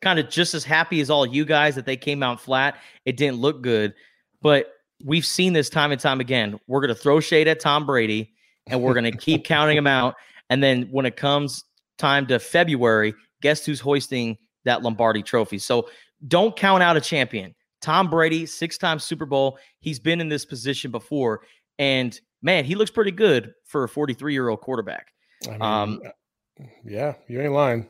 kind 0.00 0.18
of 0.18 0.28
just 0.28 0.54
as 0.54 0.62
happy 0.62 1.00
as 1.00 1.10
all 1.10 1.26
you 1.26 1.44
guys 1.44 1.74
that 1.74 1.86
they 1.86 1.96
came 1.96 2.22
out 2.22 2.40
flat. 2.40 2.78
It 3.04 3.16
didn't 3.16 3.38
look 3.38 3.62
good 3.62 3.94
but 4.40 4.74
we've 5.04 5.26
seen 5.26 5.52
this 5.52 5.68
time 5.68 5.92
and 5.92 6.00
time 6.00 6.20
again. 6.20 6.58
We're 6.66 6.80
going 6.80 6.94
to 6.94 7.00
throw 7.00 7.20
shade 7.20 7.48
at 7.48 7.60
tom 7.60 7.86
brady 7.86 8.32
and 8.66 8.82
we're 8.82 8.94
going 8.94 9.10
to 9.10 9.16
keep 9.16 9.44
counting 9.46 9.76
him 9.76 9.86
out. 9.86 10.14
And 10.50 10.62
then 10.62 10.88
when 10.90 11.06
it 11.06 11.16
comes 11.16 11.64
time 11.98 12.26
to 12.28 12.38
february 12.38 13.12
guess 13.40 13.64
who's 13.64 13.80
hoisting 13.80 14.36
that 14.64 14.82
lombardi 14.82 15.22
trophy? 15.22 15.58
So 15.58 15.88
don't 16.26 16.56
count 16.56 16.82
out 16.82 16.96
a 16.96 17.00
champion. 17.00 17.54
Tom 17.80 18.10
Brady, 18.10 18.46
six 18.46 18.76
time 18.78 18.98
Super 18.98 19.26
Bowl. 19.26 19.58
He's 19.80 19.98
been 19.98 20.20
in 20.20 20.28
this 20.28 20.44
position 20.44 20.90
before. 20.90 21.42
And 21.78 22.18
man, 22.42 22.64
he 22.64 22.74
looks 22.74 22.90
pretty 22.90 23.12
good 23.12 23.54
for 23.64 23.84
a 23.84 23.88
43 23.88 24.32
year 24.32 24.48
old 24.48 24.60
quarterback. 24.60 25.12
I 25.46 25.50
mean, 25.50 25.62
um, 25.62 26.02
uh, 26.04 26.64
yeah, 26.84 27.14
you 27.28 27.40
ain't 27.40 27.52
lying. 27.52 27.86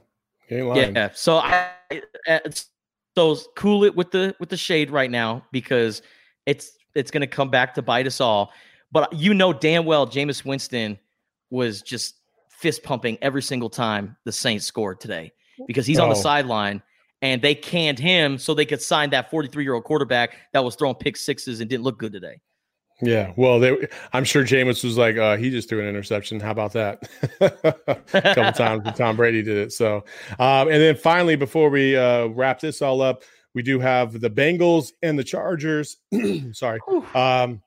You 0.49 0.59
ain't 0.59 0.66
lying. 0.66 0.97
Yeah. 0.97 1.11
So 1.14 1.39
I, 1.39 1.70
uh, 2.29 2.39
so 3.16 3.37
cool 3.57 3.85
it 3.85 3.97
with 3.97 4.11
the 4.11 4.35
with 4.39 4.49
the 4.51 4.57
shade 4.57 4.91
right 4.91 5.11
now 5.11 5.45
because 5.53 6.03
it's 6.47 6.72
it's 6.95 7.11
going 7.11 7.22
to 7.22 7.26
come 7.26 7.51
back 7.51 7.74
to 7.74 7.83
bite 7.83 8.07
us 8.07 8.20
all. 8.20 8.53
But 8.93 9.12
you 9.12 9.35
know 9.35 9.53
damn 9.53 9.85
well 9.85 10.07
Jameis 10.07 10.45
Winston 10.45 10.99
was 11.51 11.83
just 11.83 12.16
fist 12.51 12.83
pumping 12.83 13.16
every 13.22 13.43
single 13.43 13.70
time 13.70 14.16
the 14.24 14.33
Saints 14.33 14.66
scored 14.66 15.01
today 15.01 15.33
because 15.66 15.87
he's 15.87 15.99
oh. 15.99 16.05
on 16.05 16.09
the 16.11 16.16
oh. 16.16 16.20
sideline 16.20 16.83
and 17.23 17.43
they 17.43 17.55
canned 17.55 17.99
him 17.99 18.39
so 18.39 18.55
they 18.55 18.66
could 18.66 18.83
sign 18.83 19.11
that 19.11 19.31
43 19.31 19.64
year 19.64 19.75
old 19.75 19.85
quarterback 19.85 20.37
that 20.53 20.64
was 20.64 20.77
throwing 20.77 20.95
pick 20.95 21.16
sixes 21.16 21.61
and 21.61 21.69
didn't 21.69 21.85
look 21.85 21.99
good 21.99 22.12
today. 22.12 22.41
Yeah, 23.01 23.33
well, 23.37 23.61
they, 23.61 23.87
I'm 24.12 24.25
sure 24.25 24.43
Jameis 24.43 24.83
was 24.83 24.99
like, 24.99 25.16
uh, 25.16 25.37
he 25.37 25.51
just 25.51 25.69
threw 25.69 25.81
an 25.81 25.89
interception. 25.89 26.41
How 26.41 26.51
about 26.51 26.73
that? 26.73 27.09
a 27.41 27.51
couple 28.35 28.53
times 28.53 28.85
when 28.85 28.95
Tom 28.95 29.16
Brady 29.16 29.43
did 29.43 29.57
it. 29.57 29.73
So, 29.73 30.05
um, 30.41 30.69
and 30.69 30.83
then 30.83 30.97
finally, 30.97 31.37
before 31.37 31.71
we 31.71 31.97
uh, 31.97 32.27
wrap 32.27 32.59
this 32.59 32.83
all 32.83 33.01
up, 33.01 33.23
we 33.55 33.62
do 33.62 33.79
have 33.79 34.21
the 34.21 34.31
Bengals 34.31 34.91
and 35.03 35.16
the 35.16 35.25
Chargers. 35.25 35.99
Sorry. 36.53 36.81
Um, 37.14 37.62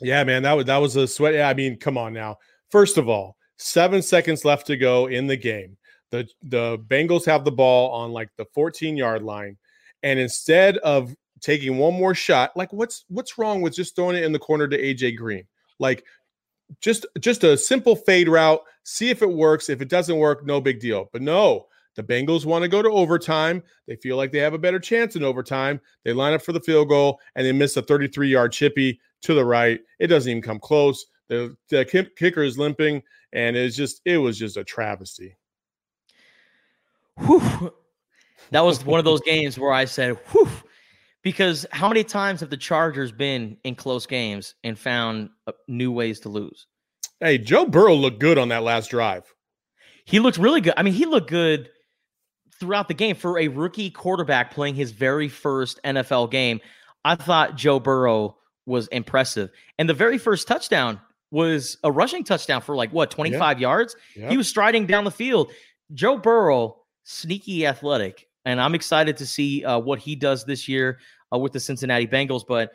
yeah, 0.00 0.24
man, 0.24 0.42
that 0.42 0.52
was 0.52 0.66
that 0.66 0.76
was 0.76 0.96
a 0.96 1.06
sweat. 1.06 1.34
Yeah, 1.34 1.48
I 1.48 1.54
mean, 1.54 1.78
come 1.78 1.96
on 1.96 2.12
now. 2.12 2.36
First 2.70 2.98
of 2.98 3.08
all, 3.08 3.36
seven 3.56 4.02
seconds 4.02 4.44
left 4.44 4.66
to 4.66 4.76
go 4.76 5.06
in 5.06 5.26
the 5.26 5.36
game. 5.36 5.76
The 6.10 6.28
the 6.42 6.78
Bengals 6.78 7.26
have 7.26 7.44
the 7.44 7.52
ball 7.52 7.90
on 7.90 8.12
like 8.12 8.30
the 8.36 8.46
14 8.54 8.96
yard 8.96 9.22
line, 9.22 9.56
and 10.02 10.18
instead 10.18 10.78
of 10.78 11.14
taking 11.40 11.78
one 11.78 11.94
more 11.94 12.14
shot, 12.14 12.56
like 12.56 12.72
what's 12.72 13.04
what's 13.08 13.38
wrong 13.38 13.60
with 13.60 13.74
just 13.74 13.96
throwing 13.96 14.16
it 14.16 14.24
in 14.24 14.32
the 14.32 14.38
corner 14.38 14.68
to 14.68 14.78
AJ 14.78 15.16
Green? 15.16 15.44
Like 15.78 16.04
just 16.80 17.06
just 17.20 17.44
a 17.44 17.56
simple 17.56 17.96
fade 17.96 18.28
route, 18.28 18.60
see 18.84 19.10
if 19.10 19.22
it 19.22 19.30
works. 19.30 19.68
If 19.68 19.80
it 19.80 19.88
doesn't 19.88 20.16
work, 20.16 20.46
no 20.46 20.60
big 20.60 20.80
deal. 20.80 21.08
But 21.12 21.22
no, 21.22 21.66
the 21.96 22.02
Bengals 22.02 22.44
want 22.44 22.62
to 22.62 22.68
go 22.68 22.82
to 22.82 22.90
overtime. 22.90 23.62
They 23.86 23.96
feel 23.96 24.16
like 24.16 24.32
they 24.32 24.38
have 24.38 24.54
a 24.54 24.58
better 24.58 24.78
chance 24.78 25.16
in 25.16 25.24
overtime. 25.24 25.80
They 26.04 26.12
line 26.12 26.34
up 26.34 26.42
for 26.42 26.52
the 26.52 26.60
field 26.60 26.88
goal 26.88 27.20
and 27.34 27.46
they 27.46 27.52
miss 27.52 27.76
a 27.76 27.82
33 27.82 28.28
yard 28.28 28.52
chippy 28.52 29.00
to 29.22 29.34
the 29.34 29.44
right. 29.44 29.80
It 29.98 30.08
doesn't 30.08 30.30
even 30.30 30.42
come 30.42 30.60
close. 30.60 31.06
The, 31.28 31.56
the 31.70 31.84
kicker 31.84 32.42
is 32.42 32.56
limping, 32.56 33.02
and 33.32 33.56
it's 33.56 33.74
just 33.76 34.00
it 34.04 34.18
was 34.18 34.38
just 34.38 34.56
a 34.56 34.62
travesty. 34.62 35.36
Whew. 37.24 37.72
That 38.50 38.64
was 38.64 38.84
one 38.84 38.98
of 38.98 39.04
those 39.04 39.20
games 39.24 39.58
where 39.58 39.72
I 39.72 39.84
said, 39.84 40.16
whew, 40.30 40.48
because 41.22 41.66
how 41.72 41.88
many 41.88 42.04
times 42.04 42.40
have 42.40 42.50
the 42.50 42.56
Chargers 42.56 43.12
been 43.12 43.56
in 43.64 43.74
close 43.74 44.06
games 44.06 44.54
and 44.62 44.78
found 44.78 45.30
uh, 45.46 45.52
new 45.68 45.90
ways 45.90 46.20
to 46.20 46.28
lose? 46.28 46.66
Hey, 47.20 47.38
Joe 47.38 47.66
Burrow 47.66 47.94
looked 47.94 48.20
good 48.20 48.38
on 48.38 48.48
that 48.50 48.62
last 48.62 48.90
drive. 48.90 49.24
He 50.04 50.20
looked 50.20 50.38
really 50.38 50.60
good. 50.60 50.74
I 50.76 50.82
mean, 50.82 50.94
he 50.94 51.06
looked 51.06 51.28
good 51.28 51.70
throughout 52.60 52.88
the 52.88 52.94
game 52.94 53.16
for 53.16 53.38
a 53.38 53.48
rookie 53.48 53.90
quarterback 53.90 54.52
playing 54.52 54.74
his 54.74 54.92
very 54.92 55.28
first 55.28 55.80
NFL 55.84 56.30
game. 56.30 56.60
I 57.04 57.14
thought 57.14 57.56
Joe 57.56 57.80
Burrow 57.80 58.36
was 58.66 58.88
impressive. 58.88 59.50
And 59.78 59.88
the 59.88 59.94
very 59.94 60.18
first 60.18 60.46
touchdown 60.46 61.00
was 61.30 61.78
a 61.82 61.90
rushing 61.90 62.24
touchdown 62.24 62.60
for 62.60 62.76
like 62.76 62.92
what, 62.92 63.10
25 63.10 63.58
yeah. 63.58 63.60
yards? 63.60 63.96
Yeah. 64.14 64.30
He 64.30 64.36
was 64.36 64.48
striding 64.48 64.86
down 64.86 65.04
the 65.04 65.10
field. 65.10 65.50
Joe 65.92 66.18
Burrow, 66.18 66.76
sneaky 67.06 67.66
athletic. 67.66 68.28
And 68.44 68.60
I'm 68.60 68.74
excited 68.74 69.16
to 69.16 69.26
see 69.26 69.64
uh, 69.64 69.78
what 69.78 69.98
he 69.98 70.14
does 70.14 70.44
this 70.44 70.68
year 70.68 70.98
uh, 71.32 71.38
with 71.38 71.52
the 71.52 71.60
Cincinnati 71.60 72.06
Bengals. 72.06 72.42
But 72.46 72.72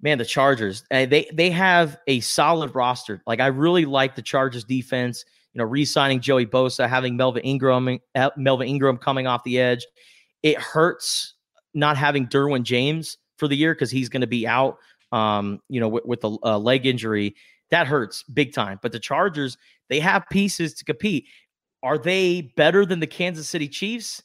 man, 0.00 0.18
the 0.18 0.24
Chargers, 0.24 0.84
uh, 0.90 1.06
they 1.06 1.28
they 1.32 1.50
have 1.50 1.98
a 2.06 2.20
solid 2.20 2.74
roster. 2.74 3.22
Like 3.26 3.40
I 3.40 3.46
really 3.48 3.84
like 3.84 4.14
the 4.14 4.22
Chargers 4.22 4.64
defense 4.64 5.24
you 5.52 5.58
know, 5.58 5.64
re-signing 5.64 6.20
Joey 6.20 6.46
Bosa, 6.46 6.88
having 6.88 7.16
Melvin 7.16 7.42
Ingram, 7.42 7.98
uh, 8.14 8.30
Melvin 8.36 8.68
Ingram 8.68 8.98
coming 8.98 9.26
off 9.26 9.42
the 9.44 9.58
edge. 9.58 9.86
It 10.42 10.58
hurts 10.58 11.34
not 11.74 11.96
having 11.96 12.26
Derwin 12.26 12.62
James 12.62 13.18
for 13.36 13.48
the 13.48 13.56
year 13.56 13.74
because 13.74 13.90
he's 13.90 14.08
going 14.08 14.20
to 14.20 14.26
be 14.26 14.46
out. 14.46 14.78
Um, 15.12 15.58
you 15.68 15.80
know, 15.80 15.88
with, 15.88 16.04
with 16.04 16.24
a 16.24 16.36
uh, 16.44 16.58
leg 16.58 16.86
injury, 16.86 17.34
that 17.70 17.88
hurts 17.88 18.22
big 18.22 18.54
time. 18.54 18.78
But 18.80 18.92
the 18.92 19.00
Chargers, 19.00 19.58
they 19.88 19.98
have 19.98 20.22
pieces 20.30 20.72
to 20.74 20.84
compete. 20.84 21.26
Are 21.82 21.98
they 21.98 22.52
better 22.56 22.84
than 22.84 23.00
the 23.00 23.06
Kansas 23.06 23.48
City 23.48 23.68
Chiefs? 23.68 24.22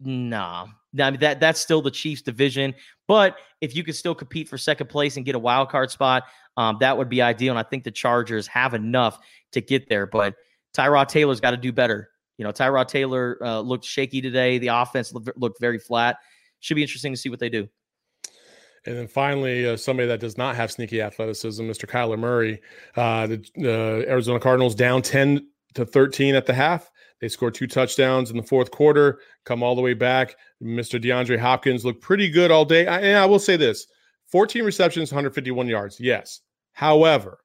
Nah, 0.00 0.66
I 1.00 1.10
mean, 1.10 1.20
that 1.20 1.40
that's 1.40 1.60
still 1.60 1.80
the 1.80 1.90
Chiefs 1.90 2.22
division. 2.22 2.74
But 3.08 3.36
if 3.60 3.74
you 3.74 3.84
could 3.84 3.94
still 3.94 4.14
compete 4.14 4.48
for 4.48 4.58
second 4.58 4.88
place 4.88 5.16
and 5.16 5.24
get 5.24 5.34
a 5.34 5.38
wild 5.38 5.70
card 5.70 5.90
spot, 5.90 6.24
um, 6.56 6.76
that 6.80 6.98
would 6.98 7.08
be 7.08 7.22
ideal. 7.22 7.52
And 7.52 7.58
I 7.58 7.62
think 7.62 7.84
the 7.84 7.90
Chargers 7.90 8.46
have 8.48 8.74
enough 8.74 9.18
to 9.52 9.60
get 9.60 9.88
there. 9.88 10.06
But 10.06 10.34
Tyrod 10.76 11.08
Taylor's 11.08 11.40
got 11.40 11.52
to 11.52 11.56
do 11.56 11.72
better. 11.72 12.10
You 12.38 12.44
know, 12.44 12.52
Tyrod 12.52 12.88
Taylor 12.88 13.38
uh, 13.40 13.60
looked 13.60 13.84
shaky 13.84 14.20
today. 14.20 14.58
The 14.58 14.68
offense 14.68 15.12
looked, 15.12 15.60
very 15.60 15.78
flat. 15.78 16.16
Should 16.60 16.74
be 16.74 16.82
interesting 16.82 17.12
to 17.12 17.16
see 17.16 17.28
what 17.28 17.38
they 17.38 17.48
do. 17.48 17.68
And 18.86 18.96
then 18.96 19.08
finally, 19.08 19.66
uh, 19.66 19.76
somebody 19.76 20.08
that 20.08 20.20
does 20.20 20.36
not 20.36 20.56
have 20.56 20.70
sneaky 20.70 21.00
athleticism, 21.00 21.62
Mr. 21.64 21.88
Kyler 21.88 22.18
Murray. 22.18 22.60
Uh, 22.96 23.26
the 23.26 23.42
uh, 23.58 24.10
Arizona 24.10 24.40
Cardinals 24.40 24.74
down 24.74 25.00
10 25.00 25.46
to 25.74 25.84
13 25.84 26.34
at 26.34 26.46
the 26.46 26.54
half. 26.54 26.90
They 27.20 27.28
scored 27.28 27.54
two 27.54 27.66
touchdowns 27.66 28.30
in 28.30 28.36
the 28.36 28.42
fourth 28.42 28.70
quarter, 28.70 29.20
come 29.44 29.62
all 29.62 29.74
the 29.74 29.82
way 29.82 29.94
back. 29.94 30.36
Mr. 30.62 31.02
DeAndre 31.02 31.38
Hopkins 31.38 31.84
looked 31.84 32.02
pretty 32.02 32.28
good 32.28 32.50
all 32.50 32.64
day. 32.64 32.86
I, 32.86 33.00
and 33.00 33.18
I 33.18 33.26
will 33.26 33.38
say 33.38 33.56
this 33.56 33.86
14 34.28 34.64
receptions, 34.64 35.12
151 35.12 35.68
yards. 35.68 35.98
Yes. 36.00 36.40
However, 36.72 37.38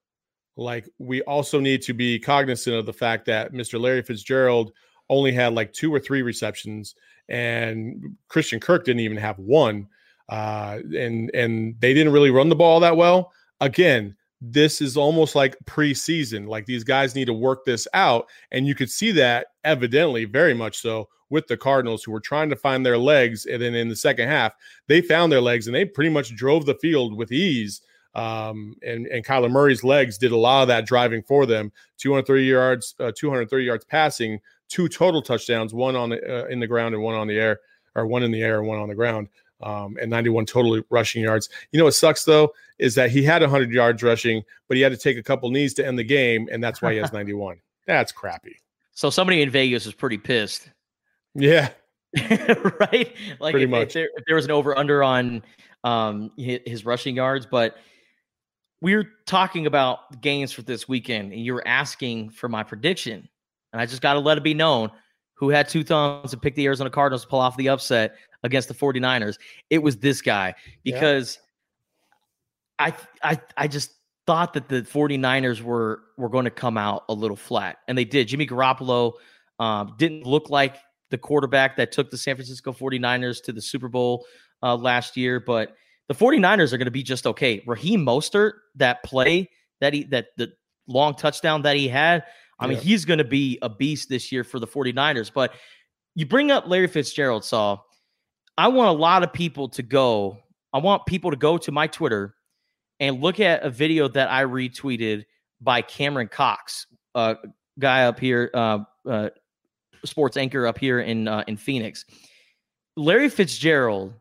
like 0.57 0.89
we 0.97 1.21
also 1.21 1.59
need 1.59 1.81
to 1.83 1.93
be 1.93 2.19
cognizant 2.19 2.75
of 2.75 2.85
the 2.85 2.93
fact 2.93 3.25
that 3.27 3.53
Mr. 3.53 3.79
Larry 3.79 4.01
Fitzgerald 4.01 4.73
only 5.09 5.31
had 5.31 5.53
like 5.53 5.71
two 5.73 5.93
or 5.93 5.99
three 5.99 6.21
receptions, 6.21 6.95
and 7.29 8.15
Christian 8.27 8.59
Kirk 8.59 8.85
didn't 8.85 8.99
even 9.01 9.17
have 9.17 9.39
one. 9.39 9.87
Uh, 10.27 10.79
and 10.95 11.31
and 11.33 11.75
they 11.79 11.93
didn't 11.93 12.13
really 12.13 12.29
run 12.29 12.49
the 12.49 12.55
ball 12.55 12.79
that 12.81 12.97
well. 12.97 13.31
Again, 13.61 14.15
this 14.41 14.81
is 14.81 14.95
almost 14.97 15.35
like 15.35 15.57
preseason. 15.65 16.47
Like 16.47 16.65
these 16.65 16.83
guys 16.83 17.15
need 17.15 17.25
to 17.25 17.33
work 17.33 17.65
this 17.65 17.87
out, 17.93 18.27
and 18.51 18.67
you 18.67 18.75
could 18.75 18.89
see 18.89 19.11
that 19.11 19.47
evidently, 19.63 20.25
very 20.25 20.53
much 20.53 20.77
so, 20.77 21.09
with 21.29 21.47
the 21.47 21.57
Cardinals, 21.57 22.03
who 22.03 22.11
were 22.11 22.19
trying 22.19 22.49
to 22.49 22.55
find 22.55 22.85
their 22.85 22.97
legs. 22.97 23.45
And 23.45 23.61
then 23.61 23.75
in 23.75 23.89
the 23.89 23.95
second 23.95 24.27
half, 24.29 24.55
they 24.87 25.01
found 25.01 25.31
their 25.31 25.41
legs, 25.41 25.67
and 25.67 25.75
they 25.75 25.85
pretty 25.85 26.09
much 26.09 26.35
drove 26.35 26.65
the 26.65 26.75
field 26.75 27.15
with 27.15 27.31
ease 27.31 27.81
um, 28.15 28.75
and 28.81 29.07
and 29.07 29.25
Kyler 29.25 29.51
Murray's 29.51 29.83
legs 29.83 30.17
did 30.17 30.31
a 30.31 30.37
lot 30.37 30.63
of 30.63 30.67
that 30.69 30.85
driving 30.85 31.21
for 31.21 31.45
them. 31.45 31.71
230 31.97 32.43
yards, 32.43 32.95
uh, 32.99 33.11
230 33.15 33.63
yards 33.63 33.85
passing, 33.85 34.39
two 34.67 34.87
total 34.87 35.21
touchdowns, 35.21 35.73
one 35.73 35.95
on 35.95 36.09
the 36.09 36.43
uh, 36.43 36.47
in 36.47 36.59
the 36.59 36.67
ground 36.67 36.95
and 36.95 37.03
one 37.03 37.15
on 37.15 37.27
the 37.27 37.37
air, 37.37 37.59
or 37.95 38.07
one 38.07 38.23
in 38.23 38.31
the 38.31 38.41
air 38.41 38.59
and 38.59 38.67
one 38.67 38.79
on 38.79 38.89
the 38.89 38.95
ground, 38.95 39.27
um, 39.61 39.97
and 40.01 40.09
91 40.09 40.45
total 40.45 40.81
rushing 40.89 41.23
yards. 41.23 41.49
You 41.71 41.79
know 41.79 41.85
what 41.85 41.93
sucks 41.93 42.23
though 42.23 42.53
is 42.77 42.95
that 42.95 43.11
he 43.11 43.23
had 43.23 43.41
100 43.41 43.71
yards 43.71 44.01
rushing, 44.01 44.43
but 44.67 44.77
he 44.77 44.83
had 44.83 44.91
to 44.91 44.97
take 44.97 45.17
a 45.17 45.23
couple 45.23 45.49
knees 45.51 45.73
to 45.75 45.85
end 45.85 45.99
the 45.99 46.03
game, 46.03 46.47
and 46.51 46.63
that's 46.63 46.81
why 46.81 46.93
he 46.93 46.99
has 46.99 47.11
91. 47.13 47.57
That's 47.85 48.11
crappy. 48.11 48.57
So 48.93 49.09
somebody 49.09 49.41
in 49.41 49.49
Vegas 49.49 49.85
is 49.85 49.93
pretty 49.93 50.17
pissed. 50.17 50.69
Yeah. 51.35 51.69
right? 52.17 53.13
Like 53.39 53.55
if, 53.55 53.71
if, 53.71 53.93
there, 53.93 54.09
if, 54.15 54.25
there, 54.25 54.35
was 54.35 54.45
an 54.45 54.51
over 54.51 54.77
under 54.77 55.03
on 55.03 55.43
um, 55.83 56.31
his, 56.37 56.59
his 56.65 56.85
rushing 56.85 57.15
yards, 57.15 57.45
but 57.45 57.77
we're 58.81 59.09
talking 59.25 59.67
about 59.67 60.21
games 60.21 60.51
for 60.51 60.61
this 60.61 60.87
weekend, 60.87 61.33
and 61.33 61.43
you're 61.43 61.65
asking 61.67 62.31
for 62.31 62.49
my 62.49 62.63
prediction. 62.63 63.27
And 63.73 63.81
I 63.81 63.85
just 63.85 64.01
got 64.01 64.13
to 64.13 64.19
let 64.19 64.37
it 64.37 64.43
be 64.43 64.53
known 64.53 64.89
who 65.35 65.49
had 65.49 65.69
two 65.69 65.83
thumbs 65.83 66.31
to 66.31 66.37
pick 66.37 66.55
the 66.55 66.65
Arizona 66.65 66.89
Cardinals 66.89 67.23
to 67.23 67.27
pull 67.27 67.39
off 67.39 67.55
the 67.57 67.69
upset 67.69 68.15
against 68.43 68.67
the 68.67 68.73
49ers. 68.73 69.37
It 69.69 69.79
was 69.79 69.97
this 69.97 70.21
guy 70.21 70.55
because 70.83 71.39
yeah. 72.79 72.93
I 73.23 73.31
I 73.31 73.39
I 73.57 73.67
just 73.67 73.91
thought 74.25 74.53
that 74.53 74.69
the 74.69 74.81
49ers 74.83 75.61
were 75.61 76.01
were 76.17 76.29
going 76.29 76.45
to 76.45 76.51
come 76.51 76.77
out 76.77 77.03
a 77.09 77.13
little 77.13 77.37
flat. 77.37 77.77
And 77.87 77.97
they 77.97 78.05
did. 78.05 78.27
Jimmy 78.27 78.47
Garoppolo 78.47 79.13
um, 79.59 79.95
didn't 79.97 80.25
look 80.25 80.49
like 80.49 80.77
the 81.09 81.17
quarterback 81.17 81.75
that 81.77 81.91
took 81.91 82.11
the 82.11 82.17
San 82.17 82.35
Francisco 82.35 82.71
49ers 82.71 83.43
to 83.43 83.51
the 83.51 83.61
Super 83.61 83.87
Bowl 83.87 84.25
uh, 84.61 84.75
last 84.75 85.17
year, 85.17 85.39
but– 85.39 85.75
the 86.09 86.15
49ers 86.15 86.73
are 86.73 86.77
going 86.77 86.85
to 86.85 86.91
be 86.91 87.03
just 87.03 87.25
okay. 87.25 87.63
Raheem 87.65 88.03
Mostert, 88.03 88.53
that 88.75 89.03
play 89.03 89.49
that 89.79 89.93
he 89.93 90.03
that 90.05 90.29
the 90.37 90.51
long 90.87 91.13
touchdown 91.13 91.61
that 91.61 91.77
he 91.77 91.87
had, 91.87 92.25
I 92.59 92.65
yeah. 92.65 92.69
mean, 92.71 92.79
he's 92.79 93.05
going 93.05 93.19
to 93.19 93.23
be 93.23 93.59
a 93.61 93.69
beast 93.69 94.09
this 94.09 94.31
year 94.31 94.43
for 94.43 94.59
the 94.59 94.67
49ers. 94.67 95.31
But 95.31 95.53
you 96.15 96.25
bring 96.25 96.49
up 96.51 96.67
Larry 96.67 96.87
Fitzgerald, 96.87 97.45
Saul. 97.45 97.85
I 98.59 98.67
want 98.67 98.89
a 98.89 98.99
lot 98.99 99.23
of 99.23 99.31
people 99.31 99.69
to 99.69 99.81
go. 99.81 100.37
I 100.73 100.79
want 100.79 101.05
people 101.05 101.31
to 101.31 101.37
go 101.37 101.57
to 101.57 101.71
my 101.71 101.87
Twitter 101.87 102.35
and 102.99 103.21
look 103.21 103.39
at 103.39 103.63
a 103.63 103.69
video 103.69 104.09
that 104.09 104.29
I 104.29 104.43
retweeted 104.43 105.23
by 105.61 105.81
Cameron 105.81 106.27
Cox, 106.27 106.85
a 107.15 107.37
guy 107.79 108.03
up 108.03 108.19
here, 108.19 108.51
uh, 108.53 108.79
uh, 109.09 109.29
sports 110.03 110.35
anchor 110.35 110.67
up 110.67 110.77
here 110.77 110.99
in 110.99 111.29
uh, 111.29 111.45
in 111.47 111.55
Phoenix. 111.55 112.03
Larry 112.97 113.29
Fitzgerald 113.29 114.13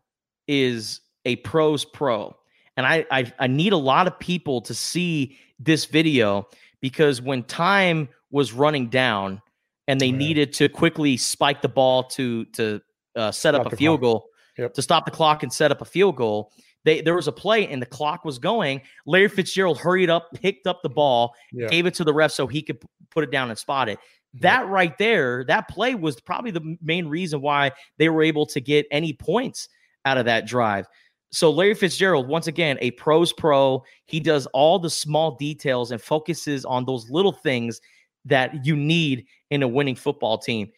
is 0.47 1.01
a 1.25 1.35
pros 1.37 1.83
pro. 1.83 2.33
And 2.77 2.87
I, 2.87 3.05
I, 3.11 3.33
I 3.39 3.47
need 3.47 3.73
a 3.73 3.77
lot 3.77 4.07
of 4.07 4.17
people 4.19 4.61
to 4.61 4.73
see 4.73 5.37
this 5.59 5.83
video 5.83 6.47
because 6.79 7.21
when 7.21 7.43
time 7.43 8.07
was 8.31 8.53
running 8.53 8.87
down 8.87 9.41
and 9.89 9.99
they 9.99 10.13
needed 10.13 10.53
to 10.53 10.69
quickly 10.69 11.17
spike 11.17 11.61
the 11.61 11.67
ball 11.67 12.03
to 12.03 12.45
to 12.45 12.79
uh, 13.17 13.31
set 13.31 13.53
stop 13.53 13.65
up 13.65 13.73
a 13.73 13.75
field 13.75 13.99
goal 13.99 14.28
yep. 14.59 14.73
to 14.73 14.81
stop 14.81 15.05
the 15.05 15.11
clock 15.11 15.43
and 15.43 15.51
set 15.51 15.71
up 15.71 15.81
a 15.81 15.85
field 15.85 16.15
goal. 16.15 16.51
They, 16.85 17.01
there 17.01 17.15
was 17.15 17.27
a 17.27 17.31
play 17.31 17.67
and 17.67 17.81
the 17.81 17.85
clock 17.85 18.23
was 18.23 18.39
going. 18.39 18.81
Larry 19.05 19.27
Fitzgerald 19.27 19.79
hurried 19.79 20.09
up, 20.09 20.29
picked 20.33 20.67
up 20.67 20.81
the 20.81 20.89
ball, 20.89 21.33
yeah. 21.51 21.67
gave 21.67 21.85
it 21.85 21.93
to 21.95 22.03
the 22.03 22.13
ref 22.13 22.31
so 22.31 22.47
he 22.47 22.61
could 22.61 22.81
put 23.11 23.23
it 23.23 23.31
down 23.31 23.49
and 23.49 23.59
spot 23.59 23.89
it. 23.89 23.99
That 24.35 24.67
right 24.67 24.97
there, 24.97 25.43
that 25.45 25.67
play 25.67 25.95
was 25.95 26.21
probably 26.21 26.51
the 26.51 26.77
main 26.81 27.07
reason 27.07 27.41
why 27.41 27.71
they 27.97 28.09
were 28.09 28.23
able 28.23 28.45
to 28.47 28.61
get 28.61 28.85
any 28.91 29.13
points 29.13 29.67
out 30.05 30.17
of 30.17 30.25
that 30.25 30.47
drive. 30.47 30.87
So 31.31 31.51
Larry 31.51 31.75
Fitzgerald, 31.75 32.27
once 32.27 32.47
again, 32.47 32.77
a 32.81 32.91
pros 32.91 33.33
pro. 33.33 33.83
He 34.05 34.19
does 34.19 34.45
all 34.47 34.79
the 34.79 34.89
small 34.89 35.35
details 35.35 35.91
and 35.91 36.01
focuses 36.01 36.65
on 36.65 36.85
those 36.85 37.09
little 37.09 37.31
things 37.31 37.81
that 38.25 38.65
you 38.65 38.75
need 38.75 39.25
in 39.49 39.63
a 39.63 39.67
winning 39.67 39.95
football 39.95 40.37
team. 40.37 40.71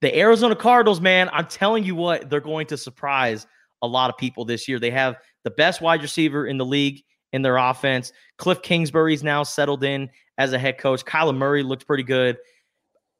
The 0.00 0.16
Arizona 0.18 0.56
Cardinals, 0.56 1.00
man, 1.00 1.28
I'm 1.32 1.46
telling 1.46 1.84
you 1.84 1.94
what, 1.94 2.30
they're 2.30 2.40
going 2.40 2.66
to 2.68 2.76
surprise 2.76 3.46
a 3.82 3.86
lot 3.86 4.10
of 4.10 4.16
people 4.16 4.44
this 4.44 4.66
year. 4.66 4.78
They 4.78 4.90
have 4.90 5.16
the 5.44 5.50
best 5.50 5.80
wide 5.80 6.02
receiver 6.02 6.46
in 6.46 6.56
the 6.58 6.64
league 6.64 7.02
in 7.32 7.42
their 7.42 7.56
offense. 7.56 8.12
Cliff 8.38 8.62
Kingsbury's 8.62 9.22
now 9.22 9.42
settled 9.42 9.84
in 9.84 10.08
as 10.38 10.52
a 10.52 10.58
head 10.58 10.78
coach. 10.78 11.04
Kyler 11.04 11.36
Murray 11.36 11.62
looked 11.62 11.86
pretty 11.86 12.02
good. 12.02 12.38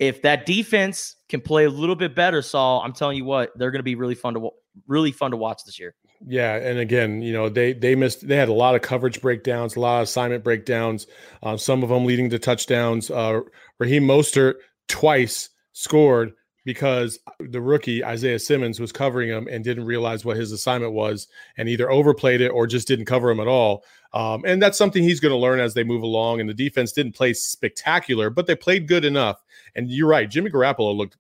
if 0.01 0.23
that 0.23 0.47
defense 0.47 1.15
can 1.29 1.41
play 1.41 1.67
a 1.67 1.71
little 1.71 1.95
bit 1.95 2.15
better, 2.17 2.43
Saul, 2.43 2.81
I'm 2.83 2.93
telling 2.95 3.17
you 3.19 3.25
what, 3.25 3.57
they're 3.57 3.71
going 3.71 3.81
to 3.81 3.85
be 3.85 3.95
really 3.95 4.15
fun 4.15 4.35
to 4.35 4.51
really 4.89 5.13
fun 5.13 5.31
to 5.31 5.37
watch 5.37 5.63
this 5.65 5.79
year. 5.79 5.95
Yeah, 6.27 6.57
and 6.57 6.79
again, 6.79 7.23
you 7.23 7.33
know 7.33 7.49
they 7.49 7.73
they 7.73 7.95
missed. 7.95 8.27
They 8.27 8.37
had 8.37 8.49
a 8.49 8.55
lot 8.55 8.75
of 8.75 8.83
coverage 8.83 9.23
breakdowns, 9.23 9.77
a 9.77 9.81
lot 9.81 9.99
of 9.99 10.05
assignment 10.05 10.45
breakdowns. 10.45 11.07
Um, 11.43 11.57
some 11.57 11.83
of 11.83 11.89
them 11.89 12.05
leading 12.05 12.29
to 12.31 12.39
touchdowns. 12.39 13.11
Uh, 13.11 13.41
Raheem 13.79 14.05
Mostert 14.05 14.55
twice 14.89 15.49
scored 15.73 16.33
because 16.65 17.19
the 17.39 17.61
rookie 17.61 18.05
Isaiah 18.05 18.39
Simmons 18.39 18.81
was 18.81 18.93
covering 18.93 19.29
him 19.29 19.49
and 19.51 19.65
didn't 19.65 19.85
realize 19.85 20.25
what 20.25 20.37
his 20.37 20.53
assignment 20.53 20.93
was, 20.93 21.29
and 21.57 21.69
either 21.69 21.91
overplayed 21.91 22.41
it 22.41 22.49
or 22.49 22.67
just 22.67 22.89
didn't 22.89 23.07
cover 23.07 23.31
him 23.31 23.41
at 23.41 23.49
all. 23.49 23.85
Um, 24.13 24.45
and 24.45 24.61
that's 24.61 24.77
something 24.77 25.03
he's 25.03 25.21
going 25.21 25.33
to 25.33 25.39
learn 25.39 25.61
as 25.61 25.75
they 25.75 25.85
move 25.85 26.03
along. 26.03 26.41
And 26.41 26.49
the 26.49 26.55
defense 26.55 26.93
didn't 26.93 27.15
play 27.15 27.33
spectacular, 27.33 28.29
but 28.29 28.47
they 28.47 28.57
played 28.57 28.89
good 28.89 29.05
enough. 29.05 29.43
And 29.77 29.89
you're 29.89 30.09
right, 30.09 30.29
Jimmy 30.29 30.51
Garoppolo 30.51 30.97
looked 30.97 31.17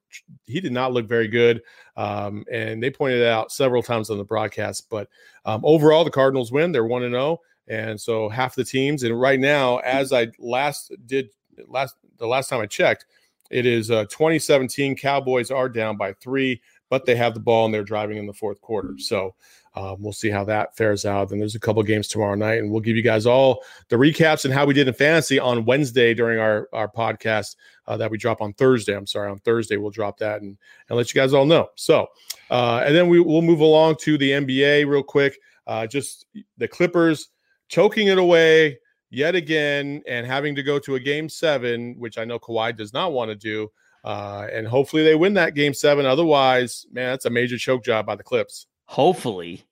he 0.47 0.61
did 0.61 0.72
not 0.72 0.93
look 0.93 1.07
very 1.07 1.28
good, 1.28 1.62
um, 1.97 2.45
and 2.51 2.82
they 2.82 2.91
pointed 2.91 3.20
it 3.20 3.28
out 3.28 3.53
several 3.53 3.82
times 3.82 4.11
on 4.11 4.18
the 4.18 4.24
broadcast. 4.24 4.91
But 4.91 5.09
um, 5.45 5.61
overall, 5.64 6.05
the 6.05 6.11
Cardinals 6.11 6.51
win; 6.51 6.72
they're 6.72 6.84
one 6.84 7.05
and 7.05 7.12
zero, 7.12 7.22
oh, 7.22 7.41
and 7.68 8.01
so 8.01 8.28
half 8.28 8.57
the 8.57 8.64
teams. 8.64 9.05
And 9.05 9.18
right 9.18 9.38
now, 9.38 9.78
as 9.78 10.12
I 10.12 10.28
last 10.38 10.93
did 11.07 11.30
last 11.68 11.95
the 12.18 12.26
last 12.26 12.49
time 12.49 12.61
I 12.61 12.66
checked, 12.66 13.07
it 13.51 13.66
is 13.66 13.90
uh, 13.90 14.05
2017. 14.05 14.96
Cowboys 14.96 15.51
are 15.51 15.68
down 15.68 15.96
by 15.96 16.12
three, 16.14 16.62
but 16.88 17.05
they 17.05 17.16
have 17.16 17.34
the 17.34 17.40
ball 17.40 17.64
and 17.64 17.74
they're 17.74 17.84
driving 17.84 18.16
in 18.16 18.26
the 18.26 18.32
fourth 18.32 18.61
quarter. 18.61 18.94
So 18.98 19.34
um, 19.74 19.96
we'll 20.01 20.12
see 20.12 20.30
how 20.30 20.44
that 20.44 20.76
fares 20.76 21.07
out. 21.07 21.28
Then 21.28 21.38
there's 21.38 21.55
a 21.55 21.61
couple 21.61 21.82
games 21.84 22.09
tomorrow 22.09 22.34
night, 22.34 22.59
and 22.59 22.70
we'll 22.70 22.80
give 22.80 22.96
you 22.96 23.03
guys 23.03 23.24
all 23.24 23.62
the 23.88 23.96
recaps 23.96 24.44
and 24.44 24.53
how 24.53 24.66
we 24.66 24.74
did 24.74 24.88
in 24.88 24.94
fantasy 24.94 25.38
on 25.38 25.64
Wednesday 25.64 26.12
during 26.12 26.40
our 26.40 26.68
our 26.72 26.88
podcast 26.88 27.55
uh, 27.86 27.96
that 27.96 28.11
we 28.11 28.18
drop 28.18 28.42
on 28.42 28.53
Thursday. 28.55 28.96
I'm 28.96 29.07
sorry, 29.07 29.30
on 29.30 29.38
Thursday 29.38 29.76
we'll 29.76 29.90
drop 29.90 30.18
that 30.18 30.42
and 30.42 30.59
and 30.88 30.96
let 30.96 31.14
you 31.14 31.20
guys 31.20 31.32
all 31.32 31.46
know. 31.46 31.68
So, 31.76 32.09
uh, 32.51 32.82
and 32.84 32.96
then 32.96 33.09
we 33.09 33.20
will 33.20 33.42
move 33.42 33.61
along 33.61 33.96
to 34.01 34.18
the 34.18 34.32
NBA 34.32 34.88
real 34.88 35.05
quick. 35.05 35.38
Uh, 35.68 35.86
just 35.86 36.26
the 36.59 36.66
Clippers 36.66 37.28
choking 37.68 38.09
it 38.09 38.18
away 38.18 38.76
yet 39.11 39.34
again 39.34 40.02
and 40.06 40.26
having 40.26 40.54
to 40.54 40.62
go 40.62 40.78
to 40.78 40.94
a 40.94 41.00
game 41.00 41.28
seven, 41.28 41.94
which 41.98 42.18
I 42.18 42.24
know 42.24 42.38
Kawhi 42.38 42.76
does 42.76 42.92
not 42.92 43.12
want 43.12 43.30
to 43.30 43.36
do. 43.36 43.68
Uh, 44.02 44.46
and 44.50 44.66
hopefully 44.66 45.02
they 45.02 45.14
win 45.14 45.34
that 45.34 45.54
game 45.54 45.74
seven. 45.74 46.06
Otherwise, 46.06 46.86
man, 46.90 47.11
that's 47.11 47.26
a 47.26 47.30
major 47.30 47.58
choke 47.58 47.84
job 47.84 48.06
by 48.06 48.16
the 48.16 48.22
Clips 48.22 48.66
hopefully, 48.90 49.62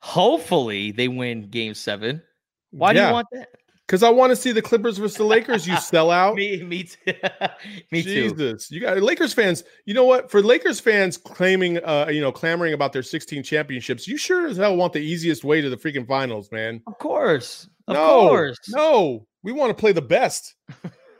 hopefully 0.00 0.92
they 0.92 1.08
win 1.08 1.48
game 1.48 1.72
seven. 1.72 2.22
Why 2.70 2.92
yeah. 2.92 3.00
do 3.00 3.06
you 3.06 3.12
want 3.14 3.28
that? 3.32 3.48
Because 3.86 4.02
I 4.02 4.10
want 4.10 4.30
to 4.30 4.36
see 4.36 4.52
the 4.52 4.60
Clippers 4.60 4.98
versus 4.98 5.16
the 5.16 5.24
Lakers. 5.24 5.66
You 5.66 5.76
sell 5.78 6.10
out. 6.20 6.36
me, 6.36 6.62
me, 6.62 6.82
too. 6.84 7.14
me 7.90 8.02
Jesus. 8.02 8.32
too. 8.32 8.36
Jesus, 8.36 8.70
you 8.70 8.80
got 8.80 9.00
Lakers 9.00 9.32
fans. 9.32 9.64
You 9.86 9.94
know 9.94 10.04
what? 10.04 10.30
For 10.30 10.42
Lakers 10.42 10.80
fans 10.80 11.16
claiming, 11.16 11.78
uh, 11.78 12.08
you 12.10 12.20
know, 12.20 12.30
clamoring 12.30 12.74
about 12.74 12.92
their 12.92 13.02
16 13.02 13.42
championships, 13.42 14.06
you 14.06 14.18
sure 14.18 14.46
as 14.46 14.58
hell 14.58 14.76
want 14.76 14.92
the 14.92 15.00
easiest 15.00 15.44
way 15.44 15.62
to 15.62 15.70
the 15.70 15.76
freaking 15.76 16.06
finals, 16.06 16.52
man. 16.52 16.82
Of 16.86 16.98
course, 16.98 17.68
of 17.88 17.94
no, 17.94 18.28
course. 18.28 18.58
No, 18.68 19.26
we 19.42 19.52
want 19.52 19.70
to 19.70 19.80
play 19.80 19.92
the 19.92 20.02
best. 20.02 20.54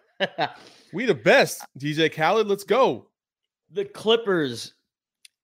we 0.93 1.07
the 1.07 1.15
best. 1.15 1.65
DJ 1.79 2.13
Khaled, 2.13 2.47
let's 2.47 2.65
go. 2.65 3.09
The 3.71 3.85
Clippers 3.85 4.75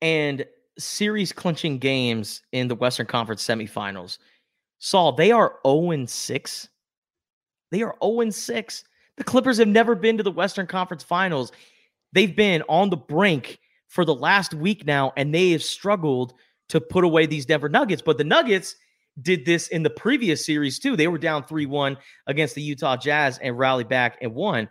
and 0.03 0.45
series 0.79 1.33
clinching 1.33 1.79
games 1.79 2.43
in 2.53 2.69
the 2.69 2.75
Western 2.75 3.07
Conference 3.07 3.45
semifinals. 3.45 4.19
Saul, 4.79 5.13
they 5.13 5.33
are 5.33 5.57
0 5.67 6.07
6. 6.07 6.69
They 7.71 7.83
are 7.83 7.97
0 8.03 8.31
6. 8.31 8.85
The 9.17 9.25
Clippers 9.25 9.59
have 9.59 9.69
never 9.69 9.95
been 9.95 10.17
to 10.17 10.23
the 10.23 10.31
Western 10.31 10.67
Conference 10.67 11.03
finals. 11.03 11.51
They've 12.13 12.35
been 12.35 12.63
on 12.69 12.91
the 12.91 12.97
brink 12.97 13.59
for 13.89 14.05
the 14.05 14.15
last 14.15 14.55
week 14.55 14.87
now, 14.87 15.13
and 15.17 15.35
they 15.35 15.51
have 15.51 15.63
struggled 15.63 16.35
to 16.69 16.81
put 16.81 17.05
away 17.05 17.27
these 17.27 17.47
Denver 17.47 17.69
Nuggets. 17.69 18.03
But 18.03 18.19
the 18.19 18.25
Nuggets 18.25 18.77
did 19.23 19.45
this 19.45 19.69
in 19.69 19.83
the 19.83 19.91
previous 19.91 20.45
series 20.45 20.79
too. 20.79 20.97
They 20.97 21.09
were 21.09 21.19
down 21.19 21.45
3 21.45 21.67
1 21.67 21.97
against 22.27 22.55
the 22.55 22.63
Utah 22.63 22.97
Jazz 22.97 23.39
and 23.39 23.59
rallied 23.59 23.89
back 23.89 24.19
and 24.23 24.35
won. 24.35 24.69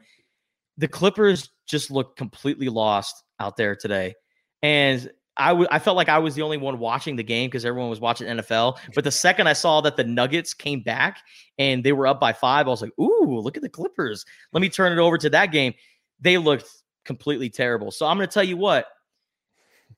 The 0.78 0.88
Clippers 0.88 1.50
just 1.66 1.91
looked 1.91 2.18
completely 2.18 2.70
lost 2.70 3.24
out 3.39 3.58
there 3.58 3.76
today. 3.76 4.16
And 4.62 5.10
I, 5.36 5.50
w- 5.50 5.68
I 5.70 5.80
felt 5.80 5.98
like 5.98 6.10
I 6.10 6.18
was 6.18 6.36
the 6.36 6.41
only 6.41 6.58
one 6.58 6.80
watching 6.80 7.16
the 7.16 7.24
game 7.24 7.48
because 7.48 7.66
everyone 7.66 7.89
was 7.89 8.00
watching 8.00 8.28
NFL. 8.28 8.78
But 8.95 9.04
the 9.04 9.12
second 9.12 9.48
I 9.48 9.54
saw 9.54 9.82
that 9.82 9.95
the 9.95 10.04
Nuggets 10.04 10.54
came 10.54 10.82
back 10.82 11.20
and 11.60 11.84
they 11.84 11.91
were 11.91 12.08
up 12.08 12.20
by 12.20 12.34
five, 12.34 12.68
I 12.68 12.70
was 12.70 12.82
like, 12.82 12.98
ooh, 13.00 13.39
look 13.39 13.56
at 13.56 13.64
the 13.64 13.70
Clippers. 13.70 14.26
Let 14.54 14.62
me 14.62 14.70
turn 14.70 14.91
it 14.91 15.02
over 15.02 15.18
to 15.20 15.30
that 15.30 15.52
game. 15.52 15.74
They 16.20 16.38
looked 16.38 16.68
completely 17.06 17.50
terrible. 17.50 17.91
So 17.91 18.06
I'm 18.06 18.18
going 18.18 18.28
to 18.28 18.34
tell 18.34 18.43
you 18.43 18.58
what 18.58 18.88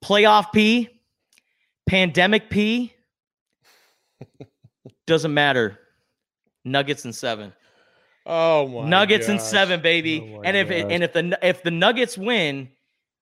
playoff 0.03 0.51
P, 0.53 0.89
pandemic 1.87 2.49
P, 2.49 2.93
doesn't 5.07 5.33
matter. 5.33 5.79
Nuggets 6.65 7.05
and 7.05 7.15
seven. 7.15 7.53
Oh 8.25 8.67
my 8.67 8.87
Nuggets 8.87 9.27
gosh. 9.27 9.31
and 9.31 9.41
seven, 9.41 9.81
baby. 9.81 10.33
Oh 10.35 10.41
and 10.41 10.55
if 10.55 10.69
it, 10.69 10.91
and 10.91 11.03
if 11.03 11.13
the 11.13 11.37
if 11.41 11.63
the 11.63 11.71
Nuggets 11.71 12.17
win, 12.17 12.69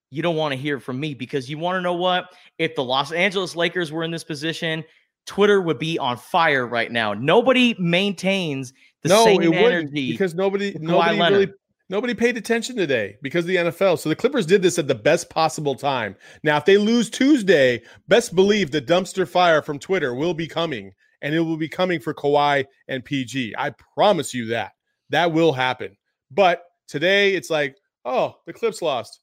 you 0.09 0.21
don't 0.21 0.35
want 0.35 0.53
to 0.53 0.57
hear 0.57 0.79
from 0.79 0.99
me 0.99 1.13
because 1.13 1.49
you 1.49 1.57
want 1.57 1.77
to 1.77 1.81
know 1.81 1.93
what? 1.93 2.33
If 2.57 2.75
the 2.75 2.83
Los 2.83 3.11
Angeles 3.11 3.55
Lakers 3.55 3.91
were 3.91 4.03
in 4.03 4.11
this 4.11 4.23
position, 4.23 4.83
Twitter 5.25 5.61
would 5.61 5.79
be 5.79 5.99
on 5.99 6.17
fire 6.17 6.65
right 6.65 6.91
now. 6.91 7.13
Nobody 7.13 7.75
maintains 7.77 8.73
the 9.03 9.09
no, 9.09 9.25
same 9.25 9.53
energy 9.53 10.11
because 10.11 10.33
nobody 10.33 10.75
nobody 10.79 11.19
really 11.19 11.53
nobody 11.89 12.13
paid 12.13 12.37
attention 12.37 12.75
today 12.75 13.17
because 13.21 13.45
of 13.45 13.47
the 13.47 13.55
NFL. 13.55 13.99
So 13.99 14.09
the 14.09 14.15
Clippers 14.15 14.45
did 14.45 14.61
this 14.61 14.79
at 14.79 14.87
the 14.87 14.95
best 14.95 15.29
possible 15.29 15.75
time. 15.75 16.15
Now, 16.43 16.57
if 16.57 16.65
they 16.65 16.77
lose 16.77 17.09
Tuesday, 17.09 17.81
best 18.07 18.35
believe 18.35 18.71
the 18.71 18.81
dumpster 18.81 19.27
fire 19.27 19.61
from 19.61 19.79
Twitter 19.79 20.13
will 20.13 20.33
be 20.33 20.47
coming, 20.47 20.93
and 21.21 21.33
it 21.33 21.39
will 21.39 21.57
be 21.57 21.69
coming 21.69 21.99
for 21.99 22.13
Kawhi 22.13 22.65
and 22.87 23.03
PG. 23.03 23.55
I 23.57 23.73
promise 23.95 24.33
you 24.33 24.47
that 24.47 24.71
that 25.09 25.31
will 25.31 25.53
happen. 25.53 25.95
But 26.31 26.63
today, 26.87 27.35
it's 27.35 27.49
like, 27.49 27.75
oh, 28.05 28.35
the 28.45 28.53
Clips 28.53 28.81
lost 28.81 29.21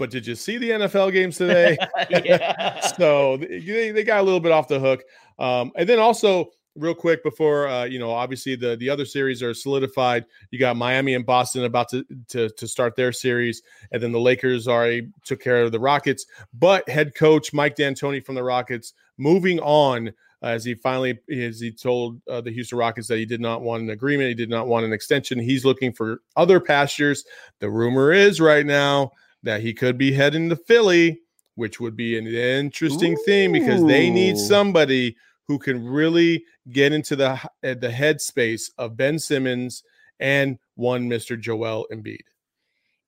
but 0.00 0.10
did 0.10 0.26
you 0.26 0.34
see 0.34 0.56
the 0.56 0.70
NFL 0.70 1.12
games 1.12 1.36
today? 1.36 1.76
so 2.96 3.36
they, 3.36 3.90
they 3.90 4.02
got 4.02 4.20
a 4.20 4.22
little 4.22 4.40
bit 4.40 4.50
off 4.50 4.66
the 4.66 4.80
hook. 4.80 5.04
Um, 5.38 5.72
and 5.76 5.86
then 5.86 5.98
also, 5.98 6.48
real 6.76 6.94
quick 6.94 7.22
before 7.22 7.68
uh, 7.68 7.84
you 7.84 7.98
know, 7.98 8.10
obviously 8.10 8.56
the 8.56 8.76
the 8.76 8.88
other 8.88 9.04
series 9.04 9.42
are 9.42 9.54
solidified. 9.54 10.24
You 10.50 10.58
got 10.58 10.76
Miami 10.76 11.14
and 11.14 11.26
Boston 11.26 11.64
about 11.64 11.88
to, 11.90 12.04
to 12.28 12.48
to 12.50 12.68
start 12.68 12.96
their 12.96 13.12
series, 13.12 13.62
and 13.92 14.02
then 14.02 14.12
the 14.12 14.20
Lakers 14.20 14.68
already 14.68 15.08
took 15.24 15.40
care 15.40 15.62
of 15.62 15.72
the 15.72 15.80
Rockets. 15.80 16.26
But 16.54 16.88
head 16.88 17.14
coach 17.14 17.52
Mike 17.52 17.76
D'Antoni 17.76 18.24
from 18.24 18.34
the 18.34 18.42
Rockets 18.42 18.94
moving 19.18 19.60
on 19.60 20.12
as 20.42 20.64
he 20.64 20.74
finally 20.74 21.18
as 21.30 21.60
he 21.60 21.70
told 21.70 22.20
uh, 22.28 22.40
the 22.40 22.52
Houston 22.52 22.78
Rockets 22.78 23.08
that 23.08 23.18
he 23.18 23.26
did 23.26 23.40
not 23.40 23.62
want 23.62 23.82
an 23.82 23.90
agreement, 23.90 24.28
he 24.28 24.34
did 24.34 24.50
not 24.50 24.66
want 24.66 24.84
an 24.84 24.92
extension. 24.92 25.38
He's 25.38 25.64
looking 25.64 25.92
for 25.92 26.22
other 26.36 26.60
pastures. 26.60 27.24
The 27.58 27.70
rumor 27.70 28.12
is 28.12 28.40
right 28.40 28.64
now 28.64 29.12
that 29.42 29.60
he 29.60 29.72
could 29.74 29.98
be 29.98 30.12
heading 30.12 30.48
to 30.48 30.56
Philly, 30.56 31.20
which 31.54 31.80
would 31.80 31.96
be 31.96 32.16
an 32.16 32.26
interesting 32.26 33.14
Ooh. 33.14 33.22
thing 33.24 33.52
because 33.52 33.84
they 33.84 34.08
need 34.10 34.38
somebody 34.38 35.16
who 35.50 35.58
can 35.58 35.84
really 35.84 36.44
get 36.70 36.92
into 36.92 37.16
the 37.16 37.30
uh, 37.30 37.48
the 37.62 37.92
headspace 37.92 38.70
of 38.78 38.96
Ben 38.96 39.18
Simmons 39.18 39.82
and 40.20 40.60
one 40.76 41.10
Mr. 41.10 41.36
Joel 41.36 41.88
Embiid. 41.92 42.20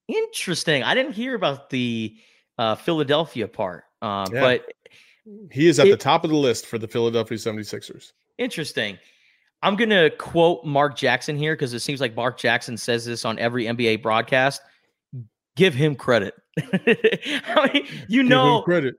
Interesting. 0.08 0.82
I 0.82 0.92
didn't 0.92 1.12
hear 1.12 1.36
about 1.36 1.70
the 1.70 2.16
uh, 2.58 2.74
Philadelphia 2.74 3.46
part, 3.46 3.84
um, 4.02 4.26
yeah. 4.34 4.40
but 4.40 4.72
he 5.52 5.68
is 5.68 5.78
at 5.78 5.86
it, 5.86 5.92
the 5.92 5.96
top 5.96 6.24
of 6.24 6.30
the 6.30 6.36
list 6.36 6.66
for 6.66 6.78
the 6.78 6.88
Philadelphia 6.88 7.38
76ers. 7.38 8.10
Interesting. 8.38 8.98
I'm 9.62 9.76
going 9.76 9.90
to 9.90 10.10
quote 10.18 10.64
Mark 10.64 10.96
Jackson 10.96 11.36
here 11.36 11.54
because 11.54 11.74
it 11.74 11.78
seems 11.78 12.00
like 12.00 12.16
Mark 12.16 12.38
Jackson 12.38 12.76
says 12.76 13.04
this 13.04 13.24
on 13.24 13.38
every 13.38 13.66
NBA 13.66 14.02
broadcast 14.02 14.62
give 15.54 15.74
him 15.74 15.94
credit. 15.94 16.34
I 16.58 17.70
mean, 17.72 17.86
you 18.08 18.22
give 18.22 18.28
know, 18.28 18.62
credit. 18.62 18.96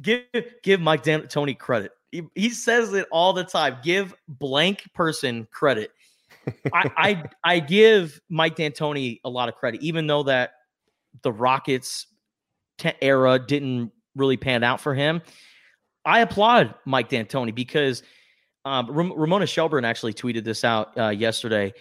Give 0.00 0.24
give 0.64 0.80
Mike 0.80 1.04
Dan- 1.04 1.28
Tony 1.28 1.54
credit. 1.54 1.92
He, 2.12 2.22
he, 2.34 2.50
says 2.50 2.92
it 2.92 3.08
all 3.10 3.32
the 3.32 3.42
time. 3.42 3.78
Give 3.82 4.14
blank 4.28 4.88
person 4.94 5.48
credit. 5.50 5.90
I, 6.72 6.90
I 6.96 7.24
I 7.44 7.58
give 7.58 8.20
Mike 8.28 8.56
D'Antoni 8.56 9.20
a 9.24 9.30
lot 9.30 9.48
of 9.48 9.56
credit, 9.56 9.82
even 9.82 10.06
though 10.06 10.22
that 10.24 10.52
the 11.22 11.32
Rockets 11.32 12.06
era 13.00 13.38
didn't 13.38 13.90
really 14.14 14.36
pan 14.36 14.62
out 14.62 14.80
for 14.80 14.94
him. 14.94 15.22
I 16.04 16.20
applaud 16.20 16.74
Mike 16.84 17.08
D'Antoni 17.08 17.54
because 17.54 18.02
um, 18.64 18.90
Ramona 18.90 19.46
Shelburne 19.46 19.84
actually 19.84 20.14
tweeted 20.14 20.44
this 20.44 20.64
out 20.64 20.96
uh, 20.96 21.08
yesterday 21.08 21.72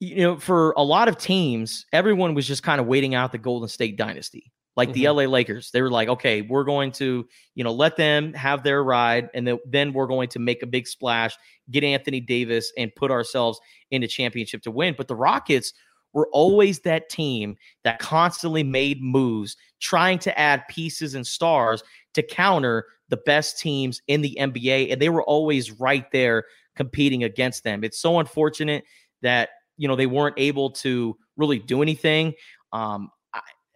you 0.00 0.16
know, 0.16 0.36
for 0.38 0.72
a 0.76 0.82
lot 0.82 1.08
of 1.08 1.16
teams, 1.16 1.86
everyone 1.92 2.34
was 2.34 2.46
just 2.46 2.62
kind 2.62 2.80
of 2.80 2.86
waiting 2.86 3.14
out 3.14 3.32
the 3.32 3.38
Golden 3.38 3.68
State 3.68 3.96
dynasty. 3.96 4.52
Like 4.76 4.90
mm-hmm. 4.90 5.02
the 5.02 5.08
LA 5.08 5.22
Lakers, 5.22 5.70
they 5.70 5.80
were 5.80 5.90
like, 5.90 6.08
okay, 6.08 6.42
we're 6.42 6.64
going 6.64 6.92
to, 6.92 7.26
you 7.54 7.64
know, 7.64 7.72
let 7.72 7.96
them 7.96 8.34
have 8.34 8.62
their 8.62 8.84
ride, 8.84 9.30
and 9.34 9.46
then, 9.46 9.58
then 9.66 9.92
we're 9.92 10.06
going 10.06 10.28
to 10.30 10.38
make 10.38 10.62
a 10.62 10.66
big 10.66 10.86
splash, 10.86 11.36
get 11.70 11.82
Anthony 11.82 12.20
Davis, 12.20 12.72
and 12.76 12.94
put 12.94 13.10
ourselves 13.10 13.58
in 13.90 14.02
the 14.02 14.08
championship 14.08 14.62
to 14.62 14.70
win. 14.70 14.94
But 14.96 15.08
the 15.08 15.16
Rockets 15.16 15.72
were 16.12 16.28
always 16.32 16.80
that 16.80 17.08
team 17.08 17.56
that 17.84 17.98
constantly 17.98 18.62
made 18.62 19.02
moves, 19.02 19.56
trying 19.80 20.18
to 20.20 20.38
add 20.38 20.66
pieces 20.68 21.14
and 21.14 21.26
stars 21.26 21.82
to 22.14 22.22
counter 22.22 22.86
the 23.08 23.18
best 23.18 23.58
teams 23.58 24.00
in 24.08 24.22
the 24.22 24.36
NBA. 24.40 24.92
And 24.92 25.00
they 25.00 25.10
were 25.10 25.22
always 25.22 25.72
right 25.72 26.10
there 26.12 26.44
competing 26.74 27.24
against 27.24 27.64
them. 27.64 27.84
It's 27.84 27.98
so 27.98 28.18
unfortunate 28.18 28.84
that, 29.22 29.50
you 29.76 29.88
know, 29.88 29.96
they 29.96 30.06
weren't 30.06 30.38
able 30.38 30.70
to 30.70 31.16
really 31.36 31.58
do 31.58 31.82
anything. 31.82 32.34
Um, 32.72 33.10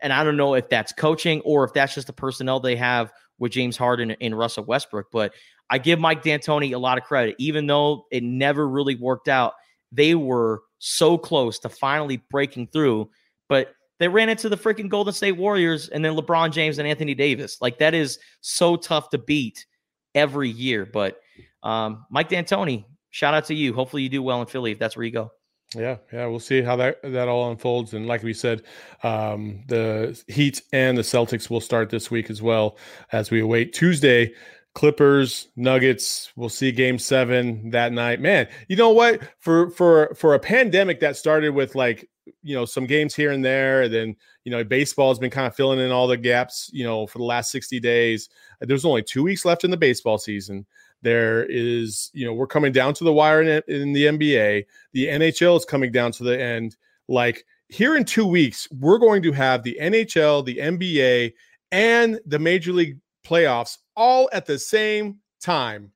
and 0.02 0.12
I 0.12 0.24
don't 0.24 0.36
know 0.36 0.54
if 0.54 0.68
that's 0.68 0.92
coaching 0.92 1.40
or 1.42 1.64
if 1.64 1.72
that's 1.72 1.94
just 1.94 2.06
the 2.06 2.12
personnel 2.12 2.60
they 2.60 2.76
have 2.76 3.12
with 3.38 3.52
James 3.52 3.76
Harden 3.76 4.12
and 4.20 4.38
Russell 4.38 4.64
Westbrook. 4.64 5.06
But 5.10 5.32
I 5.70 5.78
give 5.78 5.98
Mike 5.98 6.22
D'Antoni 6.22 6.72
a 6.74 6.78
lot 6.78 6.98
of 6.98 7.04
credit, 7.04 7.36
even 7.38 7.66
though 7.66 8.06
it 8.10 8.22
never 8.22 8.68
really 8.68 8.96
worked 8.96 9.28
out. 9.28 9.54
They 9.92 10.14
were 10.14 10.62
so 10.78 11.18
close 11.18 11.58
to 11.60 11.68
finally 11.68 12.22
breaking 12.30 12.68
through, 12.68 13.10
but 13.48 13.74
they 13.98 14.08
ran 14.08 14.28
into 14.28 14.48
the 14.48 14.56
freaking 14.56 14.88
Golden 14.88 15.12
State 15.12 15.32
Warriors 15.32 15.88
and 15.88 16.04
then 16.04 16.16
LeBron 16.16 16.52
James 16.52 16.78
and 16.78 16.88
Anthony 16.88 17.14
Davis. 17.14 17.58
Like 17.60 17.78
that 17.78 17.94
is 17.94 18.18
so 18.40 18.76
tough 18.76 19.10
to 19.10 19.18
beat 19.18 19.66
every 20.14 20.48
year. 20.48 20.86
But 20.86 21.20
um, 21.62 22.06
Mike 22.10 22.28
D'Antoni, 22.28 22.84
shout 23.10 23.34
out 23.34 23.44
to 23.46 23.54
you. 23.54 23.74
Hopefully 23.74 24.02
you 24.02 24.08
do 24.08 24.22
well 24.22 24.40
in 24.40 24.46
Philly 24.46 24.72
if 24.72 24.78
that's 24.78 24.96
where 24.96 25.04
you 25.04 25.12
go. 25.12 25.30
Yeah, 25.76 25.98
yeah, 26.12 26.26
we'll 26.26 26.40
see 26.40 26.62
how 26.62 26.74
that 26.76 27.00
that 27.02 27.28
all 27.28 27.50
unfolds. 27.50 27.94
And 27.94 28.06
like 28.06 28.24
we 28.24 28.34
said, 28.34 28.62
um, 29.04 29.62
the 29.68 30.20
Heat 30.26 30.62
and 30.72 30.98
the 30.98 31.02
Celtics 31.02 31.48
will 31.48 31.60
start 31.60 31.90
this 31.90 32.10
week 32.10 32.28
as 32.28 32.42
well 32.42 32.76
as 33.12 33.30
we 33.30 33.40
await 33.40 33.72
Tuesday. 33.72 34.34
Clippers, 34.74 35.48
Nuggets. 35.56 36.32
We'll 36.36 36.48
see 36.48 36.72
Game 36.72 36.98
Seven 36.98 37.70
that 37.70 37.92
night. 37.92 38.20
Man, 38.20 38.48
you 38.68 38.76
know 38.76 38.90
what? 38.90 39.20
For 39.38 39.70
for 39.70 40.14
for 40.16 40.34
a 40.34 40.40
pandemic 40.40 40.98
that 41.00 41.16
started 41.16 41.50
with 41.50 41.76
like 41.76 42.08
you 42.42 42.54
know 42.54 42.64
some 42.64 42.86
games 42.86 43.14
here 43.14 43.30
and 43.30 43.44
there, 43.44 43.82
and 43.82 43.94
then 43.94 44.16
you 44.44 44.50
know 44.50 44.64
baseball 44.64 45.10
has 45.10 45.18
been 45.20 45.30
kind 45.30 45.46
of 45.46 45.54
filling 45.54 45.78
in 45.78 45.92
all 45.92 46.08
the 46.08 46.16
gaps. 46.16 46.68
You 46.72 46.84
know, 46.84 47.06
for 47.06 47.18
the 47.18 47.24
last 47.24 47.52
sixty 47.52 47.78
days, 47.78 48.28
there's 48.60 48.84
only 48.84 49.02
two 49.02 49.22
weeks 49.22 49.44
left 49.44 49.62
in 49.62 49.70
the 49.70 49.76
baseball 49.76 50.18
season. 50.18 50.66
There 51.02 51.44
is, 51.44 52.10
you 52.12 52.26
know, 52.26 52.34
we're 52.34 52.46
coming 52.46 52.72
down 52.72 52.94
to 52.94 53.04
the 53.04 53.12
wire 53.12 53.42
in, 53.42 53.62
in 53.68 53.92
the 53.92 54.06
NBA. 54.06 54.66
The 54.92 55.06
NHL 55.06 55.56
is 55.56 55.64
coming 55.64 55.92
down 55.92 56.12
to 56.12 56.24
the 56.24 56.40
end. 56.40 56.76
Like 57.08 57.44
here 57.68 57.96
in 57.96 58.04
two 58.04 58.26
weeks, 58.26 58.68
we're 58.70 58.98
going 58.98 59.22
to 59.22 59.32
have 59.32 59.62
the 59.62 59.78
NHL, 59.80 60.44
the 60.44 60.56
NBA, 60.56 61.32
and 61.72 62.20
the 62.26 62.38
Major 62.38 62.72
League 62.72 62.98
playoffs 63.24 63.78
all 63.96 64.28
at 64.32 64.46
the 64.46 64.58
same 64.58 65.18
time. 65.40 65.92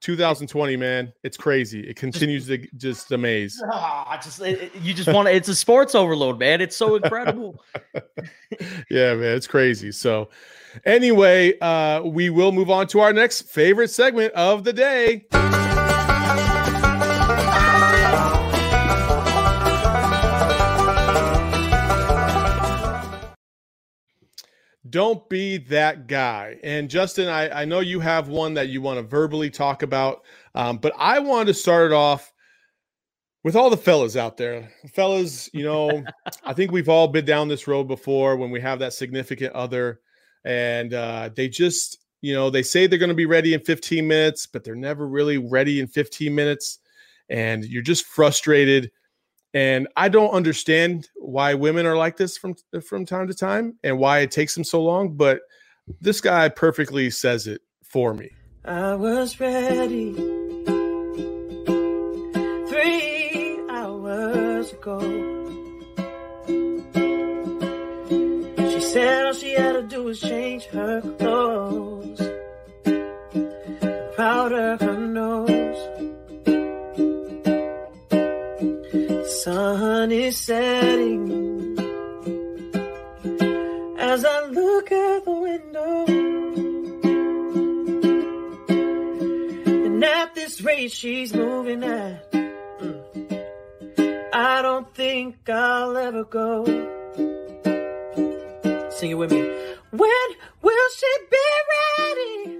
2020, 0.00 0.76
man, 0.76 1.12
it's 1.22 1.36
crazy. 1.36 1.80
It 1.88 1.94
continues 1.94 2.48
to 2.48 2.58
just 2.76 3.10
amaze. 3.12 3.62
Ah, 3.72 4.20
just 4.22 4.40
it, 4.40 4.72
you 4.82 4.92
just 4.92 5.10
want 5.10 5.28
to. 5.28 5.34
It's 5.34 5.48
a 5.48 5.54
sports 5.54 5.94
overload, 5.94 6.38
man. 6.38 6.60
It's 6.60 6.76
so 6.76 6.96
incredible. 6.96 7.62
yeah, 8.90 9.14
man, 9.14 9.36
it's 9.36 9.46
crazy. 9.46 9.92
So, 9.92 10.28
Anyway, 10.84 11.58
uh, 11.60 12.02
we 12.02 12.30
will 12.30 12.52
move 12.52 12.70
on 12.70 12.86
to 12.88 13.00
our 13.00 13.12
next 13.12 13.42
favorite 13.42 13.90
segment 13.90 14.32
of 14.34 14.64
the 14.64 14.72
day. 14.72 15.26
Don't 24.88 25.26
be 25.30 25.56
that 25.56 26.06
guy. 26.06 26.58
And 26.62 26.90
Justin, 26.90 27.26
I, 27.26 27.62
I 27.62 27.64
know 27.64 27.80
you 27.80 27.98
have 28.00 28.28
one 28.28 28.52
that 28.54 28.68
you 28.68 28.82
want 28.82 28.98
to 28.98 29.02
verbally 29.02 29.48
talk 29.48 29.82
about, 29.82 30.22
um, 30.54 30.76
but 30.76 30.92
I 30.98 31.18
wanted 31.18 31.46
to 31.46 31.54
start 31.54 31.86
it 31.90 31.94
off 31.94 32.30
with 33.42 33.56
all 33.56 33.70
the 33.70 33.76
fellas 33.78 34.16
out 34.16 34.36
there. 34.36 34.70
Fellas, 34.92 35.48
you 35.54 35.64
know, 35.64 36.04
I 36.44 36.52
think 36.52 36.72
we've 36.72 36.90
all 36.90 37.08
been 37.08 37.24
down 37.24 37.48
this 37.48 37.66
road 37.66 37.84
before 37.84 38.36
when 38.36 38.50
we 38.50 38.60
have 38.60 38.80
that 38.80 38.92
significant 38.92 39.54
other 39.54 40.00
and 40.44 40.94
uh, 40.94 41.30
they 41.34 41.48
just 41.48 41.98
you 42.20 42.34
know 42.34 42.50
they 42.50 42.62
say 42.62 42.86
they're 42.86 42.98
going 42.98 43.08
to 43.08 43.14
be 43.14 43.26
ready 43.26 43.54
in 43.54 43.60
15 43.60 44.06
minutes 44.06 44.46
but 44.46 44.64
they're 44.64 44.74
never 44.74 45.06
really 45.06 45.38
ready 45.38 45.80
in 45.80 45.86
15 45.86 46.34
minutes 46.34 46.78
and 47.28 47.64
you're 47.64 47.82
just 47.82 48.06
frustrated 48.06 48.90
and 49.54 49.88
i 49.96 50.08
don't 50.08 50.30
understand 50.30 51.08
why 51.16 51.54
women 51.54 51.84
are 51.84 51.96
like 51.96 52.16
this 52.16 52.36
from 52.38 52.54
from 52.86 53.04
time 53.04 53.26
to 53.26 53.34
time 53.34 53.76
and 53.82 53.98
why 53.98 54.20
it 54.20 54.30
takes 54.30 54.54
them 54.54 54.64
so 54.64 54.82
long 54.82 55.16
but 55.16 55.40
this 56.00 56.20
guy 56.20 56.48
perfectly 56.48 57.10
says 57.10 57.46
it 57.46 57.60
for 57.82 58.14
me. 58.14 58.30
I 58.64 58.94
was 58.94 59.40
ready 59.40 60.14
three 62.68 63.60
hours 63.68 64.72
ago 64.72 65.00
change 70.62 70.74
her 70.74 71.00
clothes, 71.18 72.20
powder 74.16 74.76
her 74.80 74.98
nose. 74.98 75.48
The 78.92 79.24
sun 79.42 80.12
is 80.12 80.36
setting 80.36 81.78
as 83.98 84.24
I 84.24 84.46
look 84.46 84.92
out 84.92 85.24
the 85.24 85.32
window. 85.32 86.04
And 89.86 90.04
at 90.04 90.34
this 90.34 90.60
rate 90.60 90.92
she's 90.92 91.34
moving 91.34 91.82
at, 91.84 92.32
mm, 92.32 93.42
I 94.32 94.62
don't 94.62 94.94
think 94.94 95.48
I'll 95.48 95.96
ever 95.96 96.24
go. 96.24 96.64
Sing 98.90 99.10
it 99.10 99.14
with 99.14 99.32
me. 99.32 99.71
When 99.92 100.08
will 100.62 100.88
she 100.96 101.06
be 101.30 101.36
ready? 101.98 102.58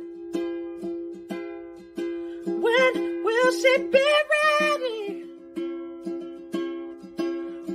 When 2.44 3.24
will 3.24 3.52
she 3.52 3.78
be 3.90 4.06
ready? 4.60 5.24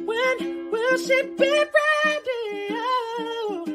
When 0.06 0.70
will 0.70 0.98
she 1.00 1.24
be 1.40 1.50
ready? 1.50 2.68
Oh, 2.72 3.66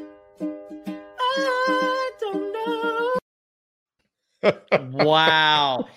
I 1.19 2.11
don't 2.21 2.53
know. 4.45 5.05
wow. 5.05 5.89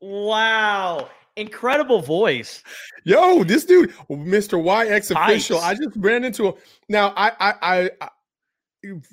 wow. 0.00 1.08
Incredible 1.36 2.02
voice. 2.02 2.62
Yo, 3.02 3.42
this 3.42 3.64
dude, 3.64 3.90
Mr. 4.08 4.62
YX 4.62 5.10
official. 5.10 5.58
I 5.58 5.74
just 5.74 5.90
ran 5.96 6.22
into 6.22 6.46
him. 6.46 6.54
Now, 6.88 7.12
I, 7.16 7.32
I, 7.40 7.90
I, 8.00 8.08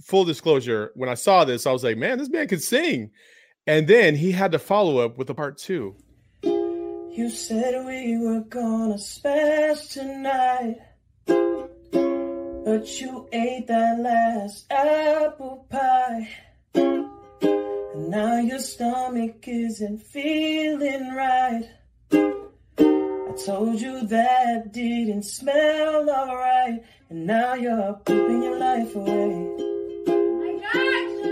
full 0.03 0.25
disclosure, 0.25 0.91
when 0.95 1.09
I 1.09 1.15
saw 1.15 1.43
this, 1.45 1.65
I 1.65 1.71
was 1.71 1.83
like, 1.83 1.97
man, 1.97 2.17
this 2.17 2.29
man 2.29 2.47
can 2.47 2.59
sing. 2.59 3.11
And 3.67 3.87
then 3.87 4.15
he 4.15 4.31
had 4.31 4.51
to 4.53 4.59
follow 4.59 4.97
up 4.99 5.17
with 5.17 5.29
a 5.29 5.35
part 5.35 5.57
two. 5.57 5.95
You 6.43 7.29
said 7.29 7.85
we 7.85 8.17
were 8.17 8.41
gonna 8.41 8.97
smash 8.97 9.87
tonight, 9.87 10.77
but 11.25 13.01
you 13.01 13.27
ate 13.33 13.67
that 13.67 13.99
last 13.99 14.71
apple 14.71 15.67
pie. 15.69 16.29
And 16.73 18.09
now 18.09 18.39
your 18.39 18.59
stomach 18.59 19.45
isn't 19.47 20.01
feeling 20.01 21.13
right. 21.13 21.69
I 23.31 23.33
told 23.33 23.79
you 23.79 24.05
that 24.07 24.73
didn't 24.73 25.23
smell 25.23 26.09
alright, 26.09 26.83
and 27.09 27.25
now 27.25 27.53
you're 27.53 27.93
pooping 28.03 28.43
your 28.43 28.59
life 28.59 28.93
away. 28.93 29.47
Oh 30.09 30.31
my 30.41 30.51
God, 30.59 31.03
shut 31.23 31.31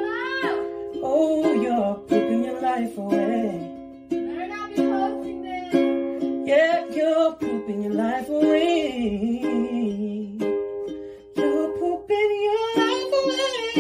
up! 0.50 0.60
Oh, 1.04 1.52
you're 1.62 1.96
pooping 1.96 2.46
your 2.46 2.62
life 2.62 2.98
away. 2.98 4.08
Better 4.10 4.48
not 4.48 4.70
be 4.70 4.76
posting 4.78 5.42
this. 5.42 6.48
Yeah, 6.48 6.86
you're 6.88 7.34
pooping 7.34 7.84
your 7.84 7.94
life 7.94 8.30
away. 8.30 9.42
You're 11.36 11.72
pooping 11.80 12.32
your 12.48 12.78
life 12.78 13.12
away, 13.26 13.76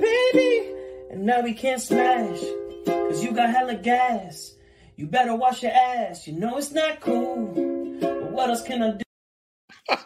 baby. 0.00 0.52
And 1.10 1.26
now 1.26 1.42
we 1.42 1.52
can't 1.52 1.82
smash, 1.82 2.40
cause 2.86 3.22
you 3.22 3.32
got 3.32 3.50
hella 3.50 3.74
gas. 3.74 4.51
You 5.02 5.08
better 5.08 5.34
wash 5.34 5.64
your 5.64 5.72
ass. 5.72 6.28
You 6.28 6.34
know 6.34 6.58
it's 6.58 6.70
not 6.70 7.00
cool. 7.00 7.46
But 8.00 8.22
what 8.30 8.50
else 8.50 8.62
can 8.62 8.82
I 8.84 8.90
do? 8.92 9.02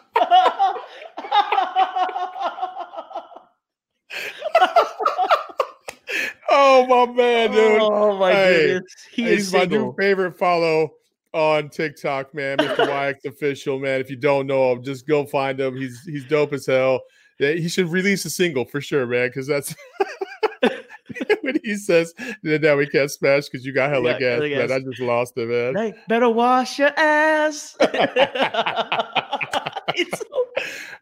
oh 6.49 6.87
my 6.87 7.05
man, 7.13 7.51
dude! 7.51 7.79
Oh 7.79 8.17
my 8.17 8.33
hey, 8.33 8.57
goodness, 8.57 8.95
he 9.11 9.23
he's 9.25 9.53
my 9.53 9.65
new 9.65 9.93
favorite 9.99 10.35
follow 10.35 10.93
on 11.31 11.69
TikTok, 11.69 12.33
man. 12.33 12.57
Mr. 12.57 12.87
YX 12.87 13.25
official, 13.25 13.77
man. 13.77 14.01
If 14.01 14.09
you 14.09 14.15
don't 14.15 14.47
know 14.47 14.71
him, 14.71 14.81
just 14.81 15.07
go 15.07 15.27
find 15.27 15.59
him. 15.59 15.77
He's 15.77 16.01
he's 16.05 16.25
dope 16.25 16.53
as 16.53 16.65
hell. 16.65 17.01
Yeah, 17.39 17.51
he 17.51 17.69
should 17.69 17.91
release 17.91 18.25
a 18.25 18.31
single 18.31 18.65
for 18.65 18.81
sure, 18.81 19.05
man. 19.05 19.27
Because 19.27 19.45
that's 19.45 19.75
when 21.41 21.59
he 21.63 21.75
says 21.75 22.13
that 22.43 22.61
now 22.61 22.75
we 22.75 22.87
can't 22.87 23.09
smash 23.11 23.45
because 23.45 23.65
you 23.65 23.73
got 23.73 23.89
hella 23.89 24.11
Yeah, 24.13 24.19
gas, 24.19 24.41
hella 24.41 24.67
man. 24.67 24.71
I 24.71 24.79
just 24.79 24.99
lost 25.01 25.33
it, 25.37 25.47
man. 25.47 25.75
Hey, 25.75 25.93
better 26.07 26.29
wash 26.29 26.79
your 26.79 26.91
ass. 26.97 27.75
it's, 29.95 30.19
so, 30.19 30.25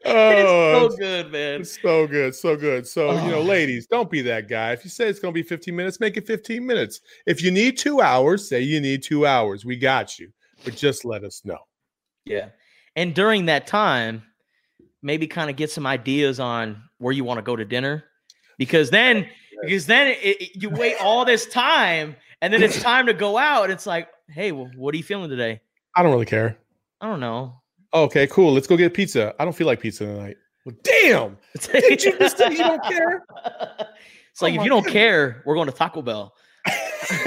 Oh, 0.08 0.86
it's 0.86 0.96
so 0.96 0.98
good, 0.98 1.32
man. 1.32 1.62
It's 1.62 1.82
so 1.82 2.08
good, 2.08 2.36
so 2.36 2.56
good. 2.56 2.88
So, 2.88 3.12
you 3.24 3.32
know, 3.32 3.40
Oh. 3.40 3.44
ladies, 3.44 3.88
don't 3.88 4.10
be 4.10 4.22
that 4.24 4.48
guy. 4.48 4.72
If 4.74 4.84
you 4.84 4.90
say 4.90 5.08
it's 5.10 5.20
going 5.20 5.34
to 5.34 5.36
be 5.36 5.48
15 5.48 5.76
minutes, 5.76 6.00
make 6.00 6.18
it 6.18 6.28
15 6.28 6.66
minutes. 6.66 7.02
If 7.26 7.42
you 7.42 7.52
need 7.52 7.78
two 7.78 8.02
hours, 8.02 8.48
say 8.48 8.62
you 8.62 8.80
need 8.80 9.02
two 9.04 9.26
hours. 9.26 9.66
We 9.66 9.78
got 9.78 10.20
you, 10.20 10.32
but 10.64 10.76
just 10.76 11.06
let 11.06 11.24
us 11.24 11.42
know. 11.44 11.58
Yeah. 12.26 12.50
And 12.96 13.14
during 13.16 13.46
that 13.48 13.68
time, 13.68 14.24
maybe 15.02 15.28
kind 15.28 15.50
of 15.50 15.56
get 15.56 15.72
some 15.72 15.86
ideas 15.88 16.40
on 16.40 16.82
where 17.00 17.14
you 17.14 17.24
want 17.24 17.38
to 17.40 17.44
go 17.44 17.56
to 17.56 17.66
dinner. 17.66 18.04
Because 18.58 18.90
then, 18.90 19.28
because 19.62 19.86
then 19.86 20.08
it, 20.08 20.18
it- 20.22 20.62
you 20.62 20.70
wait 20.70 20.96
all 21.02 21.26
this 21.26 21.46
time 21.48 22.16
and 22.42 22.54
then 22.54 22.62
it's 22.64 22.82
time 22.82 23.06
to 23.08 23.14
go 23.14 23.38
out. 23.38 23.70
It's 23.70 23.86
like, 23.86 24.10
hey, 24.30 24.52
well, 24.52 24.70
what 24.76 24.94
are 24.94 24.98
you 24.98 25.04
feeling 25.04 25.30
today? 25.30 25.62
I 25.96 26.04
don't 26.04 26.12
really 26.12 26.26
care. 26.26 26.58
I 27.02 27.08
don't 27.08 27.20
know. 27.20 27.62
Okay, 27.94 28.28
cool. 28.28 28.54
Let's 28.54 28.68
go 28.68 28.76
get 28.78 28.94
pizza. 28.94 29.34
I 29.40 29.46
don't 29.46 29.54
feel 29.56 29.68
like 29.68 29.80
pizza 29.80 30.06
tonight. 30.06 30.38
Well, 30.66 30.76
damn. 30.84 31.38
Did 31.72 32.04
you 32.04 32.18
just 32.20 32.38
say 32.38 32.52
you 32.52 32.58
don't 32.58 32.84
care? 32.84 33.24
It's 34.32 34.42
like 34.42 34.52
Oh 34.56 34.58
if 34.60 34.64
you 34.66 34.70
don't 34.70 34.84
goodness. 34.84 34.92
care, 34.94 35.44
we're 35.46 35.56
going 35.56 35.68
to 35.70 35.74
Taco 35.74 36.02
Bell. 36.02 36.34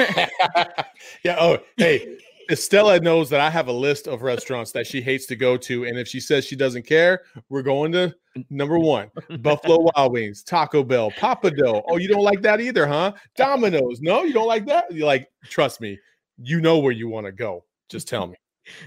yeah. 1.24 1.37
Oh, 1.41 1.59
hey, 1.79 2.18
Estella 2.51 2.99
knows 3.01 3.28
that 3.30 3.40
I 3.40 3.51
have 3.51 3.68
a 3.68 3.72
list 3.72 4.09
of 4.09 4.22
restaurants 4.22 4.72
that 4.72 4.86
she 4.86 5.03
hates 5.03 5.26
to 5.26 5.36
go 5.36 5.57
to. 5.59 5.84
And 5.84 5.99
if 5.99 6.09
she 6.09 6.20
says 6.20 6.44
she 6.46 6.57
doesn't 6.57 6.86
care, 6.86 7.22
we're 7.49 7.62
going 7.62 7.92
to 7.92 8.14
number 8.51 8.78
one 8.78 9.11
Buffalo 9.40 9.90
Wild 9.94 10.12
Wings, 10.12 10.42
Taco 10.42 10.82
Bell, 10.82 11.11
Papa 11.18 11.51
Dough. 11.51 11.82
Oh, 11.88 11.96
you 11.99 12.09
don't 12.09 12.22
like 12.22 12.40
that 12.42 12.61
either, 12.61 12.86
huh? 12.86 13.12
Domino's. 13.36 14.01
No, 14.01 14.22
you 14.22 14.32
don't 14.32 14.46
like 14.46 14.66
that? 14.66 14.90
You're 14.90 15.07
like, 15.07 15.28
trust 15.44 15.80
me, 15.80 15.99
you 16.38 16.61
know 16.61 16.78
where 16.78 16.92
you 16.92 17.09
want 17.09 17.26
to 17.26 17.32
go. 17.32 17.64
Just 17.88 18.09
tell 18.09 18.26
me. 18.26 18.36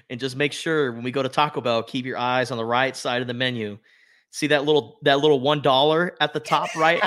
and 0.10 0.20
just 0.20 0.36
make 0.36 0.54
sure 0.54 0.92
when 0.92 1.04
we 1.04 1.12
go 1.12 1.24
to 1.24 1.30
Taco 1.30 1.62
Bell, 1.62 1.84
keep 1.84 2.06
your 2.06 2.18
eyes 2.18 2.52
on 2.52 2.58
the 2.58 2.66
right 2.66 2.96
side 2.96 3.22
of 3.22 3.28
the 3.28 3.34
menu. 3.34 3.78
See 4.34 4.48
that 4.48 4.64
little 4.64 4.98
that 5.02 5.20
little 5.20 5.42
one 5.42 5.62
dollar 5.62 6.16
at 6.22 6.32
the 6.32 6.40
top 6.40 6.74
right? 6.78 7.02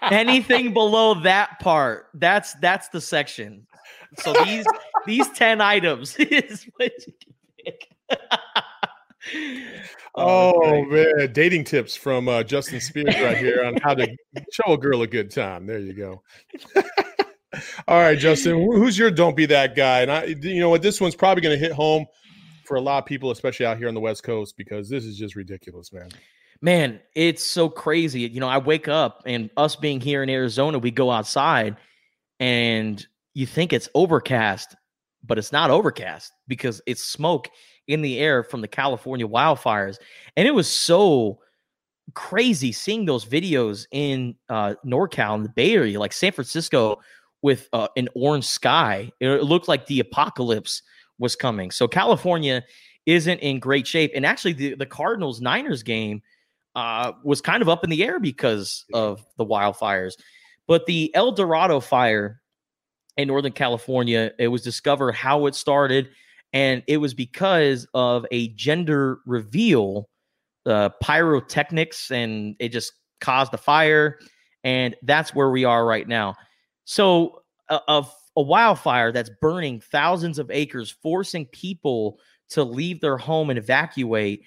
Anything 0.12 0.72
below 0.72 1.14
that 1.22 1.58
part, 1.58 2.06
that's 2.14 2.54
that's 2.54 2.88
the 2.88 3.00
section. 3.00 3.66
So 4.18 4.32
these 4.44 4.64
these 5.08 5.28
10 5.30 5.60
items 5.60 6.14
is 6.18 6.68
what 6.76 6.92
you 7.06 7.12
can 7.20 7.34
pick. 7.64 7.88
Oh, 10.14 10.84
great. 10.84 11.16
man, 11.16 11.32
dating 11.32 11.62
tips 11.64 11.94
from 11.94 12.28
uh, 12.28 12.42
Justin 12.42 12.80
Spears 12.80 13.14
right 13.20 13.36
here 13.36 13.62
on 13.64 13.76
how 13.76 13.94
to 13.94 14.08
show 14.52 14.72
a 14.72 14.78
girl 14.78 15.02
a 15.02 15.06
good 15.06 15.30
time. 15.30 15.66
There 15.66 15.78
you 15.78 15.92
go. 15.92 16.22
All 17.86 18.00
right, 18.00 18.18
Justin, 18.18 18.56
who's 18.60 18.98
your 18.98 19.12
don't 19.12 19.36
be 19.36 19.46
that 19.46 19.76
guy? 19.76 20.00
And 20.00 20.10
I, 20.10 20.24
you 20.24 20.58
know 20.58 20.70
what, 20.70 20.82
this 20.82 21.00
one's 21.00 21.14
probably 21.14 21.42
going 21.42 21.56
to 21.56 21.64
hit 21.64 21.72
home 21.72 22.06
for 22.64 22.76
a 22.76 22.80
lot 22.80 22.98
of 22.98 23.06
people, 23.06 23.30
especially 23.30 23.66
out 23.66 23.78
here 23.78 23.86
on 23.86 23.94
the 23.94 24.00
West 24.00 24.24
Coast, 24.24 24.56
because 24.56 24.88
this 24.88 25.04
is 25.04 25.16
just 25.16 25.36
ridiculous, 25.36 25.92
man. 25.92 26.08
Man, 26.60 27.00
it's 27.14 27.44
so 27.44 27.68
crazy. 27.68 28.22
You 28.22 28.40
know, 28.40 28.48
I 28.48 28.58
wake 28.58 28.88
up 28.88 29.22
and 29.24 29.50
us 29.56 29.76
being 29.76 30.00
here 30.00 30.24
in 30.24 30.30
Arizona, 30.30 30.80
we 30.80 30.90
go 30.90 31.10
outside 31.12 31.76
and 32.40 33.04
you 33.34 33.46
think 33.46 33.72
it's 33.72 33.88
overcast, 33.94 34.74
but 35.24 35.38
it's 35.38 35.52
not 35.52 35.70
overcast 35.70 36.32
because 36.46 36.80
it's 36.86 37.02
smoke 37.02 37.48
in 37.86 38.02
the 38.02 38.18
air 38.18 38.42
from 38.42 38.60
the 38.60 38.68
California 38.68 39.26
wildfires. 39.26 39.98
And 40.36 40.46
it 40.46 40.52
was 40.52 40.70
so 40.70 41.40
crazy 42.14 42.72
seeing 42.72 43.04
those 43.04 43.24
videos 43.24 43.86
in 43.92 44.34
uh, 44.48 44.74
NorCal 44.84 45.36
in 45.36 45.42
the 45.42 45.48
Bay 45.48 45.74
Area, 45.74 45.98
like 45.98 46.12
San 46.12 46.32
Francisco 46.32 47.00
with 47.42 47.68
uh, 47.72 47.88
an 47.96 48.08
orange 48.14 48.46
sky. 48.46 49.10
It 49.20 49.44
looked 49.44 49.68
like 49.68 49.86
the 49.86 50.00
apocalypse 50.00 50.82
was 51.18 51.36
coming. 51.36 51.70
So 51.70 51.88
California 51.88 52.64
isn't 53.06 53.38
in 53.38 53.58
great 53.58 53.86
shape. 53.86 54.12
And 54.14 54.26
actually, 54.26 54.52
the, 54.52 54.74
the 54.74 54.86
Cardinals 54.86 55.40
Niners 55.40 55.82
game 55.82 56.22
uh, 56.74 57.12
was 57.24 57.40
kind 57.40 57.62
of 57.62 57.68
up 57.68 57.84
in 57.84 57.90
the 57.90 58.04
air 58.04 58.20
because 58.20 58.84
of 58.92 59.24
the 59.36 59.46
wildfires. 59.46 60.14
But 60.66 60.86
the 60.86 61.10
El 61.14 61.32
Dorado 61.32 61.80
fire 61.80 62.40
in 63.18 63.26
Northern 63.28 63.52
California, 63.52 64.30
it 64.38 64.48
was 64.48 64.62
discovered 64.62 65.12
how 65.12 65.46
it 65.46 65.54
started. 65.54 66.08
And 66.52 66.82
it 66.86 66.96
was 66.98 67.12
because 67.12 67.86
of 67.92 68.24
a 68.30 68.48
gender 68.50 69.18
reveal, 69.26 70.08
uh, 70.64 70.90
pyrotechnics, 71.02 72.10
and 72.10 72.56
it 72.60 72.70
just 72.70 72.92
caused 73.20 73.52
the 73.52 73.58
fire. 73.58 74.18
And 74.64 74.94
that's 75.02 75.34
where 75.34 75.50
we 75.50 75.64
are 75.64 75.84
right 75.84 76.06
now. 76.08 76.36
So, 76.84 77.42
a, 77.68 77.80
a, 77.88 78.06
a 78.36 78.42
wildfire 78.42 79.12
that's 79.12 79.30
burning 79.42 79.80
thousands 79.80 80.38
of 80.38 80.50
acres, 80.50 80.90
forcing 81.02 81.44
people 81.46 82.18
to 82.50 82.64
leave 82.64 83.00
their 83.00 83.18
home 83.18 83.50
and 83.50 83.58
evacuate. 83.58 84.42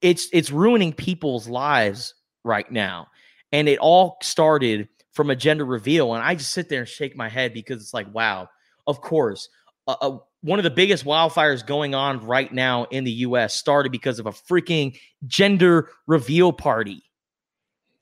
It's 0.00 0.28
it's 0.32 0.50
ruining 0.50 0.92
people's 0.92 1.46
lives 1.46 2.14
right 2.42 2.70
now, 2.70 3.06
and 3.52 3.68
it 3.68 3.78
all 3.78 4.16
started 4.22 4.88
from 5.14 5.30
a 5.30 5.36
gender 5.36 5.64
reveal. 5.64 6.14
And 6.14 6.22
I 6.22 6.34
just 6.34 6.52
sit 6.52 6.68
there 6.68 6.80
and 6.80 6.88
shake 6.88 7.16
my 7.16 7.28
head 7.28 7.54
because 7.54 7.80
it's 7.80 7.94
like, 7.94 8.12
wow, 8.14 8.48
of 8.86 9.00
course, 9.00 9.48
uh, 9.86 9.96
uh, 10.00 10.18
one 10.42 10.58
of 10.58 10.62
the 10.64 10.70
biggest 10.70 11.04
wildfires 11.04 11.66
going 11.66 11.94
on 11.94 12.20
right 12.26 12.52
now 12.52 12.84
in 12.90 13.04
the 13.04 13.10
U.S. 13.12 13.54
started 13.54 13.90
because 13.92 14.18
of 14.18 14.26
a 14.26 14.32
freaking 14.32 14.98
gender 15.26 15.88
reveal 16.06 16.52
party. 16.52 17.02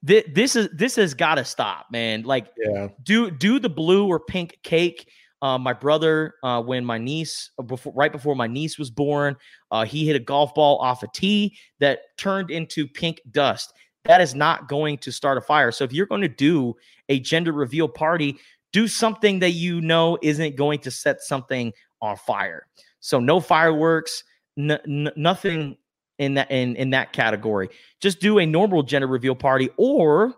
Thi- 0.05 0.25
This 0.35 0.57
is 0.57 0.69
this 0.75 0.97
has 0.97 1.15
got 1.15 1.37
to 1.37 1.45
stop, 1.45 1.87
man. 1.93 2.23
Like 2.23 2.49
Yeah. 2.59 2.89
do 3.05 3.31
do 3.31 3.59
the 3.61 3.69
blue 3.71 4.09
or 4.09 4.19
pink 4.19 4.59
cake. 4.65 5.09
Uh, 5.41 5.59
my 5.59 5.73
brother, 5.73 6.35
uh, 6.45 6.63
when 6.63 6.85
my 6.85 6.99
niece 6.99 7.51
uh, 7.59 7.63
before 7.63 7.93
right 7.95 8.13
before 8.13 8.35
my 8.37 8.47
niece 8.47 8.79
was 8.79 8.91
born, 8.91 9.37
uh, 9.71 9.85
he 9.85 10.07
hit 10.07 10.15
a 10.17 10.21
golf 10.21 10.55
ball 10.55 10.79
off 10.79 11.03
a 11.03 11.09
tee 11.15 11.57
that 11.81 12.01
turned 12.17 12.51
into 12.51 12.87
pink 12.89 13.21
dust. 13.31 13.73
That 14.05 14.21
is 14.21 14.35
not 14.35 14.69
going 14.69 14.99
to 14.99 15.13
start 15.13 15.39
a 15.39 15.41
fire. 15.41 15.71
So 15.71 15.85
if 15.85 15.93
you're 15.93 16.07
going 16.07 16.23
to 16.23 16.29
do 16.29 16.75
a 17.09 17.21
gender 17.21 17.53
reveal 17.53 17.89
party, 17.89 18.39
do 18.73 18.89
something 18.89 19.39
that 19.41 19.51
you 19.51 19.81
know 19.81 20.19
isn't 20.23 20.57
going 20.57 20.81
to 20.81 20.91
set 20.91 21.21
something 21.21 21.73
on 22.01 22.17
fire. 22.17 22.67
So 23.01 23.21
no 23.21 23.39
fireworks, 23.41 24.25
n- 24.59 24.79
n- 24.87 25.13
nothing 25.17 25.77
in 26.19 26.35
that 26.35 26.51
in 26.51 26.77
in 26.77 26.91
that 26.91 27.13
category. 27.13 27.69
Just 28.01 28.21
do 28.21 28.39
a 28.39 28.47
normal 28.47 28.83
gender 28.83 29.07
reveal 29.07 29.35
party, 29.35 29.69
or 29.77 30.35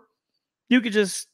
you 0.69 0.81
could 0.81 0.93
just 0.93 1.27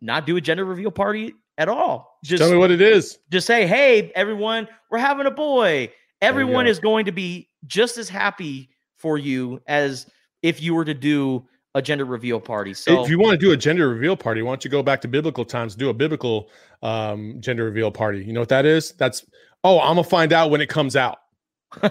not 0.00 0.26
do 0.26 0.36
a 0.36 0.40
gender 0.40 0.64
reveal 0.64 0.90
party 0.90 1.34
at 1.58 1.68
all. 1.68 2.18
Just 2.24 2.40
Tell 2.42 2.50
me 2.50 2.56
what 2.56 2.70
it 2.70 2.80
is. 2.80 3.18
just 3.30 3.46
say, 3.46 3.66
"Hey, 3.66 4.10
everyone, 4.14 4.66
we're 4.90 4.98
having 4.98 5.26
a 5.26 5.30
boy." 5.30 5.92
Everyone 6.22 6.66
go. 6.66 6.70
is 6.70 6.78
going 6.78 7.06
to 7.06 7.12
be 7.12 7.48
just 7.66 7.96
as 7.96 8.08
happy 8.10 8.68
for 8.96 9.16
you 9.16 9.60
as 9.66 10.06
if 10.42 10.60
you 10.60 10.74
were 10.74 10.84
to 10.84 10.92
do 10.94 11.46
a 11.74 11.82
gender 11.82 12.04
reveal 12.04 12.40
party. 12.40 12.74
So 12.74 13.02
if 13.02 13.10
you 13.10 13.18
want 13.18 13.32
to 13.32 13.38
do 13.38 13.52
a 13.52 13.56
gender 13.56 13.88
reveal 13.88 14.16
party, 14.16 14.42
why 14.42 14.50
don't 14.50 14.64
you 14.64 14.70
go 14.70 14.82
back 14.82 15.00
to 15.02 15.08
biblical 15.08 15.44
times, 15.44 15.74
do 15.74 15.88
a 15.88 15.94
biblical 15.94 16.50
um, 16.82 17.36
gender 17.40 17.64
reveal 17.64 17.90
party? 17.90 18.24
You 18.24 18.32
know 18.32 18.40
what 18.40 18.48
that 18.48 18.66
is? 18.66 18.92
That's 18.92 19.24
oh, 19.62 19.80
I'm 19.80 19.96
gonna 19.96 20.04
find 20.04 20.32
out 20.32 20.50
when 20.50 20.60
it 20.60 20.68
comes 20.68 20.96
out. 20.96 21.18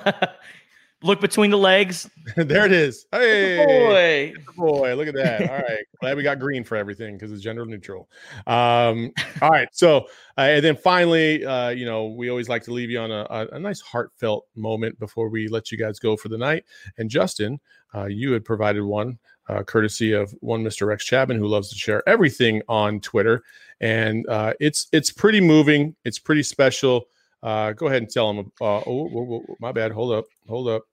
look 1.01 1.21
between 1.21 1.51
the 1.51 1.57
legs. 1.57 2.09
there 2.35 2.65
it 2.65 2.71
is. 2.71 3.05
Hey, 3.11 3.63
Boy. 3.65 4.33
boy, 4.57 4.95
look 4.95 5.07
at 5.07 5.15
that. 5.15 5.49
All 5.49 5.57
right, 5.57 5.85
glad 6.01 6.17
we 6.17 6.23
got 6.23 6.39
green 6.39 6.63
for 6.63 6.75
everything 6.75 7.15
because 7.15 7.31
it's 7.31 7.41
gender 7.41 7.65
neutral. 7.65 8.09
Um, 8.47 9.11
all 9.41 9.49
right, 9.49 9.69
so 9.71 10.07
uh, 10.37 10.41
and 10.41 10.63
then 10.63 10.75
finally, 10.75 11.45
uh, 11.45 11.69
you 11.69 11.85
know, 11.85 12.07
we 12.07 12.29
always 12.29 12.49
like 12.49 12.63
to 12.63 12.73
leave 12.73 12.89
you 12.89 12.99
on 12.99 13.11
a, 13.11 13.25
a, 13.29 13.47
a 13.53 13.59
nice 13.59 13.81
heartfelt 13.81 14.45
moment 14.55 14.99
before 14.99 15.29
we 15.29 15.47
let 15.47 15.71
you 15.71 15.77
guys 15.77 15.99
go 15.99 16.17
for 16.17 16.29
the 16.29 16.37
night. 16.37 16.65
And 16.97 17.09
Justin, 17.09 17.59
uh, 17.95 18.05
you 18.05 18.33
had 18.33 18.43
provided 18.43 18.83
one. 18.83 19.19
Uh, 19.49 19.63
courtesy 19.63 20.13
of 20.13 20.31
one 20.41 20.63
Mr. 20.63 20.85
Rex 20.85 21.03
Chapman, 21.03 21.37
who 21.37 21.47
loves 21.47 21.69
to 21.69 21.75
share 21.75 22.07
everything 22.07 22.61
on 22.69 22.99
Twitter, 22.99 23.43
and 23.81 24.27
uh, 24.29 24.53
it's 24.59 24.87
it's 24.91 25.11
pretty 25.11 25.41
moving. 25.41 25.95
It's 26.05 26.19
pretty 26.19 26.43
special. 26.43 27.05
Uh, 27.41 27.71
go 27.71 27.87
ahead 27.87 28.03
and 28.03 28.11
tell 28.11 28.29
him. 28.29 28.51
Uh, 28.61 28.81
oh, 28.85 29.43
my 29.59 29.71
bad. 29.71 29.91
Hold 29.91 30.11
up, 30.13 30.25
hold 30.47 30.67
up. 30.67 30.83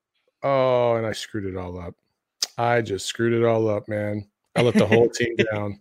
Oh, 0.41 0.95
and 0.95 1.05
I 1.05 1.11
screwed 1.11 1.45
it 1.45 1.55
all 1.55 1.79
up. 1.79 1.93
I 2.57 2.81
just 2.81 3.05
screwed 3.05 3.33
it 3.33 3.45
all 3.45 3.69
up, 3.69 3.87
man. 3.87 4.25
I 4.55 4.63
let 4.63 4.73
the 4.73 4.87
whole 4.87 5.09
team 5.09 5.35
down. 5.51 5.79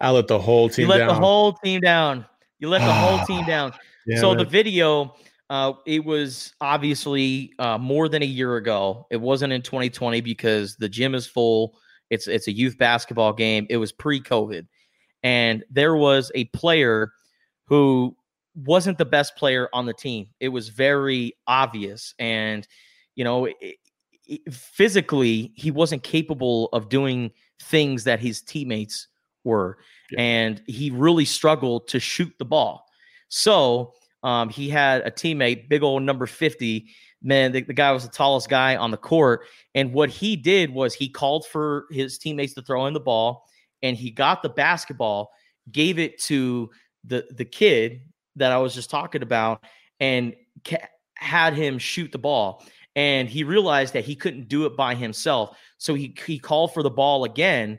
I 0.00 0.10
let 0.10 0.28
the 0.28 0.38
whole 0.38 0.68
team 0.68 0.82
You 0.84 0.88
let 0.90 0.98
down. 0.98 1.08
the 1.08 1.14
whole 1.14 1.54
team 1.54 1.80
down. 1.80 2.26
You 2.58 2.68
let 2.68 2.80
the 2.80 2.92
whole 2.92 3.24
team 3.26 3.46
down. 3.46 3.72
So 4.20 4.34
the 4.34 4.44
video, 4.44 5.14
uh, 5.48 5.72
it 5.86 6.04
was 6.04 6.52
obviously 6.60 7.52
uh, 7.58 7.78
more 7.78 8.10
than 8.10 8.22
a 8.22 8.26
year 8.26 8.56
ago. 8.56 9.06
It 9.10 9.16
wasn't 9.18 9.54
in 9.54 9.62
2020 9.62 10.20
because 10.20 10.76
the 10.76 10.88
gym 10.88 11.14
is 11.14 11.26
full. 11.26 11.76
It's 12.14 12.26
it's 12.28 12.46
a 12.48 12.52
youth 12.52 12.78
basketball 12.78 13.32
game. 13.32 13.66
It 13.68 13.76
was 13.76 13.92
pre-COVID, 13.92 14.66
and 15.22 15.64
there 15.70 15.94
was 15.96 16.32
a 16.34 16.44
player 16.46 17.12
who 17.66 18.16
wasn't 18.54 18.98
the 18.98 19.04
best 19.04 19.36
player 19.36 19.68
on 19.72 19.84
the 19.86 19.92
team. 19.92 20.28
It 20.40 20.48
was 20.48 20.68
very 20.68 21.34
obvious, 21.46 22.14
and 22.18 22.66
you 23.16 23.24
know, 23.24 23.44
it, 23.46 23.56
it- 23.60 24.54
physically 24.54 25.52
he 25.54 25.70
wasn't 25.70 26.02
capable 26.02 26.68
of 26.72 26.88
doing 26.88 27.30
things 27.60 28.04
that 28.04 28.20
his 28.20 28.40
teammates 28.40 29.08
were, 29.44 29.76
Yeah. 30.10 30.20
and 30.22 30.62
he 30.66 30.90
really 30.90 31.26
struggled 31.26 31.88
to 31.88 32.00
shoot 32.00 32.32
the 32.38 32.44
ball. 32.46 32.86
So 33.28 33.92
um, 34.22 34.48
he 34.48 34.70
had 34.70 35.02
a 35.06 35.10
teammate, 35.10 35.68
big 35.68 35.82
old 35.82 36.02
number 36.02 36.24
50. 36.26 36.86
Man, 37.26 37.52
the, 37.52 37.62
the 37.62 37.72
guy 37.72 37.90
was 37.90 38.04
the 38.04 38.10
tallest 38.12 38.50
guy 38.50 38.76
on 38.76 38.90
the 38.90 38.98
court. 38.98 39.46
And 39.74 39.94
what 39.94 40.10
he 40.10 40.36
did 40.36 40.68
was 40.70 40.92
he 40.94 41.08
called 41.08 41.46
for 41.46 41.86
his 41.90 42.18
teammates 42.18 42.52
to 42.54 42.62
throw 42.62 42.84
in 42.86 42.92
the 42.92 43.00
ball, 43.00 43.48
and 43.82 43.96
he 43.96 44.10
got 44.10 44.42
the 44.42 44.50
basketball, 44.50 45.30
gave 45.72 45.98
it 45.98 46.20
to 46.24 46.70
the 47.04 47.26
the 47.32 47.44
kid 47.46 48.02
that 48.36 48.52
I 48.52 48.58
was 48.58 48.74
just 48.74 48.90
talking 48.90 49.22
about, 49.22 49.64
and 50.00 50.34
ca- 50.66 50.86
had 51.16 51.54
him 51.54 51.78
shoot 51.78 52.12
the 52.12 52.18
ball. 52.18 52.62
And 52.96 53.28
he 53.28 53.42
realized 53.42 53.94
that 53.94 54.04
he 54.04 54.14
couldn't 54.14 54.48
do 54.48 54.66
it 54.66 54.76
by 54.76 54.94
himself, 54.94 55.56
so 55.78 55.94
he 55.94 56.14
he 56.26 56.38
called 56.38 56.74
for 56.74 56.82
the 56.82 56.90
ball 56.90 57.24
again, 57.24 57.78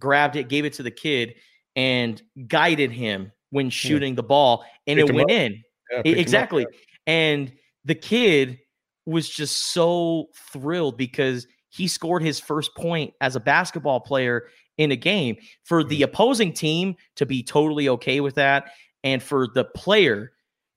grabbed 0.00 0.36
it, 0.36 0.48
gave 0.48 0.64
it 0.64 0.72
to 0.74 0.82
the 0.82 0.90
kid, 0.90 1.34
and 1.76 2.20
guided 2.48 2.90
him 2.90 3.30
when 3.50 3.68
shooting 3.70 4.14
the 4.14 4.22
ball, 4.22 4.64
and 4.86 4.96
Picked 4.98 5.10
it 5.10 5.14
went 5.14 5.30
up. 5.30 5.36
in. 5.36 5.62
Yeah, 5.92 5.98
E- 6.04 6.08
'em 6.08 6.14
up, 6.14 6.20
exactly. 6.20 6.62
yeah. 6.62 6.78
And 7.06 7.52
the 7.84 7.94
kid 7.94 8.58
was 9.06 9.28
just 9.28 9.72
so 9.72 10.28
thrilled 10.52 10.98
because 10.98 11.46
he 11.70 11.88
scored 11.88 12.22
his 12.22 12.40
first 12.40 12.74
point 12.74 13.14
as 13.20 13.36
a 13.36 13.40
basketball 13.40 14.00
player 14.00 14.48
in 14.76 14.90
a 14.90 14.96
game. 14.96 15.36
For 15.64 15.82
the 15.82 15.96
mm-hmm. 15.96 16.04
opposing 16.04 16.52
team 16.52 16.96
to 17.16 17.26
be 17.26 17.42
totally 17.42 17.88
okay 17.88 18.20
with 18.20 18.34
that, 18.34 18.70
and 19.04 19.22
for 19.22 19.46
the 19.46 19.64
player 19.64 20.32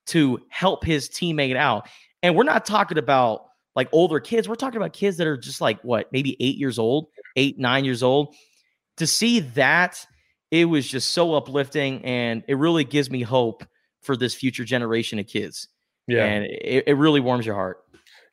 to 0.08 0.40
help 0.50 0.86
his 0.86 1.10
teammate 1.10 1.56
out. 1.56 1.88
And 2.22 2.36
we're 2.36 2.44
not 2.44 2.66
talking 2.66 2.98
about 2.98 3.46
like 3.76 3.90
older 3.92 4.20
kids, 4.20 4.48
we're 4.48 4.56
talking 4.56 4.78
about 4.78 4.94
kids 4.94 5.18
that 5.18 5.28
are 5.28 5.38
just 5.38 5.62
like 5.62 5.82
what, 5.84 6.12
maybe 6.12 6.36
eight 6.40 6.58
years 6.58 6.78
old, 6.78 7.08
eight, 7.36 7.58
nine 7.58 7.86
years 7.86 8.04
old. 8.04 8.36
To 8.98 9.08
see 9.08 9.40
that, 9.40 10.06
it 10.52 10.66
was 10.66 10.88
just 10.88 11.12
so 11.12 11.36
uplifting 11.36 12.04
and 12.04 12.44
it 12.48 12.56
really 12.56 12.84
gives 12.84 13.10
me 13.10 13.22
hope 13.22 13.64
for 14.02 14.18
this 14.18 14.34
future 14.34 14.66
generation 14.66 15.20
of 15.20 15.28
kids. 15.28 15.68
Yeah. 16.08 16.26
And 16.26 16.46
it, 16.46 16.86
it 16.88 16.94
really 16.96 17.20
warms 17.20 17.46
your 17.46 17.56
heart. 17.56 17.84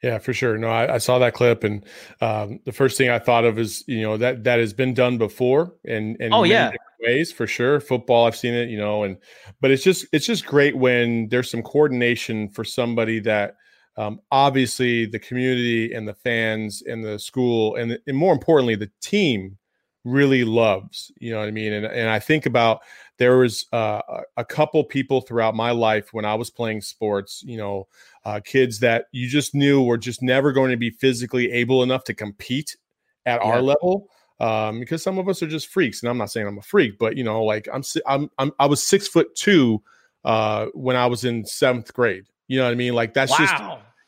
Yeah, 0.02 0.18
for 0.18 0.32
sure. 0.32 0.58
No, 0.58 0.68
I, 0.68 0.94
I 0.94 0.98
saw 0.98 1.18
that 1.18 1.34
clip, 1.34 1.64
and 1.64 1.84
um, 2.20 2.60
the 2.64 2.72
first 2.72 2.98
thing 2.98 3.08
I 3.08 3.18
thought 3.18 3.44
of 3.44 3.58
is, 3.58 3.82
you 3.86 4.02
know, 4.02 4.16
that 4.18 4.44
that 4.44 4.58
has 4.58 4.72
been 4.72 4.94
done 4.94 5.18
before, 5.18 5.74
and 5.86 6.16
and 6.20 6.34
Oh, 6.34 6.42
yeah. 6.44 6.70
ways 7.00 7.32
for 7.32 7.46
sure. 7.46 7.80
Football, 7.80 8.26
I've 8.26 8.36
seen 8.36 8.54
it, 8.54 8.68
you 8.68 8.78
know, 8.78 9.04
and 9.04 9.16
but 9.60 9.70
it's 9.70 9.82
just 9.82 10.06
it's 10.12 10.26
just 10.26 10.46
great 10.46 10.76
when 10.76 11.28
there's 11.28 11.50
some 11.50 11.62
coordination 11.62 12.48
for 12.50 12.64
somebody 12.64 13.20
that 13.20 13.54
um, 13.96 14.20
obviously 14.30 15.06
the 15.06 15.18
community 15.18 15.92
and 15.92 16.06
the 16.06 16.14
fans 16.14 16.82
and 16.86 17.04
the 17.04 17.18
school 17.18 17.76
and 17.76 17.98
and 18.06 18.16
more 18.16 18.32
importantly 18.32 18.76
the 18.76 18.90
team 19.00 19.56
really 20.04 20.44
loves. 20.44 21.10
You 21.18 21.32
know 21.32 21.40
what 21.40 21.48
I 21.48 21.52
mean? 21.52 21.72
And 21.72 21.86
and 21.86 22.08
I 22.08 22.18
think 22.18 22.46
about 22.46 22.80
there 23.18 23.38
was 23.38 23.66
uh, 23.72 24.00
a- 24.36 24.44
couple 24.44 24.82
people 24.84 25.20
throughout 25.20 25.54
my 25.54 25.70
life 25.70 26.12
when 26.12 26.24
I 26.24 26.34
was 26.34 26.50
playing 26.50 26.80
sports, 26.82 27.42
you 27.44 27.56
know, 27.56 27.88
uh, 28.24 28.40
kids 28.44 28.78
that 28.80 29.06
you 29.12 29.28
just 29.28 29.54
knew 29.54 29.82
were 29.82 29.98
just 29.98 30.22
never 30.22 30.52
going 30.52 30.70
to 30.70 30.76
be 30.76 30.90
physically 30.90 31.50
able 31.52 31.82
enough 31.82 32.04
to 32.04 32.14
compete 32.14 32.76
at 33.24 33.40
our 33.40 33.60
level 33.60 34.08
um, 34.40 34.80
because 34.80 35.02
some 35.02 35.18
of 35.18 35.28
us 35.28 35.42
are 35.42 35.48
just 35.48 35.68
freaks. 35.68 36.02
And 36.02 36.10
I'm 36.10 36.18
not 36.18 36.30
saying 36.30 36.46
I'm 36.46 36.58
a 36.58 36.62
freak, 36.62 36.98
but 36.98 37.16
you 37.16 37.24
know, 37.24 37.42
like 37.42 37.68
I'm, 37.72 37.82
I'm, 38.06 38.30
I'm 38.38 38.52
I 38.58 38.66
was 38.66 38.82
six 38.82 39.08
foot 39.08 39.34
two 39.34 39.82
uh, 40.24 40.66
when 40.74 40.96
I 40.96 41.06
was 41.06 41.24
in 41.24 41.44
seventh 41.44 41.92
grade. 41.92 42.26
You 42.48 42.58
know 42.58 42.64
what 42.64 42.72
I 42.72 42.76
mean? 42.76 42.94
Like 42.94 43.14
that's 43.14 43.36
just 43.36 43.54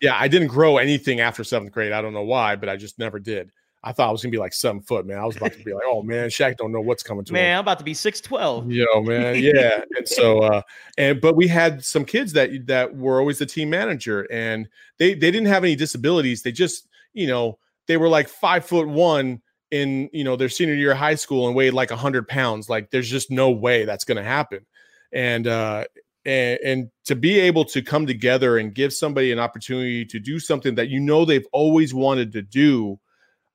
yeah. 0.01 0.17
I 0.17 0.29
didn't 0.29 0.49
grow 0.49 0.77
anything 0.77 1.21
after 1.21 1.43
seventh 1.43 1.73
grade. 1.73 1.93
I 1.93 2.03
don't 2.03 2.13
know 2.13 2.23
why, 2.23 2.57
but 2.57 2.69
I 2.69 2.77
just 2.77 2.99
never 2.99 3.19
did. 3.19 3.51
I 3.83 3.93
thought 3.93 4.09
I 4.09 4.12
was 4.12 4.22
gonna 4.22 4.33
be 4.33 4.39
like 4.39 4.53
seven 4.53 4.81
foot, 4.81 5.07
man. 5.07 5.18
I 5.18 5.24
was 5.24 5.37
about 5.37 5.53
to 5.53 5.62
be 5.62 5.72
like, 5.72 5.85
oh 5.87 6.03
man, 6.03 6.29
Shaq 6.29 6.57
don't 6.57 6.72
know 6.72 6.81
what's 6.81 7.03
coming 7.03 7.24
to 7.26 7.31
him. 7.31 7.35
Man, 7.35 7.57
I'm 7.57 7.61
about 7.61 7.79
to 7.79 7.85
be 7.85 7.95
6'12. 7.95 8.72
Yo, 8.72 9.03
man, 9.03 9.37
yeah. 9.43 9.83
and 9.97 10.09
so, 10.09 10.41
uh, 10.41 10.62
and 10.97 11.20
but 11.20 11.37
we 11.37 11.47
had 11.47 11.85
some 11.85 12.05
kids 12.05 12.33
that 12.33 12.66
that 12.66 12.97
were 12.97 13.20
always 13.20 13.39
the 13.39 13.47
team 13.47 13.70
manager, 13.70 14.26
and 14.33 14.68
they 14.99 15.14
they 15.14 15.31
didn't 15.31 15.47
have 15.47 15.64
any 15.64 15.76
disabilities. 15.76 16.43
They 16.43 16.53
just, 16.53 16.89
you 17.12 17.26
know, 17.26 17.59
they 17.87 17.97
were 17.97 18.09
like 18.09 18.29
five 18.29 18.64
foot 18.64 18.89
one 18.89 19.43
in 19.70 20.09
you 20.12 20.24
know 20.24 20.35
their 20.35 20.49
senior 20.49 20.74
year 20.74 20.93
of 20.93 20.99
high 20.99 21.14
school 21.14 21.47
and 21.47 21.55
weighed 21.55 21.72
like 21.72 21.91
a 21.91 21.97
hundred 21.97 22.26
pounds. 22.26 22.68
Like, 22.68 22.91
there's 22.91 23.09
just 23.09 23.31
no 23.31 23.51
way 23.51 23.85
that's 23.85 24.05
going 24.05 24.16
to 24.16 24.24
happen. 24.24 24.66
And 25.12 25.47
uh, 25.47 25.85
and 26.24 26.59
and 26.64 26.91
to 27.07 27.16
be 27.16 27.39
able 27.39 27.64
to 27.66 27.83
come 27.83 28.07
together 28.07 28.59
and 28.59 28.74
give 28.74 28.93
somebody 28.93 29.33
an 29.33 29.39
opportunity 29.39 30.05
to 30.05 30.18
do 30.18 30.39
something 30.39 30.74
that 30.74 30.89
you 30.89 31.01
know 31.01 31.24
they've 31.24 31.47
always 31.53 31.95
wanted 31.95 32.33
to 32.33 32.43
do 32.43 32.99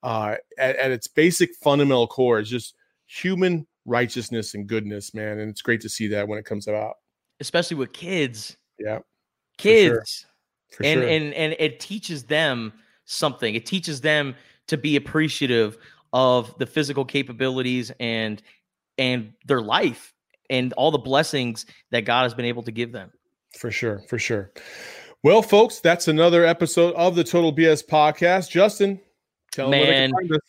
uh, 0.04 0.36
at, 0.58 0.76
at 0.76 0.92
its 0.92 1.08
basic 1.08 1.56
fundamental 1.56 2.08
core 2.08 2.40
is 2.40 2.50
just 2.50 2.76
human 3.08 3.66
righteousness 3.86 4.54
and 4.54 4.68
goodness, 4.68 5.14
man. 5.14 5.40
And 5.40 5.50
it's 5.50 5.62
great 5.62 5.82
to 5.82 5.90
see 5.90 6.08
that 6.10 6.28
when 6.28 6.38
it 6.40 6.46
comes 6.46 6.68
about. 6.68 6.96
especially 7.40 7.78
with 7.78 7.94
kids. 7.94 8.58
Yeah, 8.80 9.00
Kids. 9.58 10.26
for 10.72 10.84
and 10.84 11.02
sure. 11.02 11.10
and 11.10 11.34
and 11.34 11.56
it 11.60 11.80
teaches 11.80 12.24
them 12.24 12.74
something. 13.06 13.56
It 13.56 13.66
teaches 13.66 14.02
them 14.02 14.36
to 14.68 14.78
be 14.78 14.96
appreciative 14.96 15.78
of 16.12 16.58
the 16.58 16.66
physical 16.66 17.06
capabilities 17.06 17.92
and 18.00 18.42
and 18.98 19.34
their 19.46 19.62
life 19.62 20.14
and 20.50 20.74
all 20.74 20.92
the 20.92 20.98
blessings 20.98 21.66
that 21.92 22.02
God 22.02 22.24
has 22.24 22.34
been 22.34 22.46
able 22.46 22.64
to 22.64 22.72
give 22.72 22.92
them. 22.92 23.12
For 23.58 23.72
sure, 23.72 24.02
for 24.10 24.18
sure. 24.20 24.52
Well, 25.24 25.42
folks, 25.42 25.80
that's 25.80 26.08
another 26.08 26.46
episode 26.46 26.94
of 26.96 27.16
the 27.16 27.24
Total 27.24 27.54
BS 27.54 27.86
podcast. 27.88 28.50
Justin, 28.50 29.00
tell 29.54 29.70
them 29.70 29.80
where 29.80 29.88
they 29.88 30.08
can 30.08 30.28
Man. 30.30 30.40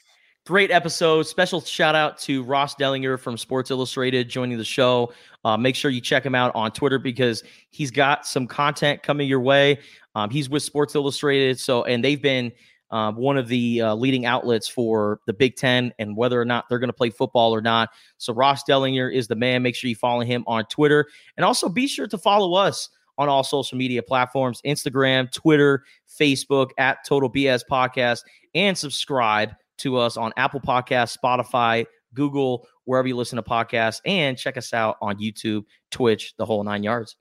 Great 0.46 0.70
episode. 0.70 1.22
Special 1.22 1.62
shout 1.62 1.94
out 1.94 2.18
to 2.18 2.42
Ross 2.42 2.74
Dellenger 2.74 3.18
from 3.18 3.38
Sports 3.38 3.70
Illustrated 3.70 4.28
joining 4.28 4.58
the 4.58 4.64
show. 4.64 5.14
Uh, 5.42 5.56
make 5.56 5.74
sure 5.74 5.90
you 5.90 6.02
check 6.02 6.24
him 6.24 6.34
out 6.34 6.54
on 6.54 6.70
Twitter 6.70 6.98
because 6.98 7.42
he's 7.70 7.90
got 7.90 8.26
some 8.26 8.46
content 8.46 9.02
coming 9.02 9.26
your 9.26 9.40
way. 9.40 9.78
Um, 10.14 10.28
he's 10.28 10.50
with 10.50 10.62
Sports 10.62 10.94
Illustrated, 10.94 11.58
so 11.58 11.84
and 11.84 12.04
they've 12.04 12.20
been 12.20 12.52
uh, 12.90 13.12
one 13.12 13.38
of 13.38 13.48
the 13.48 13.80
uh, 13.80 13.94
leading 13.94 14.26
outlets 14.26 14.68
for 14.68 15.18
the 15.26 15.32
Big 15.32 15.56
Ten 15.56 15.94
and 15.98 16.14
whether 16.14 16.38
or 16.38 16.44
not 16.44 16.68
they're 16.68 16.78
going 16.78 16.90
to 16.90 16.92
play 16.92 17.08
football 17.08 17.54
or 17.54 17.62
not. 17.62 17.88
So 18.18 18.34
Ross 18.34 18.64
Dellenger 18.64 19.12
is 19.12 19.26
the 19.26 19.36
man. 19.36 19.62
Make 19.62 19.74
sure 19.74 19.88
you 19.88 19.96
follow 19.96 20.20
him 20.20 20.44
on 20.46 20.66
Twitter 20.66 21.06
and 21.38 21.44
also 21.44 21.70
be 21.70 21.86
sure 21.86 22.06
to 22.06 22.18
follow 22.18 22.52
us 22.52 22.90
on 23.18 23.28
all 23.28 23.44
social 23.44 23.78
media 23.78 24.02
platforms: 24.02 24.60
Instagram, 24.66 25.30
Twitter, 25.32 25.84
Facebook 26.20 26.70
at 26.78 26.98
Total 27.06 27.30
BS 27.30 27.62
Podcast, 27.70 28.20
and 28.54 28.76
subscribe 28.76 29.52
to 29.78 29.96
us 29.96 30.16
on 30.16 30.32
Apple 30.36 30.60
Podcasts, 30.60 31.16
Spotify, 31.16 31.84
Google, 32.14 32.66
wherever 32.84 33.08
you 33.08 33.16
listen 33.16 33.36
to 33.36 33.42
podcasts, 33.42 34.00
and 34.06 34.38
check 34.38 34.56
us 34.56 34.72
out 34.72 34.96
on 35.00 35.18
YouTube, 35.18 35.64
Twitch, 35.90 36.34
the 36.38 36.46
whole 36.46 36.62
nine 36.64 36.82
yards. 36.82 37.16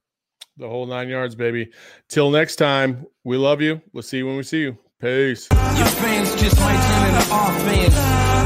The 0.58 0.70
whole 0.70 0.86
nine 0.86 1.10
yards, 1.10 1.34
baby. 1.34 1.72
Till 2.10 2.30
next 2.30 2.58
time, 2.58 3.08
we 3.24 3.38
love 3.38 3.60
you. 3.60 3.82
We'll 3.92 4.04
see 4.04 4.18
you 4.18 4.28
when 4.28 4.38
we 4.38 4.44
see 4.44 4.62
you. 4.62 4.78
Peace. 5.02 5.50
Your 5.52 5.88
fans 6.00 6.34
just 6.36 6.58
might 6.60 6.80
turn 6.80 7.10
into 7.10 7.34
our 7.34 7.52
fans. 7.68 7.96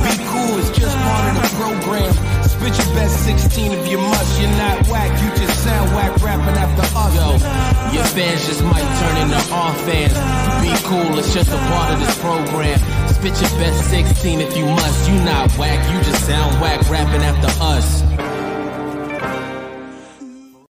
Be 0.07 0.23
cool, 0.25 0.57
it's 0.57 0.71
just 0.71 0.97
part 0.97 1.35
of 1.35 1.43
the 1.43 1.55
program. 1.55 2.13
Spit 2.43 2.77
your 2.79 2.95
best 2.95 3.25
16 3.25 3.73
if 3.73 3.87
you 3.87 3.97
must. 3.97 4.41
You're 4.41 4.49
not 4.51 4.87
whack, 4.87 5.11
you 5.21 5.29
just 5.31 5.36
sound 5.67 5.89
whack 5.95 6.13
rapping 6.23 6.57
after 6.63 6.85
us. 6.95 7.13
Yo, 7.15 7.27
your 7.95 8.07
fans 8.15 8.47
just 8.47 8.63
might 8.63 8.87
turn 8.99 9.15
into 9.23 9.41
our 9.53 9.73
fans. 9.85 10.15
Be 10.63 10.71
cool, 10.87 11.19
it's 11.19 11.33
just 11.33 11.51
a 11.51 11.57
part 11.71 11.93
of 11.93 11.99
this 11.99 12.15
program. 12.19 12.79
Spit 13.09 13.35
your 13.41 13.53
best 13.59 13.89
16 13.89 14.41
if 14.41 14.55
you 14.55 14.65
must. 14.65 15.09
You 15.09 15.15
not 15.23 15.51
whack, 15.57 15.79
you 15.91 15.99
just 16.09 16.25
sound 16.25 16.61
whack 16.61 16.89
rapping 16.89 17.21
after 17.21 17.51
us. 17.61 18.06